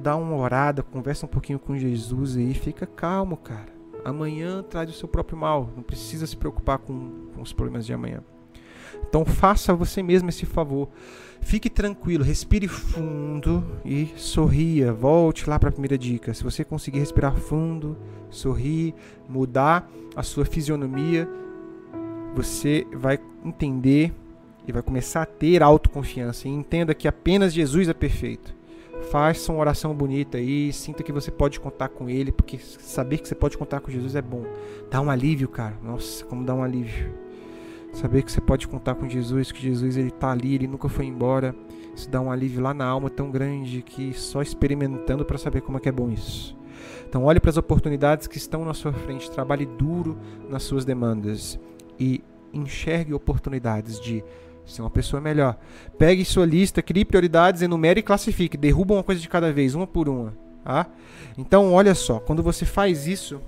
Dá 0.00 0.16
uma 0.16 0.34
orada, 0.34 0.82
conversa 0.82 1.26
um 1.26 1.28
pouquinho 1.28 1.58
com 1.58 1.76
Jesus 1.76 2.38
aí, 2.38 2.54
fica 2.54 2.86
calmo, 2.86 3.36
cara. 3.36 3.68
Amanhã 4.02 4.62
traz 4.62 4.88
o 4.88 4.94
seu 4.94 5.06
próprio 5.06 5.36
mal. 5.36 5.68
Não 5.76 5.82
precisa 5.82 6.26
se 6.26 6.34
preocupar 6.34 6.78
com, 6.78 7.28
com 7.34 7.42
os 7.42 7.52
problemas 7.52 7.84
de 7.84 7.92
amanhã. 7.92 8.22
Então 9.06 9.26
faça 9.26 9.74
você 9.74 10.02
mesmo 10.02 10.30
esse 10.30 10.46
favor. 10.46 10.88
Fique 11.40 11.68
tranquilo, 11.68 12.22
respire 12.22 12.68
fundo 12.68 13.64
e 13.84 14.12
sorria. 14.16 14.92
Volte 14.92 15.48
lá 15.48 15.58
para 15.58 15.68
a 15.68 15.72
primeira 15.72 15.98
dica. 15.98 16.32
Se 16.32 16.44
você 16.44 16.64
conseguir 16.64 17.00
respirar 17.00 17.34
fundo, 17.34 17.96
sorrir, 18.30 18.94
mudar 19.28 19.90
a 20.14 20.22
sua 20.22 20.44
fisionomia, 20.44 21.28
você 22.34 22.86
vai 22.92 23.18
entender 23.44 24.12
e 24.66 24.72
vai 24.72 24.82
começar 24.82 25.22
a 25.22 25.26
ter 25.26 25.62
autoconfiança. 25.62 26.46
E 26.46 26.50
entenda 26.50 26.94
que 26.94 27.08
apenas 27.08 27.52
Jesus 27.52 27.88
é 27.88 27.94
perfeito. 27.94 28.54
Faça 29.10 29.50
uma 29.50 29.60
oração 29.60 29.94
bonita 29.94 30.38
aí, 30.38 30.72
sinta 30.72 31.02
que 31.02 31.10
você 31.10 31.30
pode 31.30 31.58
contar 31.58 31.88
com 31.88 32.08
Ele, 32.08 32.30
porque 32.30 32.58
saber 32.58 33.18
que 33.18 33.26
você 33.26 33.34
pode 33.34 33.56
contar 33.56 33.80
com 33.80 33.90
Jesus 33.90 34.14
é 34.14 34.22
bom. 34.22 34.44
Dá 34.90 35.00
um 35.00 35.10
alívio, 35.10 35.48
cara. 35.48 35.74
Nossa, 35.82 36.24
como 36.26 36.44
dá 36.44 36.54
um 36.54 36.62
alívio. 36.62 37.12
Saber 37.92 38.22
que 38.22 38.30
você 38.30 38.40
pode 38.40 38.68
contar 38.68 38.94
com 38.94 39.08
Jesus, 39.08 39.50
que 39.50 39.60
Jesus 39.60 39.96
ele 39.96 40.10
tá 40.10 40.30
ali, 40.30 40.54
ele 40.54 40.66
nunca 40.66 40.88
foi 40.88 41.06
embora. 41.06 41.54
Isso 41.94 42.08
dá 42.08 42.20
um 42.20 42.30
alívio 42.30 42.62
lá 42.62 42.72
na 42.72 42.84
alma 42.84 43.10
tão 43.10 43.30
grande 43.30 43.82
que 43.82 44.12
só 44.12 44.40
experimentando 44.42 45.24
para 45.24 45.38
saber 45.38 45.60
como 45.60 45.76
é 45.76 45.80
que 45.80 45.88
é 45.88 45.92
bom 45.92 46.10
isso. 46.10 46.56
Então 47.08 47.24
olhe 47.24 47.40
para 47.40 47.50
as 47.50 47.56
oportunidades 47.56 48.26
que 48.26 48.38
estão 48.38 48.64
na 48.64 48.72
sua 48.72 48.92
frente, 48.92 49.30
trabalhe 49.30 49.66
duro 49.66 50.16
nas 50.48 50.62
suas 50.62 50.84
demandas 50.84 51.58
e 51.98 52.22
enxergue 52.52 53.12
oportunidades 53.12 54.00
de 54.00 54.24
ser 54.64 54.82
uma 54.82 54.90
pessoa 54.90 55.20
melhor. 55.20 55.58
Pegue 55.98 56.24
sua 56.24 56.46
lista, 56.46 56.80
crie 56.80 57.04
prioridades, 57.04 57.62
enumere 57.62 58.00
e 58.00 58.02
classifique. 58.02 58.56
Derruba 58.56 58.94
uma 58.94 59.02
coisa 59.02 59.20
de 59.20 59.28
cada 59.28 59.52
vez, 59.52 59.74
uma 59.74 59.86
por 59.86 60.08
uma. 60.08 60.32
Tá? 60.64 60.86
Então 61.36 61.72
olha 61.72 61.94
só, 61.94 62.20
quando 62.20 62.42
você 62.42 62.64
faz 62.64 63.06
isso, 63.06 63.40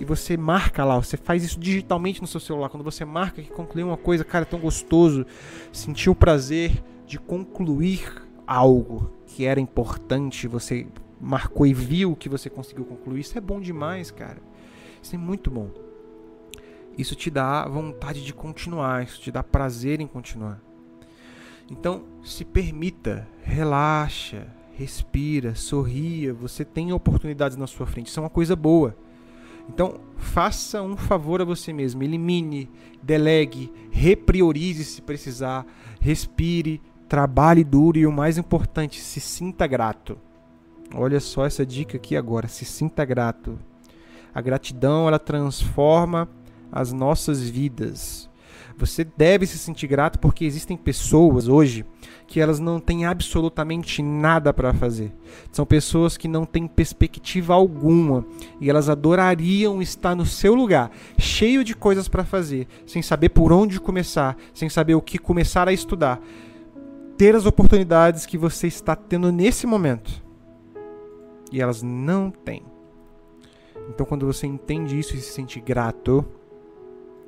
e 0.00 0.04
você 0.04 0.36
marca 0.36 0.84
lá, 0.84 0.96
você 0.96 1.16
faz 1.16 1.44
isso 1.44 1.58
digitalmente 1.58 2.20
no 2.20 2.26
seu 2.26 2.40
celular. 2.40 2.68
Quando 2.68 2.84
você 2.84 3.04
marca 3.04 3.42
que 3.42 3.50
concluiu 3.50 3.86
uma 3.86 3.96
coisa, 3.96 4.24
cara, 4.24 4.44
é 4.44 4.46
tão 4.46 4.58
gostoso, 4.58 5.26
sentir 5.72 6.10
o 6.10 6.14
prazer 6.14 6.82
de 7.06 7.18
concluir 7.18 8.22
algo 8.46 9.12
que 9.26 9.44
era 9.44 9.60
importante, 9.60 10.48
você 10.48 10.86
marcou 11.20 11.66
e 11.66 11.72
viu 11.72 12.16
que 12.16 12.28
você 12.28 12.50
conseguiu 12.50 12.84
concluir. 12.84 13.20
Isso 13.20 13.38
é 13.38 13.40
bom 13.40 13.60
demais, 13.60 14.10
cara. 14.10 14.38
Isso 15.02 15.14
é 15.14 15.18
muito 15.18 15.50
bom. 15.50 15.70
Isso 16.96 17.14
te 17.14 17.30
dá 17.30 17.66
vontade 17.66 18.24
de 18.24 18.34
continuar, 18.34 19.04
isso 19.04 19.20
te 19.20 19.30
dá 19.30 19.42
prazer 19.42 20.00
em 20.00 20.06
continuar. 20.06 20.60
Então, 21.70 22.04
se 22.22 22.44
permita, 22.44 23.26
relaxa, 23.42 24.46
respira, 24.74 25.54
sorria. 25.54 26.34
Você 26.34 26.64
tem 26.64 26.92
oportunidades 26.92 27.56
na 27.56 27.66
sua 27.66 27.86
frente. 27.86 28.08
Isso 28.08 28.20
é 28.20 28.22
uma 28.22 28.28
coisa 28.28 28.54
boa. 28.54 28.96
Então, 29.68 30.00
faça 30.16 30.82
um 30.82 30.96
favor 30.96 31.40
a 31.40 31.44
você 31.44 31.72
mesmo, 31.72 32.02
elimine, 32.02 32.70
delegue, 33.02 33.72
repriorize 33.90 34.84
se 34.84 35.02
precisar, 35.02 35.66
respire, 36.00 36.80
trabalhe 37.08 37.64
duro 37.64 37.98
e 37.98 38.06
o 38.06 38.12
mais 38.12 38.38
importante, 38.38 39.00
se 39.00 39.20
sinta 39.20 39.66
grato. 39.66 40.18
Olha 40.94 41.20
só 41.20 41.46
essa 41.46 41.64
dica 41.64 41.96
aqui 41.96 42.16
agora, 42.16 42.48
se 42.48 42.64
sinta 42.64 43.04
grato. 43.04 43.58
A 44.34 44.40
gratidão, 44.40 45.08
ela 45.08 45.18
transforma 45.18 46.28
as 46.70 46.92
nossas 46.92 47.42
vidas. 47.48 48.30
Você 48.76 49.04
deve 49.04 49.46
se 49.46 49.58
sentir 49.58 49.86
grato 49.86 50.18
porque 50.18 50.44
existem 50.44 50.76
pessoas 50.76 51.48
hoje 51.48 51.84
que 52.26 52.40
elas 52.40 52.58
não 52.58 52.80
têm 52.80 53.04
absolutamente 53.04 54.02
nada 54.02 54.52
para 54.52 54.72
fazer. 54.72 55.12
São 55.50 55.66
pessoas 55.66 56.16
que 56.16 56.26
não 56.26 56.44
têm 56.44 56.66
perspectiva 56.66 57.54
alguma 57.54 58.24
e 58.60 58.70
elas 58.70 58.88
adorariam 58.88 59.82
estar 59.82 60.14
no 60.14 60.24
seu 60.26 60.54
lugar, 60.54 60.90
cheio 61.18 61.62
de 61.62 61.74
coisas 61.74 62.08
para 62.08 62.24
fazer, 62.24 62.66
sem 62.86 63.02
saber 63.02 63.28
por 63.30 63.52
onde 63.52 63.80
começar, 63.80 64.36
sem 64.54 64.68
saber 64.68 64.94
o 64.94 65.02
que 65.02 65.18
começar 65.18 65.68
a 65.68 65.72
estudar. 65.72 66.20
Ter 67.16 67.34
as 67.36 67.46
oportunidades 67.46 68.26
que 68.26 68.38
você 68.38 68.66
está 68.66 68.96
tendo 68.96 69.30
nesse 69.30 69.66
momento. 69.66 70.22
E 71.52 71.60
elas 71.60 71.82
não 71.82 72.30
têm. 72.30 72.62
Então, 73.88 74.06
quando 74.06 74.26
você 74.26 74.46
entende 74.46 74.98
isso 74.98 75.14
e 75.14 75.20
se 75.20 75.32
sente 75.32 75.60
grato, 75.60 76.24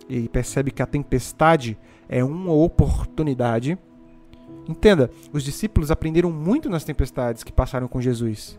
e 0.09 0.29
percebe 0.29 0.71
que 0.71 0.83
a 0.83 0.87
tempestade 0.87 1.79
é 2.09 2.23
uma 2.23 2.53
oportunidade. 2.53 3.79
Entenda, 4.69 5.11
os 5.33 5.43
discípulos 5.43 5.91
aprenderam 5.91 6.31
muito 6.31 6.69
nas 6.71 6.85
tempestades 6.85 7.43
que 7.43 7.53
passaram 7.53 7.89
com 7.89 8.01
Jesus. 8.01 8.59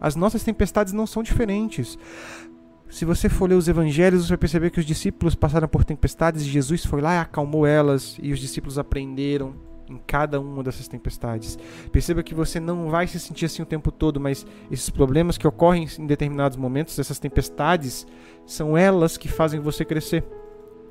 As 0.00 0.14
nossas 0.14 0.42
tempestades 0.42 0.92
não 0.92 1.06
são 1.06 1.22
diferentes. 1.22 1.98
Se 2.88 3.04
você 3.04 3.28
for 3.28 3.48
ler 3.48 3.56
os 3.56 3.68
evangelhos, 3.68 4.22
você 4.24 4.28
vai 4.30 4.38
perceber 4.38 4.70
que 4.70 4.80
os 4.80 4.86
discípulos 4.86 5.34
passaram 5.34 5.68
por 5.68 5.84
tempestades 5.84 6.42
e 6.42 6.46
Jesus 6.46 6.84
foi 6.84 7.00
lá 7.00 7.16
e 7.16 7.18
acalmou 7.18 7.66
elas, 7.66 8.16
e 8.22 8.32
os 8.32 8.38
discípulos 8.38 8.78
aprenderam 8.78 9.54
em 9.90 9.98
cada 10.06 10.40
uma 10.40 10.62
dessas 10.62 10.88
tempestades. 10.88 11.58
Perceba 11.90 12.22
que 12.22 12.34
você 12.34 12.60
não 12.60 12.90
vai 12.90 13.06
se 13.06 13.18
sentir 13.18 13.46
assim 13.46 13.62
o 13.62 13.66
tempo 13.66 13.90
todo, 13.90 14.20
mas 14.20 14.46
esses 14.70 14.90
problemas 14.90 15.36
que 15.36 15.46
ocorrem 15.46 15.86
em 15.98 16.06
determinados 16.06 16.56
momentos, 16.56 16.98
essas 16.98 17.18
tempestades, 17.18 18.06
são 18.46 18.76
elas 18.76 19.16
que 19.16 19.28
fazem 19.28 19.60
você 19.60 19.84
crescer. 19.84 20.24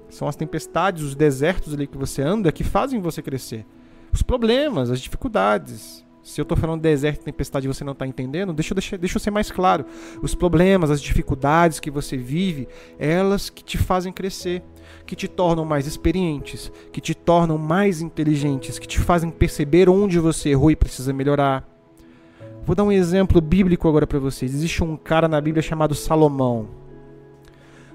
São 0.10 0.28
as 0.28 0.36
tempestades, 0.36 1.04
os 1.04 1.16
desertos 1.16 1.74
ali 1.74 1.88
que 1.88 1.98
você 1.98 2.22
anda 2.22 2.52
que 2.52 2.64
fazem 2.64 3.00
você 3.00 3.22
crescer. 3.22 3.66
Os 4.12 4.22
problemas, 4.22 4.90
as 4.90 5.02
dificuldades. 5.02 6.06
Se 6.24 6.42
eu 6.42 6.44
estou 6.44 6.58
falando 6.58 6.82
deserto 6.82 7.22
e 7.22 7.24
tempestade 7.24 7.66
e 7.66 7.74
você 7.74 7.86
não 7.86 7.94
está 7.94 8.06
entendendo, 8.06 8.52
deixa 8.52 8.74
eu, 8.74 8.76
deixa, 8.76 8.98
deixa 8.98 9.16
eu 9.16 9.22
ser 9.22 9.32
mais 9.32 9.50
claro. 9.50 9.86
Os 10.22 10.36
problemas, 10.36 10.92
as 10.92 11.02
dificuldades 11.02 11.80
que 11.80 11.90
você 11.90 12.18
vive, 12.18 12.68
elas 13.00 13.50
que 13.50 13.64
te 13.64 13.78
fazem 13.78 14.12
crescer, 14.12 14.62
que 15.06 15.16
te 15.16 15.28
tornam 15.28 15.64
mais 15.64 15.88
experientes, 15.88 16.70
que 16.92 17.00
te 17.00 17.16
tornam 17.16 17.58
mais 17.58 18.02
inteligentes, 18.02 18.78
que 18.78 18.88
te 18.88 19.00
fazem 19.00 19.30
perceber 19.30 19.88
onde 19.88 20.20
você 20.20 20.50
errou 20.50 20.70
e 20.70 20.76
precisa 20.76 21.14
melhorar. 21.14 21.66
Vou 22.66 22.76
dar 22.76 22.84
um 22.84 22.92
exemplo 22.92 23.40
bíblico 23.40 23.88
agora 23.88 24.06
para 24.06 24.20
vocês. 24.20 24.54
Existe 24.54 24.84
um 24.84 24.98
cara 24.98 25.30
na 25.30 25.40
Bíblia 25.40 25.62
chamado 25.62 25.96
Salomão. 25.96 26.68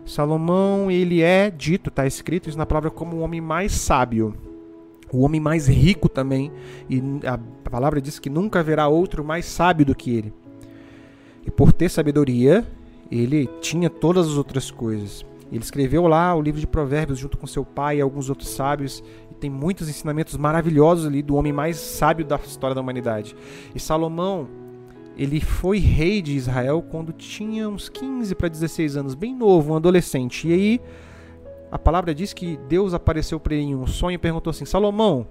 Salomão, 0.05 0.90
ele 0.90 1.22
é 1.22 1.50
dito, 1.50 1.88
está 1.88 2.07
escrito 2.07 2.48
isso 2.48 2.59
na 2.59 2.66
palavra 2.66 2.90
como 2.90 3.16
o 3.16 3.20
homem 3.20 3.40
mais 3.40 3.72
sábio, 3.72 4.34
o 5.12 5.22
homem 5.22 5.40
mais 5.40 5.68
rico 5.68 6.09
também, 6.09 6.50
e 6.88 7.03
a 7.26 7.38
palavra 7.70 8.00
diz 8.00 8.18
que 8.18 8.30
nunca 8.30 8.61
haverá 8.61 8.88
outro 8.88 9.24
mais 9.24 9.44
sábio 9.44 9.86
do 9.86 9.94
que 9.94 10.11
ele. 10.11 10.32
E 11.46 11.50
por 11.50 11.72
ter 11.72 11.88
sabedoria, 11.88 12.66
ele 13.11 13.48
tinha 13.61 13.90
todas 13.90 14.26
as 14.26 14.36
outras 14.36 14.70
coisas. 14.70 15.24
Ele 15.50 15.62
escreveu 15.62 16.07
lá 16.07 16.34
o 16.34 16.40
livro 16.40 16.59
de 16.59 16.66
Provérbios 16.66 17.18
junto 17.18 17.36
com 17.36 17.46
seu 17.46 17.64
pai 17.64 17.98
e 17.98 18.00
alguns 18.00 18.30
outros 18.30 18.48
sábios, 18.48 19.05
e 19.30 19.34
tem 19.34 19.50
muitos 19.50 19.88
ensinamentos 19.88 20.36
maravilhosos 20.36 21.07
ali 21.07 21.22
do 21.22 21.34
homem 21.36 21.53
mais 21.53 21.76
sábio 21.76 22.24
da 22.24 22.36
história 22.36 22.74
da 22.74 22.80
humanidade. 22.80 23.36
E 23.74 23.78
Salomão, 23.78 24.48
ele 25.16 25.40
foi 25.40 25.78
rei 25.78 26.22
de 26.22 26.34
Israel 26.34 26.82
quando 26.90 27.12
tinha 27.12 27.68
uns 27.68 27.88
15 27.88 28.34
para 28.34 28.48
16 28.48 28.96
anos, 28.96 29.14
bem 29.14 29.34
novo, 29.34 29.72
um 29.72 29.76
adolescente. 29.76 30.48
E 30.48 30.52
aí 30.52 30.80
a 31.70 31.78
palavra 31.78 32.14
diz 32.14 32.32
que 32.32 32.58
Deus 32.68 32.94
apareceu 32.94 33.38
para 33.38 33.54
ele 33.54 33.64
em 33.64 33.74
um 33.74 33.86
sonho 33.86 34.14
e 34.14 34.18
perguntou 34.18 34.50
assim: 34.50 34.64
Salomão, 34.64 35.26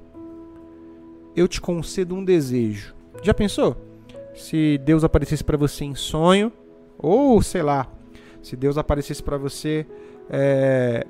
eu 1.35 1.47
te 1.47 1.59
concedo 1.59 2.15
um 2.15 2.23
desejo. 2.23 2.95
Já 3.23 3.33
pensou? 3.33 3.75
Se 4.33 4.77
Deus 4.79 5.03
aparecesse 5.03 5.43
para 5.43 5.57
você 5.57 5.83
em 5.83 5.95
sonho, 5.95 6.51
ou 6.97 7.41
sei 7.41 7.61
lá, 7.61 7.91
se 8.41 8.55
Deus 8.55 8.77
aparecesse 8.77 9.21
para 9.21 9.37
você 9.37 9.85
é, 10.29 11.05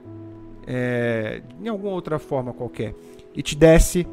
é, 0.66 1.42
em 1.62 1.68
alguma 1.68 1.94
outra 1.94 2.18
forma 2.18 2.54
qualquer 2.54 2.96
e 3.36 3.42
te 3.42 3.56
desse 3.56 4.08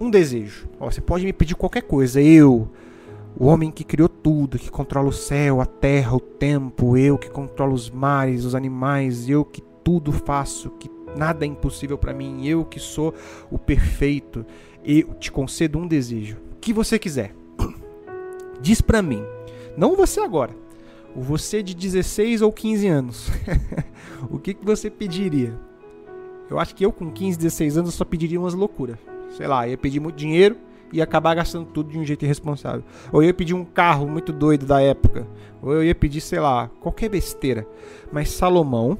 um 0.00 0.10
desejo. 0.10 0.68
Ó, 0.80 0.90
você 0.90 1.00
pode 1.00 1.24
me 1.24 1.32
pedir 1.32 1.54
qualquer 1.54 1.82
coisa, 1.82 2.20
eu 2.20 2.68
o 3.36 3.46
homem 3.46 3.70
que 3.70 3.84
criou 3.84 4.08
tudo, 4.08 4.58
que 4.58 4.70
controla 4.70 5.08
o 5.08 5.12
céu, 5.12 5.60
a 5.60 5.66
terra, 5.66 6.14
o 6.14 6.20
tempo, 6.20 6.96
eu 6.96 7.18
que 7.18 7.28
controlo 7.28 7.74
os 7.74 7.90
mares, 7.90 8.44
os 8.44 8.54
animais, 8.54 9.28
eu 9.28 9.44
que 9.44 9.62
tudo 9.82 10.12
faço, 10.12 10.70
que 10.70 10.90
nada 11.16 11.44
é 11.44 11.48
impossível 11.48 11.98
para 11.98 12.14
mim, 12.14 12.46
eu 12.46 12.64
que 12.64 12.78
sou 12.78 13.12
o 13.50 13.58
perfeito, 13.58 14.46
eu 14.84 15.14
te 15.14 15.32
concedo 15.32 15.78
um 15.78 15.86
desejo, 15.86 16.36
o 16.52 16.56
que 16.60 16.72
você 16.72 16.98
quiser. 16.98 17.34
Diz 18.60 18.80
para 18.80 19.02
mim, 19.02 19.22
não 19.76 19.96
você 19.96 20.20
agora, 20.20 20.54
o 21.14 21.20
você 21.20 21.62
de 21.62 21.74
16 21.74 22.42
ou 22.42 22.52
15 22.52 22.86
anos. 22.86 23.30
o 24.30 24.38
que, 24.38 24.54
que 24.54 24.64
você 24.64 24.88
pediria? 24.88 25.58
Eu 26.48 26.58
acho 26.58 26.74
que 26.74 26.84
eu 26.84 26.92
com 26.92 27.10
15, 27.10 27.38
16 27.38 27.78
anos 27.78 27.94
só 27.94 28.04
pediria 28.04 28.38
umas 28.38 28.54
loucuras. 28.54 28.98
Sei 29.36 29.46
lá, 29.46 29.66
ia 29.66 29.76
pedir 29.76 29.98
muito 29.98 30.16
dinheiro, 30.16 30.56
e 30.92 31.02
acabar 31.02 31.34
gastando 31.34 31.66
tudo 31.66 31.90
de 31.90 31.98
um 31.98 32.04
jeito 32.04 32.24
irresponsável. 32.24 32.84
Ou 33.12 33.22
eu 33.22 33.26
ia 33.26 33.34
pedir 33.34 33.54
um 33.54 33.64
carro 33.64 34.06
muito 34.06 34.32
doido 34.32 34.66
da 34.66 34.80
época. 34.80 35.26
Ou 35.62 35.72
eu 35.72 35.84
ia 35.84 35.94
pedir, 35.94 36.20
sei 36.20 36.40
lá, 36.40 36.68
qualquer 36.80 37.08
besteira. 37.08 37.66
Mas 38.12 38.30
Salomão, 38.30 38.98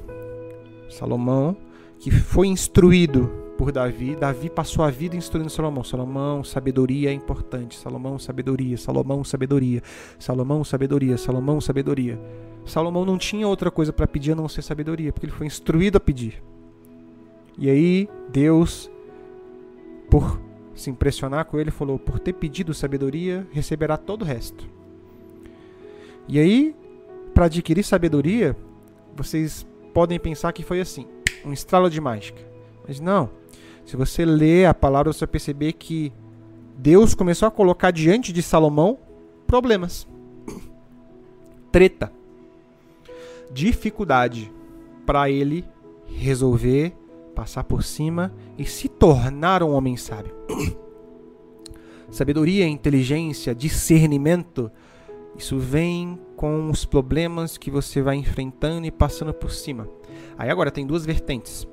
Salomão, 0.89 1.55
que 1.99 2.11
foi 2.11 2.47
instruído 2.47 3.31
por 3.57 3.71
Davi, 3.71 4.15
Davi 4.15 4.49
passou 4.49 4.83
a 4.83 4.89
vida 4.89 5.15
instruindo 5.15 5.49
Salomão. 5.49 5.83
Salomão, 5.83 6.43
sabedoria 6.43 7.09
é 7.09 7.13
importante. 7.13 7.77
Salomão, 7.77 8.19
sabedoria. 8.19 8.77
Salomão, 8.77 9.23
sabedoria. 9.23 9.81
Salomão, 10.19 10.63
sabedoria. 10.63 11.17
Salomão, 11.17 11.61
sabedoria. 11.61 12.19
Salomão 12.65 13.05
não 13.05 13.17
tinha 13.17 13.47
outra 13.47 13.69
coisa 13.69 13.93
para 13.93 14.07
pedir 14.07 14.31
a 14.31 14.35
não 14.35 14.49
ser 14.49 14.63
sabedoria, 14.63 15.13
porque 15.13 15.27
ele 15.27 15.33
foi 15.33 15.45
instruído 15.45 15.97
a 15.97 15.99
pedir. 15.99 16.43
E 17.57 17.69
aí, 17.69 18.09
Deus, 18.31 18.91
por 20.09 20.41
se 20.75 20.89
impressionar 20.89 21.45
com 21.45 21.59
ele, 21.59 21.71
falou: 21.71 21.97
Por 21.97 22.19
ter 22.19 22.33
pedido 22.33 22.73
sabedoria, 22.73 23.47
receberá 23.51 23.97
todo 23.97 24.21
o 24.21 24.25
resto. 24.25 24.69
E 26.27 26.39
aí, 26.39 26.75
para 27.33 27.45
adquirir 27.45 27.83
sabedoria, 27.83 28.55
vocês 29.15 29.65
podem 29.93 30.19
pensar 30.19 30.51
que 30.51 30.63
foi 30.63 30.81
assim 30.81 31.07
um 31.45 31.53
estralo 31.53 31.89
de 31.89 32.01
mágica. 32.01 32.41
Mas 32.87 32.99
não. 32.99 33.29
Se 33.85 33.95
você 33.95 34.25
ler 34.25 34.65
a 34.65 34.73
palavra, 34.73 35.13
você 35.13 35.19
vai 35.19 35.31
perceber 35.31 35.73
que 35.73 36.11
Deus 36.77 37.13
começou 37.13 37.47
a 37.47 37.51
colocar 37.51 37.91
diante 37.91 38.33
de 38.33 38.41
Salomão 38.41 38.97
problemas, 39.45 40.07
treta, 41.71 42.11
dificuldade 43.51 44.51
para 45.05 45.29
ele 45.29 45.63
resolver 46.07 46.95
passar 47.35 47.65
por 47.65 47.83
cima 47.83 48.33
e 48.57 48.65
se 48.65 48.87
tornar 48.87 49.61
um 49.61 49.73
homem 49.73 49.97
sábio. 49.97 50.33
Sabedoria, 52.09 52.67
inteligência, 52.67 53.53
discernimento, 53.53 54.71
isso 55.37 55.59
vem 55.59 56.17
com 56.35 56.69
os 56.69 56.85
problemas 56.85 57.57
que 57.57 57.69
você 57.69 58.01
vai 58.01 58.15
enfrentando 58.15 58.87
e 58.87 58.91
passando 58.91 59.33
por 59.33 59.51
cima. 59.51 59.87
Aí 60.37 60.49
agora 60.49 60.71
tem 60.71 60.87
duas 60.87 61.05
vertentes. 61.05 61.67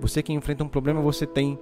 Você 0.00 0.22
que 0.22 0.32
enfrenta 0.32 0.64
um 0.64 0.68
problema, 0.68 1.00
você 1.00 1.26
tem 1.26 1.58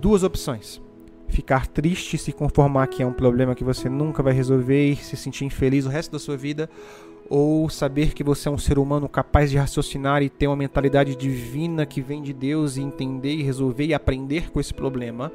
duas 0.00 0.22
opções. 0.22 0.80
Ficar 1.28 1.66
triste, 1.66 2.16
se 2.16 2.32
conformar 2.32 2.86
que 2.86 3.02
é 3.02 3.06
um 3.06 3.12
problema 3.12 3.54
que 3.54 3.64
você 3.64 3.88
nunca 3.88 4.22
vai 4.22 4.32
resolver 4.32 4.92
e 4.92 4.96
se 4.96 5.16
sentir 5.16 5.44
infeliz 5.44 5.84
o 5.84 5.88
resto 5.88 6.12
da 6.12 6.18
sua 6.18 6.36
vida, 6.36 6.70
ou 7.28 7.68
saber 7.70 8.12
que 8.12 8.22
você 8.22 8.48
é 8.48 8.52
um 8.52 8.58
ser 8.58 8.78
humano 8.78 9.08
capaz 9.08 9.50
de 9.50 9.56
raciocinar 9.56 10.22
e 10.22 10.28
ter 10.28 10.46
uma 10.46 10.56
mentalidade 10.56 11.16
divina 11.16 11.86
que 11.86 12.00
vem 12.00 12.22
de 12.22 12.32
Deus 12.32 12.76
e 12.76 12.82
entender 12.82 13.34
e 13.34 13.42
resolver 13.42 13.86
e 13.86 13.94
aprender 13.94 14.50
com 14.50 14.60
esse 14.60 14.74
problema 14.74 15.32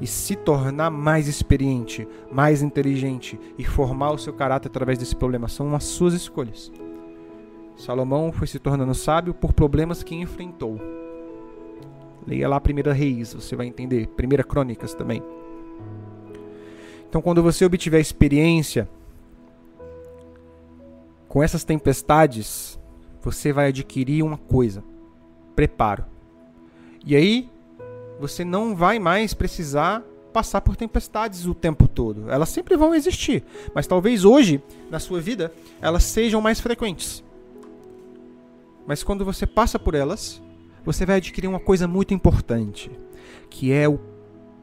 e 0.00 0.06
se 0.06 0.36
tornar 0.36 0.90
mais 0.90 1.26
experiente, 1.26 2.06
mais 2.30 2.62
inteligente 2.62 3.38
e 3.58 3.64
formar 3.64 4.12
o 4.12 4.18
seu 4.18 4.32
caráter 4.32 4.68
através 4.68 4.98
desse 4.98 5.16
problema 5.16 5.48
são 5.48 5.74
as 5.74 5.84
suas 5.84 6.14
escolhas. 6.14 6.70
Salomão 7.76 8.32
foi 8.32 8.46
se 8.46 8.58
tornando 8.58 8.94
sábio 8.94 9.34
por 9.34 9.52
problemas 9.52 10.02
que 10.02 10.14
enfrentou. 10.14 10.80
Leia 12.26 12.48
lá 12.48 12.56
a 12.56 12.60
Primeira 12.60 12.92
Reis, 12.92 13.34
você 13.34 13.54
vai 13.54 13.66
entender. 13.66 14.08
Primeira 14.08 14.42
Crônicas 14.42 14.94
também. 14.94 15.22
Então, 17.08 17.22
quando 17.22 17.42
você 17.42 17.64
obtiver 17.64 18.00
experiência 18.00 18.88
com 21.28 21.42
essas 21.42 21.64
tempestades, 21.64 22.78
você 23.20 23.52
vai 23.52 23.68
adquirir 23.68 24.22
uma 24.22 24.36
coisa: 24.36 24.82
preparo. 25.54 26.04
E 27.04 27.14
aí, 27.14 27.50
você 28.18 28.44
não 28.44 28.74
vai 28.74 28.98
mais 28.98 29.34
precisar 29.34 30.02
passar 30.32 30.60
por 30.60 30.76
tempestades 30.76 31.46
o 31.46 31.54
tempo 31.54 31.88
todo. 31.88 32.30
Elas 32.30 32.50
sempre 32.50 32.76
vão 32.76 32.94
existir, 32.94 33.42
mas 33.74 33.86
talvez 33.86 34.24
hoje, 34.24 34.62
na 34.90 34.98
sua 34.98 35.20
vida, 35.20 35.52
elas 35.80 36.04
sejam 36.04 36.40
mais 36.40 36.60
frequentes. 36.60 37.24
Mas 38.86 39.02
quando 39.02 39.24
você 39.24 39.46
passa 39.46 39.78
por 39.78 39.94
elas, 39.94 40.42
você 40.84 41.06
vai 41.06 41.16
adquirir 41.16 41.48
uma 41.48 41.58
coisa 41.58 41.88
muito 41.88 42.14
importante, 42.14 42.90
que 43.50 43.72
é 43.72 43.88
o 43.88 43.98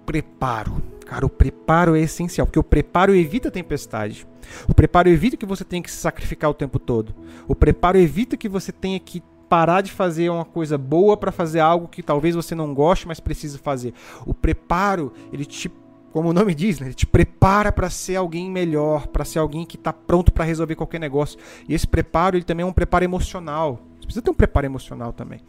preparo. 0.05 0.82
Cara, 1.14 1.28
o 1.28 1.30
preparo 1.30 1.95
é 1.95 1.99
essencial, 1.99 2.47
porque 2.47 2.57
o 2.57 2.64
preparo 2.64 3.14
evita 3.14 3.49
a 3.49 3.51
tempestade. 3.51 4.26
O 4.68 4.74
preparo 4.74 5.07
evita 5.07 5.38
que 5.38 5.45
você 5.45 5.64
tenha 5.64 5.84
que 5.84 5.91
se 5.91 5.97
sacrificar 5.97 6.49
o 6.49 6.55
tempo 6.55 6.80
todo. 6.80 7.14
O 7.47 7.53
preparo 7.53 7.99
evita 7.99 8.36
que 8.36 8.49
você 8.49 8.72
tenha 8.72 8.99
que 8.99 9.22
parar 9.47 9.82
de 9.82 9.91
fazer 9.91 10.32
uma 10.32 10.43
coisa 10.43 10.76
boa 10.76 11.16
para 11.16 11.32
fazer 11.32 11.59
algo 11.59 11.88
que 11.88 12.01
talvez 12.01 12.34
você 12.34 12.55
não 12.55 12.74
goste, 12.74 13.07
mas 13.07 13.20
precisa 13.20 13.59
fazer. 13.59 13.93
O 14.26 14.34
preparo, 14.34 15.14
ele 15.32 15.45
te, 15.45 15.72
como 16.11 16.30
o 16.30 16.34
nome 16.34 16.55
diz, 16.55 16.80
né, 16.80 16.88
ele 16.88 16.95
te 16.95 17.05
prepara 17.05 17.72
para 17.72 17.91
ser 17.91 18.16
alguém 18.16 18.49
melhor, 18.49 19.05
para 19.05 19.24
ser 19.24 19.38
alguém 19.38 19.68
que 19.68 19.76
está 19.76 19.93
pronto 19.93 20.34
para 20.34 20.43
resolver 20.43 20.74
qualquer 20.74 20.99
negócio. 20.99 21.38
E 21.70 21.76
esse 21.76 21.86
preparo, 21.86 22.38
ele 22.38 22.43
também 22.43 22.64
é 22.64 22.68
um 22.68 22.74
preparo 22.74 23.05
emocional. 23.05 23.84
Você 23.99 24.07
precisa 24.07 24.24
ter 24.24 24.32
um 24.32 24.34
preparo 24.34 24.66
emocional 24.66 25.14
também 25.14 25.41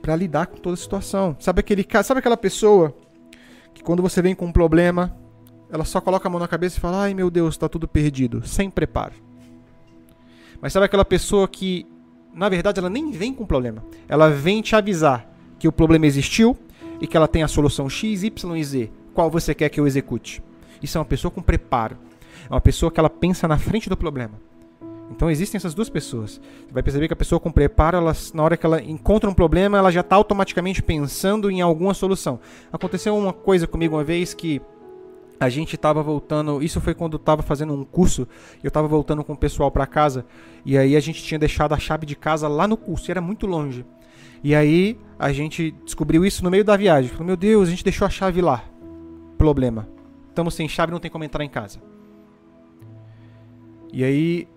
para 0.00 0.14
lidar 0.14 0.46
com 0.46 0.56
toda 0.56 0.74
a 0.74 0.76
situação. 0.76 1.36
Sabe 1.40 1.58
aquele, 1.58 1.84
sabe 2.04 2.20
aquela 2.20 2.36
pessoa 2.36 2.94
que 3.74 3.82
quando 3.82 4.02
você 4.02 4.20
vem 4.22 4.34
com 4.34 4.46
um 4.46 4.52
problema, 4.52 5.16
ela 5.70 5.84
só 5.84 6.00
coloca 6.00 6.28
a 6.28 6.30
mão 6.30 6.40
na 6.40 6.48
cabeça 6.48 6.78
e 6.78 6.80
fala: 6.80 7.02
"Ai, 7.02 7.14
meu 7.14 7.30
Deus, 7.30 7.54
está 7.54 7.68
tudo 7.68 7.86
perdido", 7.86 8.46
sem 8.46 8.70
preparo. 8.70 9.14
Mas 10.60 10.72
sabe 10.72 10.86
aquela 10.86 11.04
pessoa 11.04 11.46
que 11.46 11.86
na 12.38 12.48
verdade, 12.48 12.78
ela 12.78 12.88
nem 12.88 13.10
vem 13.10 13.34
com 13.34 13.44
problema. 13.44 13.84
Ela 14.08 14.30
vem 14.30 14.62
te 14.62 14.76
avisar 14.76 15.28
que 15.58 15.66
o 15.66 15.72
problema 15.72 16.06
existiu 16.06 16.56
e 17.00 17.06
que 17.06 17.16
ela 17.16 17.26
tem 17.26 17.42
a 17.42 17.48
solução 17.48 17.90
X, 17.90 18.22
Y 18.22 18.56
e 18.56 18.64
Z. 18.64 18.90
Qual 19.12 19.28
você 19.28 19.52
quer 19.54 19.68
que 19.68 19.80
eu 19.80 19.88
execute? 19.88 20.40
Isso 20.80 20.96
é 20.96 21.00
uma 21.00 21.04
pessoa 21.04 21.32
com 21.32 21.42
preparo. 21.42 21.96
É 22.48 22.54
uma 22.54 22.60
pessoa 22.60 22.92
que 22.92 23.00
ela 23.00 23.10
pensa 23.10 23.48
na 23.48 23.58
frente 23.58 23.88
do 23.88 23.96
problema. 23.96 24.40
Então 25.10 25.30
existem 25.30 25.56
essas 25.56 25.74
duas 25.74 25.88
pessoas. 25.88 26.40
Você 26.66 26.72
vai 26.72 26.82
perceber 26.82 27.08
que 27.08 27.14
a 27.14 27.16
pessoa 27.16 27.40
com 27.40 27.50
preparo, 27.50 27.96
ela, 27.96 28.12
na 28.34 28.42
hora 28.42 28.56
que 28.56 28.66
ela 28.66 28.82
encontra 28.82 29.28
um 29.28 29.34
problema, 29.34 29.78
ela 29.78 29.90
já 29.90 30.00
está 30.00 30.16
automaticamente 30.16 30.82
pensando 30.82 31.50
em 31.50 31.60
alguma 31.60 31.94
solução. 31.94 32.38
Aconteceu 32.72 33.16
uma 33.16 33.32
coisa 33.32 33.66
comigo 33.66 33.96
uma 33.96 34.04
vez 34.04 34.34
que 34.34 34.60
a 35.40 35.48
gente 35.48 35.76
estava 35.76 36.02
voltando, 36.02 36.62
isso 36.62 36.80
foi 36.80 36.94
quando 36.94 37.12
eu 37.14 37.18
estava 37.18 37.42
fazendo 37.42 37.72
um 37.72 37.84
curso, 37.84 38.26
eu 38.62 38.68
estava 38.68 38.88
voltando 38.88 39.22
com 39.22 39.34
o 39.34 39.36
pessoal 39.36 39.70
para 39.70 39.86
casa, 39.86 40.26
e 40.64 40.76
aí 40.76 40.96
a 40.96 41.00
gente 41.00 41.22
tinha 41.22 41.38
deixado 41.38 41.72
a 41.72 41.78
chave 41.78 42.04
de 42.04 42.16
casa 42.16 42.48
lá 42.48 42.66
no 42.66 42.76
curso, 42.76 43.08
e 43.08 43.12
era 43.12 43.20
muito 43.20 43.46
longe. 43.46 43.86
E 44.42 44.54
aí 44.54 44.98
a 45.18 45.32
gente 45.32 45.74
descobriu 45.84 46.24
isso 46.24 46.42
no 46.44 46.50
meio 46.50 46.64
da 46.64 46.76
viagem. 46.76 47.10
Falou, 47.10 47.26
meu 47.26 47.36
Deus, 47.36 47.68
a 47.68 47.70
gente 47.70 47.84
deixou 47.84 48.06
a 48.06 48.10
chave 48.10 48.40
lá. 48.40 48.64
Problema. 49.36 49.88
Estamos 50.28 50.54
sem 50.54 50.68
chave, 50.68 50.92
não 50.92 51.00
tem 51.00 51.10
como 51.10 51.24
entrar 51.24 51.44
em 51.44 51.48
casa. 51.48 51.80
E 53.92 54.04
aí 54.04 54.48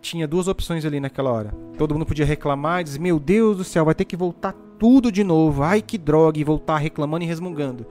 tinha 0.00 0.28
duas 0.28 0.48
opções 0.48 0.84
ali 0.84 1.00
naquela 1.00 1.30
hora. 1.30 1.54
Todo 1.76 1.94
mundo 1.94 2.06
podia 2.06 2.26
reclamar 2.26 2.80
e 2.80 2.84
dizer, 2.84 2.98
meu 2.98 3.18
Deus 3.18 3.56
do 3.56 3.64
céu, 3.64 3.84
vai 3.84 3.94
ter 3.94 4.04
que 4.04 4.16
voltar 4.16 4.54
tudo 4.78 5.10
de 5.10 5.24
novo. 5.24 5.62
Ai 5.62 5.82
que 5.82 5.98
droga, 5.98 6.38
e 6.38 6.44
voltar 6.44 6.78
reclamando 6.78 7.24
e 7.24 7.28
resmungando. 7.28 7.86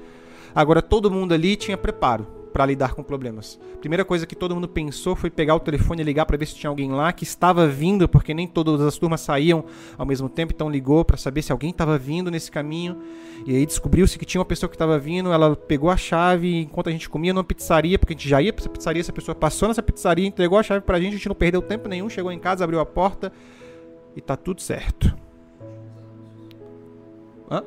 Agora 0.55 0.81
todo 0.81 1.11
mundo 1.11 1.33
ali 1.33 1.55
tinha 1.55 1.77
preparo 1.77 2.36
para 2.57 2.65
lidar 2.65 2.95
com 2.95 3.03
problemas. 3.03 3.59
Primeira 3.79 4.03
coisa 4.03 4.25
que 4.25 4.35
todo 4.35 4.55
mundo 4.55 4.67
pensou 4.67 5.15
foi 5.15 5.29
pegar 5.29 5.53
o 5.53 5.59
telefone 5.59 6.01
e 6.01 6.03
ligar 6.03 6.25
para 6.25 6.35
ver 6.37 6.47
se 6.47 6.55
tinha 6.55 6.71
alguém 6.71 6.91
lá 6.91 7.13
que 7.13 7.23
estava 7.23 7.67
vindo, 7.67 8.09
porque 8.09 8.33
nem 8.33 8.47
todas 8.47 8.81
as 8.81 8.97
turmas 8.97 9.21
saíam 9.21 9.65
ao 9.95 10.07
mesmo 10.07 10.27
tempo, 10.27 10.53
então 10.55 10.67
ligou 10.67 11.05
para 11.05 11.17
saber 11.17 11.43
se 11.43 11.51
alguém 11.51 11.69
estava 11.69 11.99
vindo 11.99 12.31
nesse 12.31 12.49
caminho. 12.49 12.97
E 13.45 13.55
aí 13.55 13.63
descobriu-se 13.63 14.17
que 14.17 14.25
tinha 14.25 14.41
uma 14.41 14.45
pessoa 14.45 14.67
que 14.67 14.73
estava 14.73 14.97
vindo, 14.97 15.31
ela 15.31 15.55
pegou 15.55 15.91
a 15.91 15.95
chave 15.95 16.61
enquanto 16.61 16.89
a 16.89 16.91
gente 16.91 17.07
comia 17.07 17.31
numa 17.31 17.43
pizzaria, 17.43 17.99
porque 17.99 18.13
a 18.13 18.17
gente 18.17 18.27
já 18.27 18.41
ia 18.41 18.51
para 18.51 18.63
essa 18.63 18.69
pizzaria, 18.69 19.01
essa 19.01 19.13
pessoa 19.13 19.35
passou 19.35 19.67
nessa 19.67 19.83
pizzaria, 19.83 20.25
entregou 20.25 20.57
a 20.57 20.63
chave 20.63 20.81
pra 20.81 20.99
gente, 20.99 21.09
a 21.09 21.17
gente 21.17 21.29
não 21.29 21.35
perdeu 21.35 21.61
tempo 21.61 21.87
nenhum, 21.87 22.09
chegou 22.09 22.31
em 22.31 22.39
casa, 22.39 22.63
abriu 22.63 22.79
a 22.79 22.85
porta 22.87 23.31
e 24.15 24.19
tá 24.19 24.35
tudo 24.35 24.63
certo. 24.63 25.15
Hã? 27.51 27.63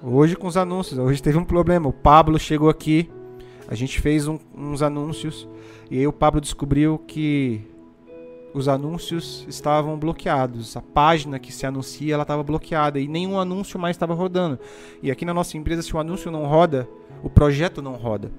Hoje 0.00 0.36
com 0.36 0.46
os 0.46 0.56
anúncios. 0.56 0.96
Hoje 0.96 1.20
teve 1.20 1.36
um 1.36 1.44
problema. 1.44 1.88
O 1.88 1.92
Pablo 1.92 2.38
chegou 2.38 2.70
aqui, 2.70 3.10
a 3.68 3.74
gente 3.74 4.00
fez 4.00 4.28
um, 4.28 4.38
uns 4.56 4.82
anúncios 4.82 5.48
e 5.90 5.98
aí 5.98 6.06
o 6.06 6.12
Pablo 6.12 6.40
descobriu 6.40 6.98
que 6.98 7.62
os 8.56 8.68
anúncios 8.68 9.44
estavam 9.48 9.98
bloqueados. 9.98 10.76
A 10.76 10.80
página 10.80 11.38
que 11.38 11.52
se 11.52 11.66
anuncia 11.66 12.14
ela 12.14 12.22
estava 12.22 12.42
bloqueada 12.42 12.98
e 12.98 13.06
nenhum 13.06 13.38
anúncio 13.38 13.78
mais 13.78 13.96
estava 13.96 14.14
rodando. 14.14 14.58
E 15.02 15.10
aqui 15.10 15.24
na 15.24 15.34
nossa 15.34 15.58
empresa, 15.58 15.82
se 15.82 15.94
o 15.94 15.98
anúncio 15.98 16.30
não 16.30 16.46
roda, 16.46 16.88
o 17.22 17.28
projeto 17.28 17.82
não 17.82 17.92
roda. 17.92 18.32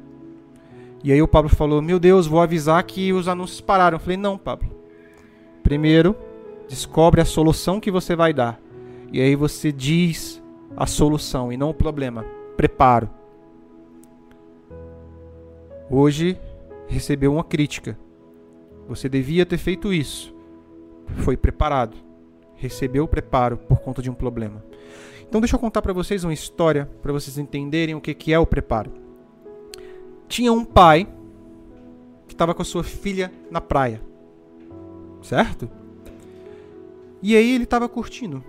E 1.03 1.11
aí 1.11 1.21
o 1.21 1.27
Pablo 1.27 1.49
falou: 1.49 1.81
Meu 1.81 1.99
Deus, 1.99 2.25
vou 2.25 2.41
avisar 2.41 2.81
que 2.83 3.13
os 3.13 3.27
anúncios 3.27 3.61
pararam. 3.61 3.95
Eu 3.95 3.99
falei: 3.99 4.17
Não, 4.17 4.37
Pablo. 4.37 4.69
Primeiro, 5.61 6.15
descobre 6.67 7.21
a 7.21 7.25
solução 7.25 7.79
que 7.79 7.91
você 7.91 8.15
vai 8.15 8.33
dar. 8.33 8.59
E 9.11 9.21
aí 9.21 9.35
você 9.35 9.71
diz 9.71 10.41
a 10.75 10.85
solução 10.85 11.51
e 11.51 11.57
não 11.57 11.69
o 11.69 11.73
problema. 11.73 12.25
Preparo. 12.55 13.16
Hoje 15.89 16.39
recebeu 16.87 17.33
uma 17.33 17.43
crítica. 17.43 17.97
Você 18.87 19.07
devia 19.07 19.45
ter 19.45 19.57
feito 19.57 19.93
isso. 19.93 20.33
Foi 21.17 21.35
preparado. 21.37 21.97
Recebeu 22.55 23.03
o 23.03 23.07
preparo 23.07 23.57
por 23.57 23.79
conta 23.79 24.01
de 24.01 24.09
um 24.09 24.13
problema. 24.13 24.63
Então 25.27 25.41
deixa 25.41 25.55
eu 25.55 25.59
contar 25.59 25.81
para 25.81 25.93
vocês 25.93 26.23
uma 26.23 26.33
história 26.33 26.89
para 27.01 27.13
vocês 27.13 27.37
entenderem 27.37 27.95
o 27.95 28.01
que 28.01 28.13
que 28.13 28.33
é 28.33 28.39
o 28.39 28.45
preparo. 28.45 28.91
Tinha 30.27 30.51
um 30.51 30.65
pai 30.65 31.07
que 32.27 32.33
estava 32.33 32.53
com 32.53 32.61
a 32.61 32.65
sua 32.65 32.83
filha 32.83 33.31
na 33.51 33.61
praia. 33.61 34.01
Certo? 35.21 35.69
E 37.21 37.35
aí 37.35 37.55
ele 37.55 37.63
estava 37.63 37.87
curtindo 37.89 38.43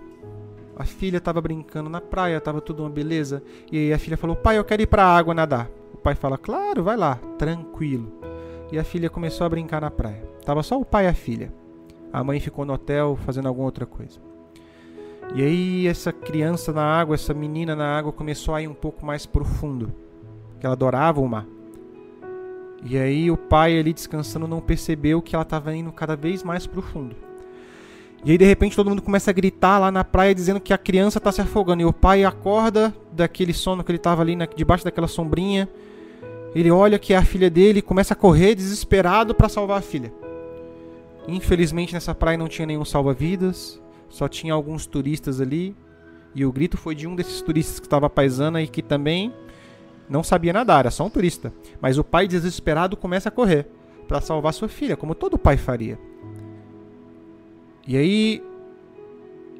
a 0.79 0.85
filha 0.85 1.17
estava 1.17 1.41
brincando 1.41 1.89
na 1.89 1.99
praia, 1.99 2.37
estava 2.37 2.61
tudo 2.61 2.83
uma 2.83 2.89
beleza. 2.89 3.43
E 3.69 3.77
aí 3.77 3.93
a 3.93 3.99
filha 3.99 4.15
falou: 4.15 4.33
Pai, 4.33 4.57
eu 4.57 4.63
quero 4.63 4.81
ir 4.81 4.87
para 4.87 5.03
a 5.03 5.17
água 5.17 5.33
nadar. 5.33 5.69
O 5.99 6.01
pai 6.01 6.15
fala: 6.15 6.37
Claro, 6.37 6.81
vai 6.81 6.95
lá, 6.95 7.19
tranquilo. 7.37 8.09
E 8.71 8.79
a 8.79 8.85
filha 8.85 9.09
começou 9.09 9.45
a 9.45 9.49
brincar 9.49 9.81
na 9.81 9.91
praia. 9.91 10.23
Tava 10.45 10.63
só 10.63 10.79
o 10.79 10.85
pai 10.85 11.05
e 11.05 11.07
a 11.09 11.13
filha. 11.13 11.51
A 12.13 12.23
mãe 12.23 12.39
ficou 12.39 12.63
no 12.63 12.71
hotel 12.71 13.19
fazendo 13.25 13.47
alguma 13.47 13.65
outra 13.65 13.85
coisa. 13.85 14.17
E 15.35 15.43
aí 15.43 15.87
essa 15.87 16.13
criança 16.13 16.71
na 16.71 16.83
água, 16.83 17.15
essa 17.15 17.33
menina 17.33 17.75
na 17.75 17.97
água 17.97 18.13
começou 18.13 18.55
a 18.55 18.61
ir 18.61 18.67
um 18.69 18.73
pouco 18.73 19.05
mais 19.05 19.25
profundo, 19.25 19.93
que 20.57 20.65
ela 20.65 20.73
adorava 20.73 21.19
o 21.19 21.27
mar. 21.27 21.45
E 22.81 22.97
aí 22.97 23.29
o 23.29 23.35
pai 23.35 23.77
ali 23.77 23.91
descansando 23.91 24.47
não 24.47 24.61
percebeu 24.61 25.21
que 25.21 25.35
ela 25.35 25.43
estava 25.43 25.75
indo 25.75 25.91
cada 25.91 26.15
vez 26.15 26.43
mais 26.43 26.65
profundo. 26.65 27.13
E 28.23 28.31
aí 28.31 28.37
de 28.37 28.45
repente 28.45 28.75
todo 28.75 28.89
mundo 28.89 29.01
começa 29.01 29.31
a 29.31 29.33
gritar 29.33 29.79
lá 29.79 29.91
na 29.91 30.05
praia 30.05 30.33
dizendo 30.33 30.61
que 30.61 30.73
a 30.73 30.77
criança 30.77 31.17
está 31.17 31.29
se 31.29 31.41
afogando. 31.41 31.81
E 31.81 31.85
o 31.85 31.91
pai 31.91 32.23
acorda 32.23 32.95
daquele 33.11 33.53
sono 33.53 33.83
que 33.83 33.91
ele 33.91 33.97
estava 33.97 34.21
ali 34.21 34.35
na, 34.37 34.45
debaixo 34.45 34.85
daquela 34.85 35.07
sombrinha. 35.07 35.67
Ele 36.55 36.71
olha 36.71 36.97
que 36.97 37.13
é 37.13 37.17
a 37.17 37.23
filha 37.23 37.49
dele 37.49 37.79
e 37.79 37.83
começa 37.83 38.13
a 38.13 38.17
correr 38.17 38.55
desesperado 38.55 39.35
para 39.35 39.49
salvar 39.49 39.79
a 39.79 39.81
filha. 39.81 40.11
Infelizmente 41.27 41.93
nessa 41.93 42.15
praia 42.15 42.37
não 42.37 42.47
tinha 42.47 42.65
nenhum 42.65 42.85
salva-vidas, 42.85 43.79
só 44.09 44.27
tinha 44.27 44.53
alguns 44.53 44.85
turistas 44.85 45.39
ali. 45.39 45.75
E 46.33 46.45
o 46.45 46.51
grito 46.51 46.77
foi 46.77 46.95
de 46.95 47.07
um 47.07 47.15
desses 47.15 47.41
turistas 47.41 47.79
que 47.79 47.85
estava 47.85 48.09
paisana 48.09 48.61
e 48.61 48.67
que 48.67 48.81
também 48.81 49.33
não 50.09 50.23
sabia 50.23 50.53
nadar, 50.53 50.79
era 50.79 50.91
só 50.91 51.05
um 51.05 51.09
turista. 51.09 51.53
Mas 51.79 51.97
o 51.97 52.03
pai 52.03 52.27
desesperado 52.27 52.97
começa 52.97 53.29
a 53.29 53.31
correr 53.31 53.67
para 54.07 54.19
salvar 54.19 54.53
sua 54.53 54.67
filha, 54.67 54.97
como 54.97 55.13
todo 55.13 55.37
pai 55.37 55.55
faria. 55.55 55.99
E 57.87 57.95
aí, 57.95 58.43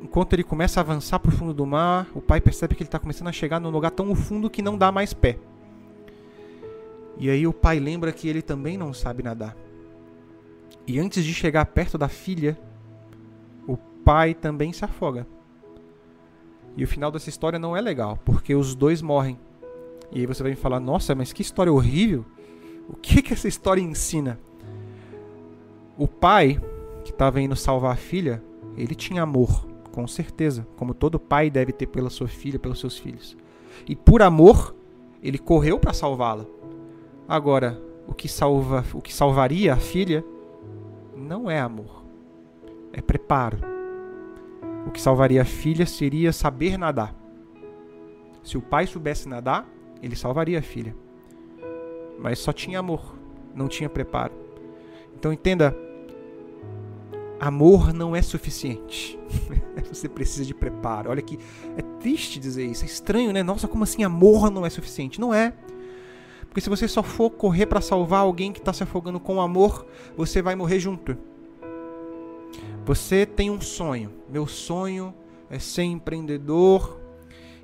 enquanto 0.01 0.33
ele 0.33 0.43
começa 0.43 0.79
a 0.79 0.81
avançar 0.81 1.19
para 1.19 1.29
o 1.29 1.31
fundo 1.31 1.53
do 1.53 1.65
mar, 1.65 2.07
o 2.15 2.21
pai 2.21 2.41
percebe 2.41 2.75
que 2.75 2.81
ele 2.81 2.87
está 2.87 2.99
começando 2.99 3.27
a 3.27 3.31
chegar 3.31 3.59
num 3.59 3.69
lugar 3.69 3.91
tão 3.91 4.13
fundo 4.15 4.49
que 4.49 4.61
não 4.61 4.77
dá 4.77 4.91
mais 4.91 5.13
pé. 5.13 5.37
E 7.19 7.29
aí 7.29 7.45
o 7.45 7.53
pai 7.53 7.79
lembra 7.79 8.13
que 8.13 8.29
ele 8.29 8.41
também 8.41 8.77
não 8.77 8.93
sabe 8.93 9.21
nadar. 9.21 9.55
E 10.87 10.97
antes 10.99 11.23
de 11.23 11.33
chegar 11.33 11.65
perto 11.65 11.97
da 11.97 12.07
filha, 12.07 12.57
o 13.67 13.75
pai 13.77 14.33
também 14.33 14.71
se 14.71 14.85
afoga. 14.85 15.27
E 16.77 16.83
o 16.83 16.87
final 16.87 17.11
dessa 17.11 17.29
história 17.29 17.59
não 17.59 17.75
é 17.75 17.81
legal, 17.81 18.17
porque 18.23 18.55
os 18.55 18.73
dois 18.73 19.01
morrem. 19.01 19.37
E 20.11 20.21
aí 20.21 20.25
você 20.25 20.41
vai 20.41 20.53
me 20.53 20.55
falar: 20.55 20.79
"Nossa, 20.79 21.13
mas 21.13 21.33
que 21.33 21.41
história 21.41 21.71
horrível! 21.71 22.25
O 22.87 22.95
que 22.95 23.21
que 23.21 23.33
essa 23.33 23.47
história 23.47 23.81
ensina?" 23.81 24.39
O 25.97 26.07
pai 26.07 26.59
que 27.03 27.11
estava 27.11 27.41
indo 27.41 27.55
salvar 27.55 27.91
a 27.91 27.97
filha, 27.97 28.41
ele 28.77 28.95
tinha 28.95 29.23
amor, 29.23 29.67
com 29.91 30.07
certeza, 30.07 30.65
como 30.77 30.93
todo 30.93 31.19
pai 31.19 31.49
deve 31.49 31.73
ter 31.73 31.87
pela 31.87 32.09
sua 32.09 32.27
filha, 32.27 32.57
pelos 32.57 32.79
seus 32.79 32.97
filhos. 32.97 33.35
E 33.85 33.95
por 33.95 34.21
amor, 34.21 34.73
ele 35.21 35.37
correu 35.37 35.77
para 35.77 35.91
salvá-la. 35.91 36.45
Agora, 37.29 37.79
o 38.07 38.13
que 38.15 38.27
salva, 38.27 38.83
o 38.91 38.99
que 38.99 39.13
salvaria 39.13 39.73
a 39.73 39.77
filha 39.77 40.25
não 41.15 41.47
é 41.49 41.59
amor, 41.59 42.03
é 42.91 43.01
preparo. 43.01 43.59
o 44.87 44.89
que 44.89 44.99
salvaria 44.99 45.43
a 45.43 45.45
filha 45.45 45.85
seria 45.85 46.33
saber 46.33 46.75
nadar. 46.75 47.13
Se 48.41 48.57
o 48.57 48.61
pai 48.61 48.87
soubesse 48.87 49.29
nadar, 49.29 49.69
ele 50.01 50.15
salvaria 50.15 50.57
a 50.57 50.61
filha. 50.63 50.95
Mas 52.17 52.39
só 52.39 52.51
tinha 52.51 52.79
amor, 52.79 53.15
não 53.53 53.67
tinha 53.67 53.87
preparo. 53.87 54.33
Então 55.15 55.31
entenda, 55.31 55.77
amor 57.39 57.93
não 57.93 58.15
é 58.15 58.23
suficiente. 58.23 59.19
Você 59.87 60.09
precisa 60.09 60.45
de 60.45 60.55
preparo. 60.55 61.11
Olha 61.11 61.21
que 61.21 61.37
é 61.77 61.83
triste 61.99 62.39
dizer 62.39 62.65
isso, 62.65 62.83
é 62.83 62.87
estranho, 62.87 63.31
né? 63.31 63.43
Nossa, 63.43 63.67
como 63.67 63.83
assim 63.83 64.03
amor 64.03 64.49
não 64.49 64.65
é 64.65 64.69
suficiente? 64.71 65.21
Não 65.21 65.31
é. 65.31 65.53
Porque 66.49 66.61
se 66.61 66.69
você 66.69 66.87
só 66.87 67.03
for 67.03 67.29
correr 67.29 67.67
para 67.67 67.79
salvar 67.79 68.21
alguém 68.21 68.51
que 68.51 68.59
está 68.59 68.73
se 68.73 68.83
afogando 68.83 69.19
com 69.19 69.39
amor, 69.39 69.85
você 70.17 70.41
vai 70.41 70.55
morrer 70.55 70.79
junto. 70.79 71.15
Você 72.85 73.25
tem 73.25 73.51
um 73.51 73.61
sonho. 73.61 74.11
Meu 74.27 74.47
sonho 74.47 75.13
é 75.49 75.59
ser 75.59 75.83
empreendedor 75.83 76.99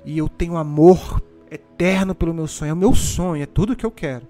e 0.04 0.16
eu 0.16 0.28
tenho 0.28 0.56
amor 0.56 1.20
eterno 1.50 2.14
pelo 2.14 2.32
meu 2.32 2.46
sonho. 2.46 2.70
É 2.70 2.72
o 2.72 2.76
meu 2.76 2.94
sonho, 2.94 3.42
é 3.42 3.46
tudo 3.46 3.74
que 3.74 3.84
eu 3.84 3.90
quero. 3.90 4.26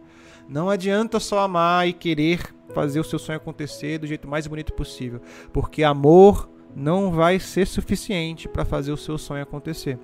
Não 0.48 0.70
adianta 0.70 1.20
só 1.20 1.40
amar 1.40 1.86
e 1.86 1.92
querer 1.92 2.54
fazer 2.72 3.00
o 3.00 3.04
seu 3.04 3.18
sonho 3.18 3.36
acontecer 3.36 3.98
do 3.98 4.06
jeito 4.06 4.28
mais 4.28 4.46
bonito 4.46 4.72
possível, 4.72 5.20
porque 5.52 5.82
amor 5.82 6.48
não 6.74 7.10
vai 7.10 7.38
ser 7.38 7.66
suficiente 7.66 8.48
para 8.48 8.64
fazer 8.64 8.92
o 8.92 8.96
seu 8.96 9.16
sonho 9.18 9.42
acontecer. 9.42 9.98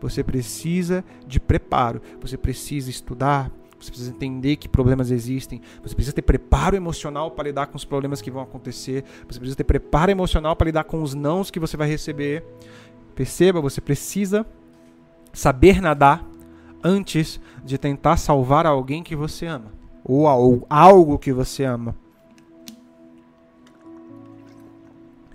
Você 0.00 0.24
precisa 0.24 1.04
de 1.26 1.38
preparo, 1.38 2.00
você 2.20 2.36
precisa 2.36 2.90
estudar, 2.90 3.50
você 3.78 3.90
precisa 3.90 4.10
entender 4.10 4.56
que 4.56 4.68
problemas 4.68 5.10
existem. 5.10 5.60
Você 5.82 5.94
precisa 5.94 6.14
ter 6.14 6.22
preparo 6.22 6.76
emocional 6.76 7.30
para 7.30 7.44
lidar 7.44 7.66
com 7.66 7.76
os 7.76 7.84
problemas 7.84 8.22
que 8.22 8.30
vão 8.30 8.42
acontecer. 8.42 9.04
Você 9.28 9.38
precisa 9.38 9.56
ter 9.56 9.64
preparo 9.64 10.10
emocional 10.10 10.56
para 10.56 10.66
lidar 10.66 10.84
com 10.84 11.02
os 11.02 11.14
nãos 11.14 11.50
que 11.50 11.60
você 11.60 11.76
vai 11.76 11.88
receber. 11.88 12.44
Perceba, 13.14 13.60
você 13.60 13.80
precisa 13.80 14.46
saber 15.32 15.80
nadar 15.80 16.24
antes 16.82 17.40
de 17.64 17.76
tentar 17.76 18.16
salvar 18.16 18.66
alguém 18.66 19.02
que 19.02 19.16
você 19.16 19.46
ama 19.46 19.72
ou 20.04 20.66
algo 20.70 21.18
que 21.18 21.32
você 21.32 21.64
ama. 21.64 21.94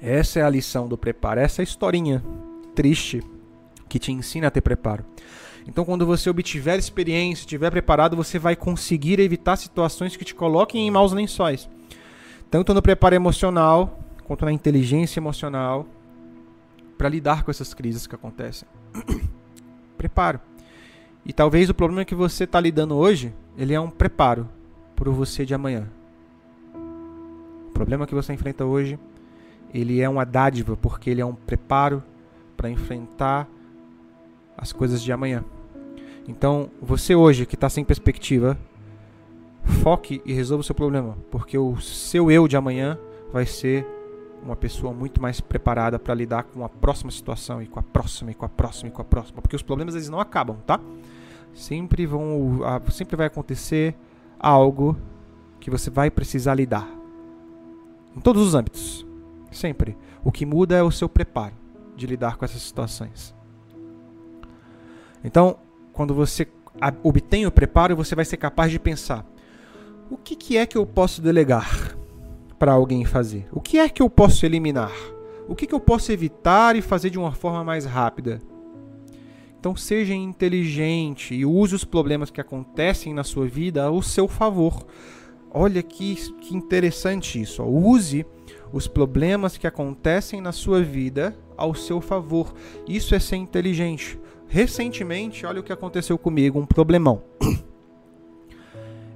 Essa 0.01 0.39
é 0.39 0.43
a 0.43 0.49
lição 0.49 0.87
do 0.87 0.97
preparo, 0.97 1.39
essa 1.39 1.61
é 1.61 1.63
a 1.63 1.63
historinha 1.63 2.23
triste 2.73 3.21
que 3.87 3.99
te 3.99 4.11
ensina 4.11 4.47
a 4.47 4.51
ter 4.51 4.61
preparo. 4.61 5.05
Então, 5.67 5.85
quando 5.85 6.05
você 6.05 6.29
obtiver 6.29 6.77
experiência, 6.79 7.43
estiver 7.43 7.69
preparado, 7.69 8.15
você 8.15 8.39
vai 8.39 8.55
conseguir 8.55 9.19
evitar 9.19 9.55
situações 9.55 10.15
que 10.15 10.25
te 10.25 10.33
coloquem 10.33 10.87
em 10.87 10.91
maus 10.91 11.11
lençóis. 11.11 11.69
Tanto 12.49 12.73
no 12.73 12.81
preparo 12.81 13.15
emocional, 13.15 13.99
quanto 14.23 14.45
na 14.45 14.51
inteligência 14.51 15.19
emocional, 15.19 15.85
para 16.97 17.09
lidar 17.09 17.43
com 17.43 17.51
essas 17.51 17.73
crises 17.73 18.07
que 18.07 18.15
acontecem. 18.15 18.67
preparo. 19.97 20.39
E 21.25 21.31
talvez 21.31 21.69
o 21.69 21.73
problema 21.73 22.03
que 22.03 22.15
você 22.15 22.45
está 22.45 22.59
lidando 22.59 22.95
hoje, 22.95 23.33
ele 23.57 23.73
é 23.73 23.79
um 23.79 23.89
preparo 23.89 24.49
para 24.95 25.09
você 25.11 25.45
de 25.45 25.53
amanhã. 25.53 25.87
O 27.67 27.71
problema 27.71 28.07
que 28.07 28.15
você 28.15 28.33
enfrenta 28.33 28.65
hoje, 28.65 28.99
ele 29.73 30.01
é 30.01 30.09
uma 30.09 30.25
dádiva, 30.25 30.75
porque 30.75 31.09
ele 31.09 31.21
é 31.21 31.25
um 31.25 31.33
preparo 31.33 32.03
para 32.57 32.69
enfrentar 32.69 33.47
as 34.57 34.71
coisas 34.71 35.01
de 35.01 35.11
amanhã. 35.11 35.43
Então, 36.27 36.69
você 36.81 37.15
hoje 37.15 37.45
que 37.45 37.55
está 37.55 37.69
sem 37.69 37.83
perspectiva, 37.83 38.57
foque 39.81 40.21
e 40.25 40.33
resolva 40.33 40.61
o 40.61 40.63
seu 40.63 40.75
problema, 40.75 41.17
porque 41.29 41.57
o 41.57 41.77
seu 41.79 42.31
eu 42.31 42.47
de 42.47 42.55
amanhã 42.55 42.97
vai 43.31 43.45
ser 43.45 43.85
uma 44.43 44.55
pessoa 44.55 44.93
muito 44.93 45.21
mais 45.21 45.39
preparada 45.39 45.99
para 45.99 46.13
lidar 46.13 46.43
com 46.43 46.63
a 46.63 46.69
próxima 46.69 47.11
situação 47.11 47.61
e 47.61 47.67
com 47.67 47.79
a 47.79 47.83
próxima 47.83 48.31
e 48.31 48.33
com 48.33 48.45
a 48.45 48.49
próxima 48.49 48.89
e 48.89 48.91
com 48.91 49.01
a 49.01 49.05
próxima, 49.05 49.41
porque 49.41 49.55
os 49.55 49.61
problemas 49.61 49.95
eles 49.95 50.09
não 50.09 50.19
acabam, 50.19 50.57
tá? 50.65 50.79
Sempre 51.53 52.05
vão, 52.05 52.61
sempre 52.91 53.15
vai 53.15 53.27
acontecer 53.27 53.95
algo 54.39 54.97
que 55.59 55.69
você 55.69 55.89
vai 55.89 56.09
precisar 56.09 56.55
lidar. 56.55 56.89
Em 58.15 58.19
todos 58.19 58.45
os 58.45 58.55
âmbitos, 58.55 59.05
sempre. 59.51 59.97
O 60.23 60.31
que 60.31 60.45
muda 60.45 60.75
é 60.75 60.83
o 60.83 60.91
seu 60.91 61.07
preparo 61.07 61.53
de 61.95 62.07
lidar 62.07 62.37
com 62.37 62.45
essas 62.45 62.61
situações. 62.61 63.35
Então, 65.23 65.57
quando 65.93 66.13
você 66.13 66.47
obtém 67.03 67.45
o 67.45 67.51
preparo, 67.51 67.95
você 67.95 68.15
vai 68.15 68.25
ser 68.25 68.37
capaz 68.37 68.71
de 68.71 68.79
pensar: 68.79 69.25
o 70.09 70.17
que, 70.17 70.35
que 70.35 70.57
é 70.57 70.65
que 70.65 70.77
eu 70.77 70.85
posso 70.85 71.21
delegar 71.21 71.97
para 72.57 72.73
alguém 72.73 73.05
fazer? 73.05 73.47
O 73.51 73.61
que 73.61 73.79
é 73.79 73.89
que 73.89 74.01
eu 74.01 74.09
posso 74.09 74.45
eliminar? 74.45 74.91
O 75.47 75.55
que, 75.55 75.67
que 75.67 75.73
eu 75.73 75.79
posso 75.79 76.11
evitar 76.11 76.75
e 76.75 76.81
fazer 76.81 77.09
de 77.09 77.19
uma 77.19 77.31
forma 77.31 77.63
mais 77.63 77.85
rápida? 77.85 78.41
Então, 79.59 79.75
seja 79.75 80.13
inteligente 80.13 81.35
e 81.35 81.45
use 81.45 81.75
os 81.75 81.83
problemas 81.83 82.31
que 82.31 82.41
acontecem 82.41 83.13
na 83.13 83.23
sua 83.23 83.47
vida 83.47 83.83
ao 83.83 84.01
seu 84.01 84.27
favor. 84.27 84.85
Olha 85.53 85.83
que, 85.83 86.15
que 86.39 86.55
interessante 86.55 87.39
isso. 87.39 87.61
Ó. 87.61 87.67
Use 87.67 88.25
os 88.71 88.87
problemas 88.87 89.57
que 89.57 89.67
acontecem 89.67 90.41
na 90.41 90.51
sua 90.51 90.81
vida 90.81 91.37
ao 91.57 91.75
seu 91.75 92.01
favor. 92.01 92.53
Isso 92.87 93.13
é 93.13 93.19
ser 93.19 93.35
inteligente. 93.35 94.19
Recentemente, 94.53 95.45
olha 95.45 95.61
o 95.61 95.63
que 95.63 95.71
aconteceu 95.71 96.17
comigo, 96.17 96.59
um 96.59 96.65
problemão. 96.65 97.23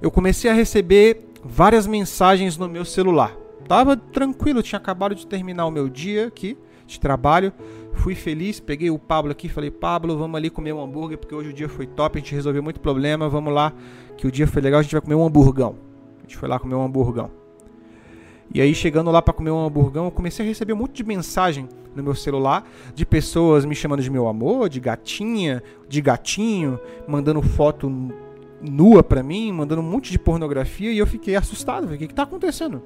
Eu 0.00 0.10
comecei 0.10 0.50
a 0.50 0.54
receber 0.54 1.28
várias 1.44 1.86
mensagens 1.86 2.56
no 2.56 2.66
meu 2.66 2.86
celular. 2.86 3.36
Tava 3.68 3.98
tranquilo, 3.98 4.62
tinha 4.62 4.78
acabado 4.78 5.14
de 5.14 5.26
terminar 5.26 5.66
o 5.66 5.70
meu 5.70 5.90
dia 5.90 6.28
aqui 6.28 6.56
de 6.86 6.98
trabalho. 6.98 7.52
Fui 7.92 8.14
feliz, 8.14 8.60
peguei 8.60 8.88
o 8.88 8.98
Pablo 8.98 9.30
aqui, 9.30 9.46
falei: 9.46 9.70
"Pablo, 9.70 10.16
vamos 10.16 10.36
ali 10.36 10.48
comer 10.48 10.72
um 10.72 10.82
hambúrguer 10.82 11.18
porque 11.18 11.34
hoje 11.34 11.50
o 11.50 11.52
dia 11.52 11.68
foi 11.68 11.86
top, 11.86 12.16
a 12.16 12.22
gente 12.22 12.34
resolveu 12.34 12.62
muito 12.62 12.80
problema, 12.80 13.28
vamos 13.28 13.52
lá, 13.52 13.74
que 14.16 14.26
o 14.26 14.32
dia 14.32 14.46
foi 14.46 14.62
legal, 14.62 14.80
a 14.80 14.82
gente 14.82 14.92
vai 14.92 15.02
comer 15.02 15.16
um 15.16 15.26
hamburgão". 15.26 15.76
A 16.18 16.22
gente 16.22 16.38
foi 16.38 16.48
lá 16.48 16.58
comer 16.58 16.76
um 16.76 16.82
hamburgão. 16.82 17.30
E 18.52 18.60
aí, 18.60 18.74
chegando 18.74 19.10
lá 19.10 19.20
para 19.20 19.34
comer 19.34 19.50
um 19.50 19.64
hamburgão, 19.64 20.06
eu 20.06 20.10
comecei 20.10 20.44
a 20.44 20.48
receber 20.48 20.72
um 20.72 20.76
monte 20.76 20.94
de 20.94 21.04
mensagem 21.04 21.68
no 21.94 22.02
meu 22.02 22.14
celular 22.14 22.68
de 22.94 23.04
pessoas 23.04 23.64
me 23.64 23.74
chamando 23.74 24.02
de 24.02 24.10
meu 24.10 24.28
amor, 24.28 24.68
de 24.68 24.78
gatinha, 24.78 25.62
de 25.88 26.00
gatinho, 26.00 26.78
mandando 27.08 27.42
foto 27.42 27.90
nua 28.60 29.02
para 29.02 29.22
mim, 29.22 29.52
mandando 29.52 29.80
um 29.80 29.84
monte 29.84 30.10
de 30.10 30.18
pornografia 30.18 30.92
e 30.92 30.98
eu 30.98 31.06
fiquei 31.06 31.34
assustado. 31.36 31.92
O 31.92 31.98
que, 31.98 32.06
que 32.06 32.14
tá 32.14 32.22
acontecendo? 32.22 32.82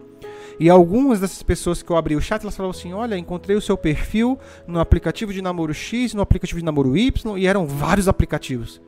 E 0.58 0.68
algumas 0.68 1.20
dessas 1.20 1.42
pessoas 1.42 1.82
que 1.82 1.90
eu 1.90 1.96
abri 1.96 2.14
o 2.14 2.20
chat, 2.20 2.42
elas 2.42 2.56
falavam 2.56 2.78
assim: 2.78 2.92
Olha, 2.92 3.16
encontrei 3.16 3.56
o 3.56 3.60
seu 3.60 3.76
perfil 3.76 4.38
no 4.66 4.80
aplicativo 4.80 5.32
de 5.32 5.40
namoro 5.40 5.72
X, 5.72 6.14
no 6.14 6.22
aplicativo 6.22 6.58
de 6.58 6.64
namoro 6.64 6.96
Y, 6.96 7.38
e 7.38 7.46
eram 7.46 7.66
vários 7.66 8.08
aplicativos. 8.08 8.80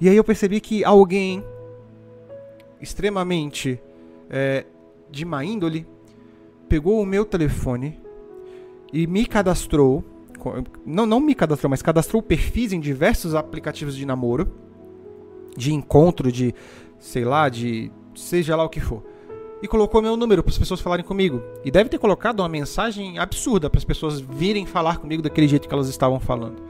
E 0.00 0.08
aí 0.08 0.16
eu 0.16 0.24
percebi 0.24 0.60
que 0.60 0.84
alguém 0.84 1.42
extremamente 2.80 3.80
é, 4.28 4.66
de 5.10 5.24
má 5.24 5.42
índole 5.44 5.86
pegou 6.68 7.00
o 7.00 7.06
meu 7.06 7.24
telefone 7.24 8.00
e 8.92 9.06
me 9.06 9.26
cadastrou. 9.26 10.04
Não, 10.84 11.06
não 11.06 11.18
me 11.18 11.34
cadastrou, 11.34 11.70
mas 11.70 11.82
cadastrou 11.82 12.22
perfis 12.22 12.72
em 12.72 12.78
diversos 12.78 13.34
aplicativos 13.34 13.96
de 13.96 14.06
namoro, 14.06 14.48
de 15.56 15.72
encontro, 15.72 16.30
de 16.30 16.54
sei 16.98 17.24
lá, 17.24 17.48
de 17.48 17.90
seja 18.14 18.54
lá 18.54 18.64
o 18.64 18.68
que 18.68 18.80
for. 18.80 19.02
E 19.62 19.66
colocou 19.66 20.02
meu 20.02 20.16
número 20.16 20.42
para 20.42 20.50
as 20.50 20.58
pessoas 20.58 20.80
falarem 20.80 21.04
comigo. 21.04 21.42
E 21.64 21.70
deve 21.70 21.88
ter 21.88 21.98
colocado 21.98 22.40
uma 22.40 22.48
mensagem 22.48 23.18
absurda 23.18 23.70
para 23.70 23.78
as 23.78 23.84
pessoas 23.84 24.20
virem 24.20 24.66
falar 24.66 24.98
comigo 24.98 25.22
daquele 25.22 25.48
jeito 25.48 25.66
que 25.66 25.74
elas 25.74 25.88
estavam 25.88 26.20
falando. 26.20 26.62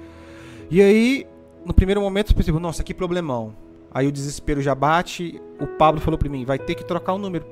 E 0.70 0.80
aí, 0.80 1.26
no 1.64 1.74
primeiro 1.74 2.00
momento, 2.00 2.30
eu 2.30 2.36
pensei, 2.36 2.54
nossa, 2.54 2.84
que 2.84 2.94
problemão. 2.94 3.54
Aí 3.92 4.06
o 4.06 4.12
desespero 4.12 4.62
já 4.62 4.74
bate. 4.74 5.40
O 5.60 5.66
Pablo 5.66 6.00
falou 6.00 6.16
para 6.16 6.28
mim, 6.28 6.44
vai 6.44 6.58
ter 6.58 6.74
que 6.74 6.84
trocar 6.84 7.14
o 7.14 7.18
número. 7.18 7.44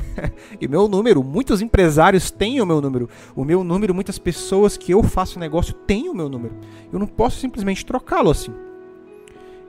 e 0.60 0.68
meu 0.68 0.88
número, 0.88 1.22
muitos 1.22 1.60
empresários 1.60 2.30
têm 2.30 2.60
o 2.60 2.66
meu 2.66 2.80
número. 2.80 3.08
O 3.34 3.44
meu 3.44 3.64
número, 3.64 3.94
muitas 3.94 4.18
pessoas 4.18 4.76
que 4.76 4.92
eu 4.92 5.02
faço 5.02 5.38
negócio 5.38 5.74
têm 5.74 6.08
o 6.08 6.14
meu 6.14 6.28
número. 6.28 6.54
Eu 6.92 6.98
não 6.98 7.06
posso 7.06 7.38
simplesmente 7.38 7.84
trocá-lo 7.84 8.30
assim. 8.30 8.52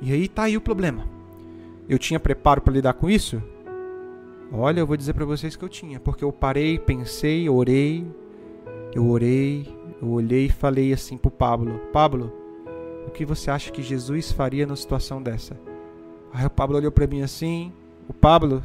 E 0.02 0.12
aí 0.12 0.28
tá 0.28 0.44
aí 0.44 0.58
o 0.58 0.62
problema. 0.62 1.08
Eu 1.88 1.98
tinha 1.98 2.20
preparo 2.20 2.62
para 2.62 2.74
lidar 2.74 2.94
com 2.94 3.10
isso? 3.10 3.42
Olha, 4.52 4.80
eu 4.80 4.88
vou 4.88 4.98
dizer 4.98 5.14
para 5.14 5.26
vocês 5.26 5.56
que 5.56 5.64
eu 5.64 5.70
tinha, 5.70 6.00
porque 6.00 6.24
eu 6.24 6.32
parei, 6.32 6.78
pensei, 6.78 7.50
orei, 7.50 8.06
eu 8.94 9.08
orei, 9.10 9.68
eu 10.02 10.10
olhei 10.10 10.46
e 10.46 10.52
falei 10.52 10.94
assim 10.94 11.18
pro 11.18 11.32
Pablo: 11.32 11.80
Pablo, 11.92 12.32
o 13.08 13.12
que 13.12 13.26
você 13.26 13.50
acha 13.50 13.72
que 13.72 13.82
Jesus 13.82 14.32
faria 14.32 14.66
numa 14.66 14.76
situação 14.76 15.22
dessa? 15.22 15.60
Aí 16.32 16.46
o 16.46 16.50
Pablo 16.50 16.78
olhou 16.78 16.92
para 16.92 17.08
mim 17.08 17.22
assim. 17.22 17.72
O 18.08 18.14
Pablo, 18.14 18.62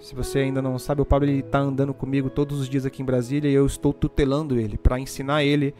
se 0.00 0.14
você 0.14 0.40
ainda 0.40 0.62
não 0.62 0.78
sabe, 0.78 1.02
o 1.02 1.04
Pablo 1.04 1.28
ele 1.28 1.42
tá 1.42 1.58
andando 1.58 1.92
comigo 1.92 2.30
todos 2.30 2.60
os 2.60 2.68
dias 2.68 2.86
aqui 2.86 3.02
em 3.02 3.04
Brasília 3.04 3.50
e 3.50 3.54
eu 3.54 3.66
estou 3.66 3.92
tutelando 3.92 4.58
ele 4.58 4.78
para 4.78 4.98
ensinar 4.98 5.42
ele 5.42 5.74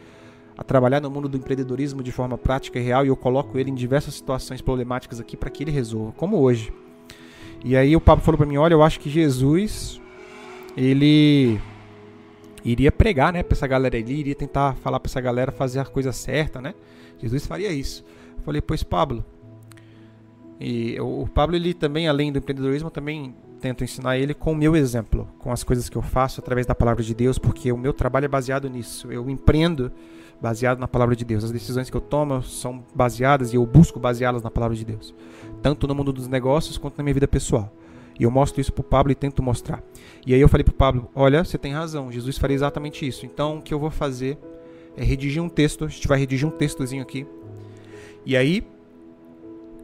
a 0.57 0.63
trabalhar 0.63 0.99
no 0.99 1.09
mundo 1.09 1.29
do 1.29 1.37
empreendedorismo 1.37 2.03
de 2.03 2.11
forma 2.11 2.37
prática 2.37 2.77
e 2.77 2.81
real 2.81 3.05
e 3.05 3.07
eu 3.07 3.15
coloco 3.15 3.57
ele 3.57 3.71
em 3.71 3.75
diversas 3.75 4.13
situações 4.13 4.61
problemáticas 4.61 5.19
aqui 5.19 5.37
para 5.37 5.49
que 5.49 5.63
ele 5.63 5.71
resolva, 5.71 6.11
como 6.17 6.37
hoje. 6.37 6.73
E 7.63 7.77
aí 7.77 7.95
o 7.95 8.01
Pablo 8.01 8.23
falou 8.23 8.37
para 8.37 8.45
mim, 8.45 8.57
olha, 8.57 8.73
eu 8.73 8.83
acho 8.83 8.99
que 8.99 9.09
Jesus 9.09 10.01
ele 10.75 11.59
iria 12.63 12.91
pregar, 12.91 13.31
né, 13.31 13.41
para 13.41 13.55
essa 13.55 13.67
galera 13.67 13.97
ali, 13.97 14.19
iria 14.19 14.35
tentar 14.35 14.75
falar 14.75 14.99
para 14.99 15.09
essa 15.09 15.21
galera 15.21 15.51
fazer 15.51 15.79
a 15.79 15.85
coisa 15.85 16.11
certa, 16.11 16.61
né? 16.61 16.73
Jesus 17.19 17.45
faria 17.45 17.71
isso. 17.71 18.03
Eu 18.37 18.43
falei, 18.43 18.61
pois 18.61 18.83
Pablo. 18.83 19.23
E 20.59 20.99
o 20.99 21.25
Pablo 21.33 21.55
ele 21.55 21.73
também 21.73 22.09
além 22.09 22.33
do 22.33 22.39
empreendedorismo 22.39 22.89
também 22.91 23.33
tento 23.59 23.83
ensinar 23.83 24.17
ele 24.17 24.33
com 24.33 24.53
o 24.53 24.55
meu 24.55 24.75
exemplo, 24.75 25.27
com 25.37 25.51
as 25.51 25.63
coisas 25.63 25.89
que 25.89 25.97
eu 25.97 26.01
faço 26.01 26.39
através 26.39 26.65
da 26.65 26.73
palavra 26.73 27.03
de 27.03 27.13
Deus, 27.13 27.37
porque 27.37 27.71
o 27.71 27.77
meu 27.77 27.93
trabalho 27.93 28.25
é 28.25 28.27
baseado 28.27 28.69
nisso. 28.69 29.11
Eu 29.11 29.29
empreendo 29.29 29.91
baseado 30.41 30.79
na 30.79 30.87
palavra 30.87 31.15
de 31.15 31.25
Deus. 31.25 31.43
As 31.43 31.51
decisões 31.51 31.89
que 31.89 31.97
eu 31.97 32.01
tomo 32.01 32.41
são 32.41 32.83
baseadas 32.95 33.53
e 33.53 33.57
eu 33.57 33.65
busco 33.65 33.99
baseá-las 33.99 34.41
na 34.41 34.49
palavra 34.49 34.75
de 34.75 34.85
Deus, 34.85 35.13
tanto 35.61 35.87
no 35.87 35.93
mundo 35.93 36.13
dos 36.13 36.27
negócios 36.27 36.77
quanto 36.77 36.97
na 36.97 37.03
minha 37.03 37.13
vida 37.13 37.27
pessoal. 37.27 37.71
E 38.19 38.23
eu 38.23 38.31
mostro 38.31 38.59
isso 38.59 38.73
para 38.73 38.81
o 38.81 38.83
Pablo 38.83 39.11
e 39.11 39.15
tento 39.15 39.41
mostrar. 39.41 39.81
E 40.25 40.33
aí 40.33 40.41
eu 40.41 40.49
falei 40.49 40.63
para 40.63 40.73
o 40.73 40.75
Pablo: 40.75 41.09
Olha, 41.15 41.43
você 41.43 41.57
tem 41.57 41.73
razão, 41.73 42.11
Jesus 42.11 42.37
faria 42.37 42.55
exatamente 42.55 43.07
isso. 43.07 43.25
Então 43.25 43.57
o 43.57 43.61
que 43.61 43.73
eu 43.73 43.79
vou 43.79 43.89
fazer 43.89 44.37
é 44.97 45.03
redigir 45.03 45.41
um 45.41 45.49
texto. 45.49 45.85
A 45.85 45.87
gente 45.87 46.07
vai 46.07 46.19
redigir 46.19 46.47
um 46.47 46.51
textozinho 46.51 47.01
aqui. 47.01 47.25
E 48.25 48.35
aí 48.35 48.65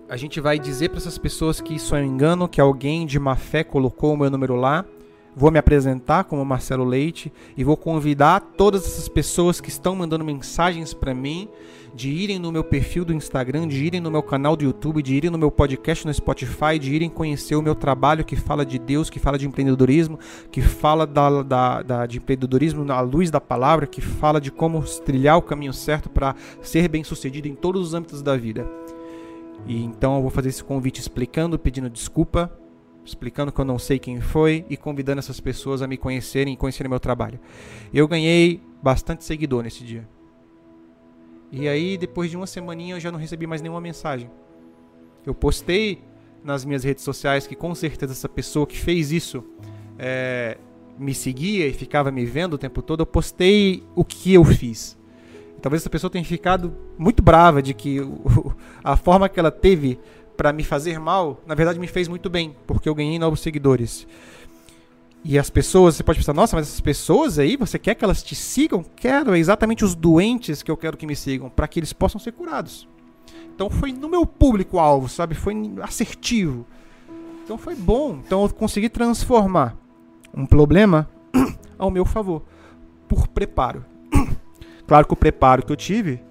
a 0.07 0.17
gente 0.17 0.39
vai 0.39 0.59
dizer 0.59 0.89
para 0.89 0.99
essas 0.99 1.17
pessoas 1.17 1.59
que 1.59 1.75
isso 1.75 1.95
é 1.95 2.01
um 2.01 2.05
engano, 2.05 2.47
que 2.47 2.61
alguém 2.61 3.05
de 3.05 3.19
má 3.19 3.35
fé 3.35 3.63
colocou 3.63 4.13
o 4.13 4.17
meu 4.17 4.29
número 4.29 4.55
lá. 4.55 4.85
Vou 5.35 5.51
me 5.51 5.59
apresentar 5.59 6.23
como 6.25 6.45
Marcelo 6.45 6.85
Leite 6.85 7.33
e 7.57 7.63
vou 7.63 7.75
convidar 7.75 8.39
todas 8.55 8.85
essas 8.85 9.09
pessoas 9.09 9.59
que 9.59 9.67
estão 9.67 9.95
mandando 9.95 10.23
mensagens 10.23 10.93
para 10.93 11.13
mim 11.13 11.49
de 11.93 12.09
irem 12.09 12.39
no 12.39 12.51
meu 12.51 12.63
perfil 12.63 13.03
do 13.03 13.13
Instagram, 13.13 13.67
de 13.67 13.83
irem 13.83 13.99
no 13.99 14.11
meu 14.11 14.21
canal 14.21 14.55
do 14.55 14.63
YouTube, 14.63 15.01
de 15.01 15.15
irem 15.15 15.29
no 15.29 15.37
meu 15.37 15.49
podcast 15.49 16.05
no 16.05 16.13
Spotify, 16.13 16.77
de 16.79 16.93
irem 16.93 17.09
conhecer 17.09 17.55
o 17.55 17.61
meu 17.61 17.73
trabalho 17.73 18.23
que 18.23 18.35
fala 18.35 18.65
de 18.65 18.77
Deus, 18.77 19.09
que 19.09 19.19
fala 19.19 19.37
de 19.37 19.47
empreendedorismo, 19.47 20.19
que 20.51 20.61
fala 20.61 21.07
da, 21.07 21.41
da, 21.41 21.81
da 21.81 22.05
de 22.05 22.17
empreendedorismo 22.17 22.89
à 22.91 23.01
luz 23.01 23.31
da 23.31 23.41
palavra, 23.41 23.87
que 23.87 24.01
fala 24.01 24.39
de 24.39 24.51
como 24.51 24.81
trilhar 25.05 25.37
o 25.37 25.41
caminho 25.41 25.73
certo 25.73 26.09
para 26.09 26.35
ser 26.61 26.87
bem 26.87 27.03
sucedido 27.03 27.47
em 27.47 27.55
todos 27.55 27.81
os 27.81 27.93
âmbitos 27.93 28.21
da 28.21 28.37
vida. 28.37 28.69
E 29.65 29.83
então 29.83 30.15
eu 30.15 30.21
vou 30.21 30.29
fazer 30.29 30.49
esse 30.49 30.63
convite 30.63 30.99
explicando, 30.99 31.57
pedindo 31.57 31.89
desculpa, 31.89 32.51
explicando 33.03 33.51
que 33.51 33.59
eu 33.59 33.65
não 33.65 33.79
sei 33.79 33.99
quem 33.99 34.19
foi 34.19 34.65
e 34.69 34.75
convidando 34.75 35.19
essas 35.19 35.39
pessoas 35.39 35.81
a 35.81 35.87
me 35.87 35.97
conhecerem 35.97 36.53
e 36.53 36.57
conhecerem 36.57 36.89
meu 36.89 36.99
trabalho. 36.99 37.39
Eu 37.93 38.07
ganhei 38.07 38.61
bastante 38.81 39.23
seguidor 39.23 39.63
nesse 39.63 39.83
dia. 39.83 40.07
E 41.51 41.67
aí, 41.67 41.97
depois 41.97 42.29
de 42.29 42.35
uma 42.37 42.47
semaninha, 42.47 42.95
eu 42.95 42.99
já 42.99 43.11
não 43.11 43.19
recebi 43.19 43.47
mais 43.47 43.61
nenhuma 43.61 43.79
mensagem. 43.79 44.29
Eu 45.25 45.33
postei 45.33 46.01
nas 46.43 46.65
minhas 46.65 46.83
redes 46.83 47.03
sociais 47.03 47.47
que 47.47 47.55
com 47.55 47.73
certeza 47.73 48.13
essa 48.13 48.29
pessoa 48.29 48.67
que 48.67 48.77
fez 48.77 49.11
isso 49.11 49.43
é, 49.97 50.57
me 50.97 51.13
seguia 51.13 51.67
e 51.67 51.73
ficava 51.73 52.11
me 52.11 52.25
vendo 52.25 52.53
o 52.53 52.57
tempo 52.57 52.81
todo. 52.81 53.01
Eu 53.01 53.05
postei 53.05 53.83
o 53.95 54.03
que 54.03 54.33
eu 54.33 54.43
fiz. 54.43 54.97
Talvez 55.65 55.81
essa 55.81 55.89
pessoa 55.89 56.11
tenha 56.11 56.23
ficado 56.23 56.75
muito 56.95 57.23
brava 57.23 57.59
de 57.59 57.73
que 57.73 57.99
a 58.83 58.95
forma 58.95 59.27
que 59.27 59.39
ela 59.39 59.49
teve 59.49 59.99
para 60.37 60.53
me 60.53 60.63
fazer 60.63 60.99
mal, 60.99 61.41
na 61.43 61.55
verdade 61.55 61.79
me 61.79 61.87
fez 61.87 62.07
muito 62.07 62.29
bem, 62.29 62.55
porque 62.67 62.87
eu 62.87 62.93
ganhei 62.93 63.17
novos 63.17 63.39
seguidores. 63.39 64.05
E 65.23 65.39
as 65.39 65.49
pessoas, 65.49 65.95
você 65.95 66.03
pode 66.03 66.19
pensar, 66.19 66.35
nossa, 66.35 66.55
mas 66.55 66.67
essas 66.67 66.81
pessoas 66.81 67.39
aí, 67.39 67.57
você 67.57 67.79
quer 67.79 67.95
que 67.95 68.05
elas 68.05 68.21
te 68.21 68.35
sigam? 68.35 68.85
Quero, 68.95 69.33
é 69.33 69.39
exatamente 69.39 69.83
os 69.83 69.95
doentes 69.95 70.61
que 70.61 70.69
eu 70.69 70.77
quero 70.77 70.97
que 70.97 71.07
me 71.07 71.15
sigam, 71.15 71.49
para 71.49 71.67
que 71.67 71.79
eles 71.79 71.93
possam 71.93 72.21
ser 72.21 72.33
curados. 72.33 72.87
Então 73.55 73.67
foi 73.67 73.91
no 73.91 74.07
meu 74.07 74.23
público-alvo, 74.23 75.09
sabe? 75.09 75.33
Foi 75.33 75.55
assertivo. 75.81 76.63
Então 77.43 77.57
foi 77.57 77.73
bom. 77.73 78.19
Então 78.23 78.43
eu 78.43 78.49
consegui 78.53 78.87
transformar 78.87 79.75
um 80.31 80.45
problema 80.45 81.09
ao 81.75 81.89
meu 81.89 82.05
favor, 82.05 82.43
por 83.09 83.27
preparo. 83.27 83.94
Claro 84.87 85.07
que 85.07 85.13
o 85.13 85.17
preparo 85.17 85.65
que 85.65 85.71
eu 85.71 85.75
tive 85.75 86.21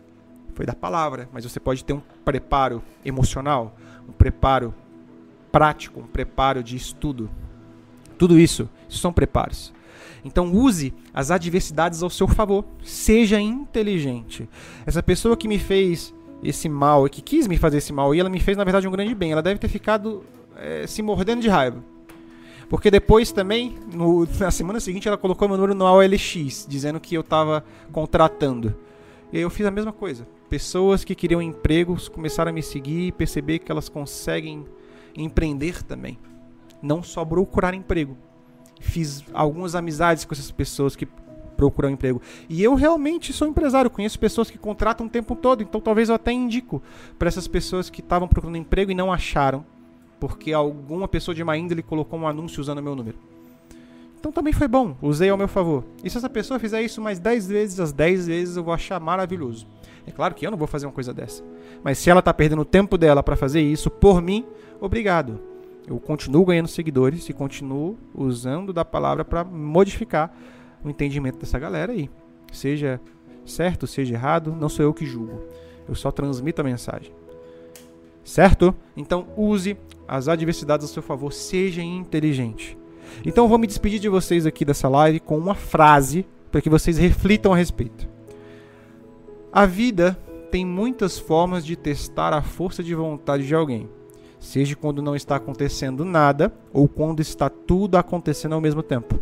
foi 0.55 0.65
da 0.65 0.75
palavra, 0.75 1.29
mas 1.33 1.45
você 1.45 1.59
pode 1.59 1.85
ter 1.85 1.93
um 1.93 2.03
preparo 2.25 2.83
emocional, 3.05 3.77
um 4.09 4.13
preparo 4.13 4.73
prático, 5.51 6.01
um 6.01 6.07
preparo 6.07 6.63
de 6.63 6.77
estudo. 6.77 7.29
Tudo 8.17 8.39
isso, 8.39 8.69
isso 8.89 8.99
são 8.99 9.13
preparos. 9.13 9.73
Então 10.25 10.53
use 10.53 10.95
as 11.13 11.31
adversidades 11.31 12.03
ao 12.03 12.09
seu 12.09 12.27
favor. 12.27 12.65
Seja 12.83 13.41
inteligente. 13.41 14.49
Essa 14.87 15.03
pessoa 15.03 15.37
que 15.37 15.47
me 15.47 15.59
fez 15.59 16.15
esse 16.43 16.69
mal, 16.69 17.09
que 17.09 17.21
quis 17.21 17.47
me 17.47 17.57
fazer 17.57 17.79
esse 17.79 17.93
mal, 17.93 18.15
e 18.15 18.21
ela 18.21 18.31
me 18.31 18.41
fez 18.41 18.57
na 18.57 18.65
verdade 18.65 18.89
um 18.89 18.91
grande 18.91 19.15
bem. 19.15 19.33
Ela 19.33 19.43
deve 19.43 19.59
ter 19.59 19.69
ficado 19.69 20.25
é, 20.57 20.87
se 20.87 21.03
mordendo 21.03 21.43
de 21.43 21.49
raiva. 21.49 21.83
Porque 22.69 22.91
depois 22.91 23.33
também, 23.33 23.77
no, 23.93 24.27
na 24.39 24.51
semana 24.51 24.81
seguinte, 24.81 25.09
ela 25.09 25.17
colocou 25.17 25.49
meu 25.49 25.57
número 25.57 25.75
no 25.75 25.85
OLX, 25.85 26.67
dizendo 26.69 27.01
que 27.01 27.15
eu 27.15 27.21
estava 27.21 27.65
contratando. 27.93 28.75
E 29.33 29.39
eu 29.39 29.51
fiz 29.51 29.67
a 29.67 29.71
mesma 29.71 29.93
coisa. 29.93 30.27
Pessoas 30.49 31.05
que 31.05 31.15
queriam 31.15 31.43
empregos 31.43 32.09
começaram 32.09 32.51
a 32.51 32.53
me 32.53 32.63
seguir 32.63 33.09
e 33.09 33.13
perceber 33.13 33.59
que 33.59 33.73
elas 33.73 33.89
conseguem 33.89 34.65
empreender 35.17 35.83
também. 35.83 36.19
Não 36.83 37.03
só 37.03 37.25
procurar 37.25 37.75
emprego. 37.75 38.17
Fiz 38.81 39.25
algumas 39.33 39.75
amizades 39.75 40.25
com 40.25 40.35
essas 40.35 40.51
pessoas 40.51 40.95
que 40.95 41.09
procuram 41.57 41.91
emprego. 41.91 42.21
E 42.49 42.63
eu 42.63 42.75
realmente 42.75 43.33
sou 43.33 43.49
empresário, 43.49 43.91
conheço 43.91 44.19
pessoas 44.19 44.51
que 44.51 44.59
contratam 44.59 45.07
o 45.07 45.11
tempo 45.11 45.35
todo, 45.35 45.63
então 45.63 45.81
talvez 45.81 46.09
eu 46.09 46.15
até 46.15 46.33
indico 46.33 46.83
para 47.19 47.29
essas 47.29 47.47
pessoas 47.47 47.89
que 47.89 48.01
estavam 48.01 48.29
procurando 48.29 48.59
emprego 48.59 48.91
e 48.91 48.95
não 48.95 49.13
acharam 49.13 49.65
porque 50.19 50.53
alguma 50.53 51.09
pessoa 51.09 51.35
de 51.35 51.45
má 51.45 51.57
índole 51.57 51.83
colocou 51.83 52.19
um 52.19 52.27
anúncio 52.27 52.61
usando 52.61 52.83
meu 52.83 52.95
número. 52.95 53.17
Então 54.19 54.33
também 54.33 54.55
foi 54.55 54.67
bom, 54.67 54.97
usei 55.03 55.29
ao 55.29 55.37
meu 55.37 55.49
favor. 55.49 55.85
E 56.03 56.09
se 56.09 56.17
essa 56.17 56.31
pessoa 56.31 56.59
fizer 56.59 56.81
isso 56.81 57.01
mais 57.01 57.19
10 57.19 57.47
vezes, 57.47 57.79
as 57.79 57.93
10 57.93 58.27
vezes 58.27 58.57
eu 58.57 58.65
vou 58.65 58.73
achar 58.73 58.99
maravilhoso. 58.99 59.67
É 60.07 60.11
claro 60.11 60.35
que 60.35 60.47
eu 60.47 60.51
não 60.51 60.57
vou 60.57 60.67
fazer 60.67 60.87
uma 60.87 60.93
coisa 60.93 61.13
dessa. 61.13 61.43
Mas 61.83 61.99
se 61.99 62.09
ela 62.09 62.21
está 62.21 62.33
perdendo 62.33 62.63
o 62.63 62.65
tempo 62.65 62.97
dela 62.97 63.23
para 63.23 63.37
fazer 63.37 63.61
isso 63.61 63.91
por 63.91 64.23
mim, 64.23 64.47
obrigado. 64.81 65.39
Eu 65.87 65.99
continuo 65.99 66.45
ganhando 66.47 66.69
seguidores 66.69 67.29
e 67.29 67.35
continuo 67.35 67.99
usando 68.15 68.73
da 68.73 68.85
palavra 68.85 69.25
para 69.25 69.45
modificar 69.45 70.35
o 70.83 70.89
entendimento 70.89 71.39
dessa 71.39 71.59
galera 71.59 71.93
aí. 71.93 72.09
Seja 72.51 72.99
certo, 73.45 73.87
seja 73.87 74.15
errado, 74.15 74.57
não 74.59 74.71
sou 74.71 74.85
eu 74.85 74.95
que 74.95 75.05
julgo. 75.05 75.43
Eu 75.87 75.95
só 75.95 76.11
transmito 76.11 76.63
a 76.63 76.65
mensagem. 76.65 77.13
Certo? 78.25 78.75
Então 78.97 79.27
use 79.37 79.77
as 80.07 80.29
adversidades 80.29 80.87
a 80.87 80.89
seu 80.89 81.03
favor, 81.03 81.33
seja 81.33 81.83
inteligente. 81.83 82.77
Então 83.25 83.45
eu 83.45 83.49
vou 83.49 83.59
me 83.59 83.67
despedir 83.67 84.01
de 84.01 84.09
vocês 84.09 84.47
aqui 84.47 84.65
dessa 84.65 84.89
live 84.89 85.21
com 85.21 85.37
uma 85.39 85.55
frase 85.55 86.27
para 86.51 86.61
que 86.61 86.71
vocês 86.71 86.99
reflitam 86.99 87.53
a 87.53 87.57
respeito. 87.57 88.09
A 89.53 89.67
vida 89.67 90.19
tem 90.51 90.65
muitas 90.65 91.19
formas 91.19 91.65
de 91.65 91.77
testar 91.77 92.33
a 92.33 92.43
força 92.43 92.83
de 92.83 92.95
vontade 92.95 93.47
de 93.47 93.55
alguém, 93.55 93.89
seja 94.39 94.77
quando 94.77 95.03
não 95.03 95.17
está 95.17 95.37
acontecendo 95.37 96.05
nada 96.05 96.53
ou 96.73 96.89
quando 96.89 97.21
está 97.21 97.49
tudo 97.49 97.97
acontecendo 97.97 98.55
ao 98.55 98.61
mesmo 98.61 98.83
tempo. 98.83 99.21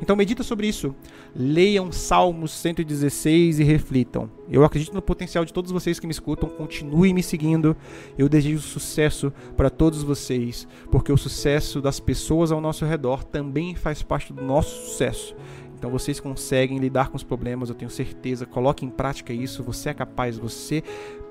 Então 0.00 0.16
medita 0.16 0.42
sobre 0.42 0.66
isso. 0.66 0.94
Leiam 1.34 1.90
Salmos 1.90 2.50
116 2.52 3.60
e 3.60 3.64
reflitam. 3.64 4.30
Eu 4.50 4.64
acredito 4.64 4.94
no 4.94 5.02
potencial 5.02 5.44
de 5.44 5.52
todos 5.52 5.70
vocês 5.70 5.98
que 5.98 6.06
me 6.06 6.12
escutam. 6.12 6.48
Continuem 6.48 7.14
me 7.14 7.22
seguindo. 7.22 7.76
Eu 8.16 8.28
desejo 8.28 8.60
sucesso 8.60 9.32
para 9.56 9.70
todos 9.70 10.02
vocês, 10.02 10.66
porque 10.90 11.12
o 11.12 11.16
sucesso 11.16 11.80
das 11.80 12.00
pessoas 12.00 12.52
ao 12.52 12.60
nosso 12.60 12.84
redor 12.84 13.24
também 13.24 13.74
faz 13.74 14.02
parte 14.02 14.32
do 14.32 14.42
nosso 14.42 14.86
sucesso. 14.86 15.34
Então 15.76 15.90
vocês 15.90 16.18
conseguem 16.18 16.78
lidar 16.78 17.10
com 17.10 17.16
os 17.16 17.22
problemas, 17.22 17.68
eu 17.68 17.74
tenho 17.74 17.90
certeza. 17.90 18.46
Coloque 18.46 18.86
em 18.86 18.90
prática 18.90 19.32
isso. 19.32 19.62
Você 19.64 19.90
é 19.90 19.94
capaz, 19.94 20.38
você 20.38 20.82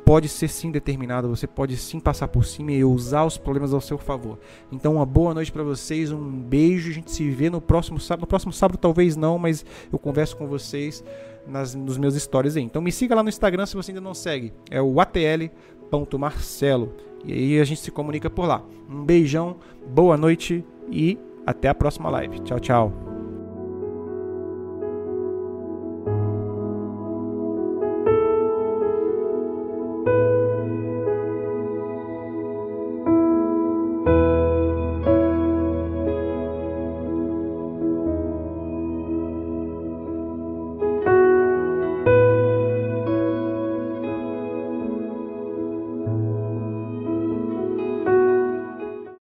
pode 0.06 0.28
ser 0.28 0.48
sim 0.48 0.72
determinado, 0.72 1.30
você 1.30 1.48
pode 1.48 1.76
sim 1.78 2.00
passar 2.00 2.28
por 2.28 2.46
cima 2.46 2.72
e 2.72 2.84
usar 2.84 3.24
os 3.26 3.38
problemas 3.38 3.74
ao 3.74 3.82
seu 3.82 3.98
favor. 3.98 4.38
Então, 4.72 4.96
uma 4.96 5.06
boa 5.06 5.34
noite 5.34 5.52
para 5.52 5.64
vocês, 5.64 6.12
um 6.12 6.30
beijo. 6.40 6.90
A 6.90 6.94
gente 6.94 7.12
se 7.12 7.30
vê 7.30 7.50
no 7.50 7.62
próximo 7.62 8.00
sábado. 8.00 8.22
No 8.22 8.28
próximo 8.28 8.54
sábado, 8.54 8.78
talvez 8.78 9.16
não, 9.16 9.38
mas 9.38 9.66
eu 9.92 9.98
converso 9.98 10.36
com 10.38 10.48
vocês 10.48 11.04
nas, 11.48 11.74
nos 11.74 11.98
meus 11.98 12.16
stories 12.16 12.56
aí. 12.58 12.64
Então, 12.64 12.82
me 12.82 12.92
siga 12.92 13.16
lá 13.16 13.24
no 13.24 13.30
Instagram 13.30 13.66
se 13.66 13.76
você 13.76 13.92
ainda 13.92 14.02
não 14.02 14.14
segue. 14.14 14.54
É 14.70 14.82
o 14.82 15.00
atl.marcelo. 15.00 16.94
E 17.26 17.34
aí 17.34 17.60
a 17.60 17.64
gente 17.64 17.82
se 17.82 17.92
comunica 17.92 18.30
por 18.30 18.46
lá. 18.46 18.64
Um 18.90 19.04
beijão, 19.04 19.58
boa 19.88 20.18
noite 20.18 20.64
e 20.92 21.18
até 21.46 21.70
a 21.70 21.76
próxima 21.76 22.10
live. 22.10 22.40
Tchau, 22.40 22.60
tchau. 22.60 23.13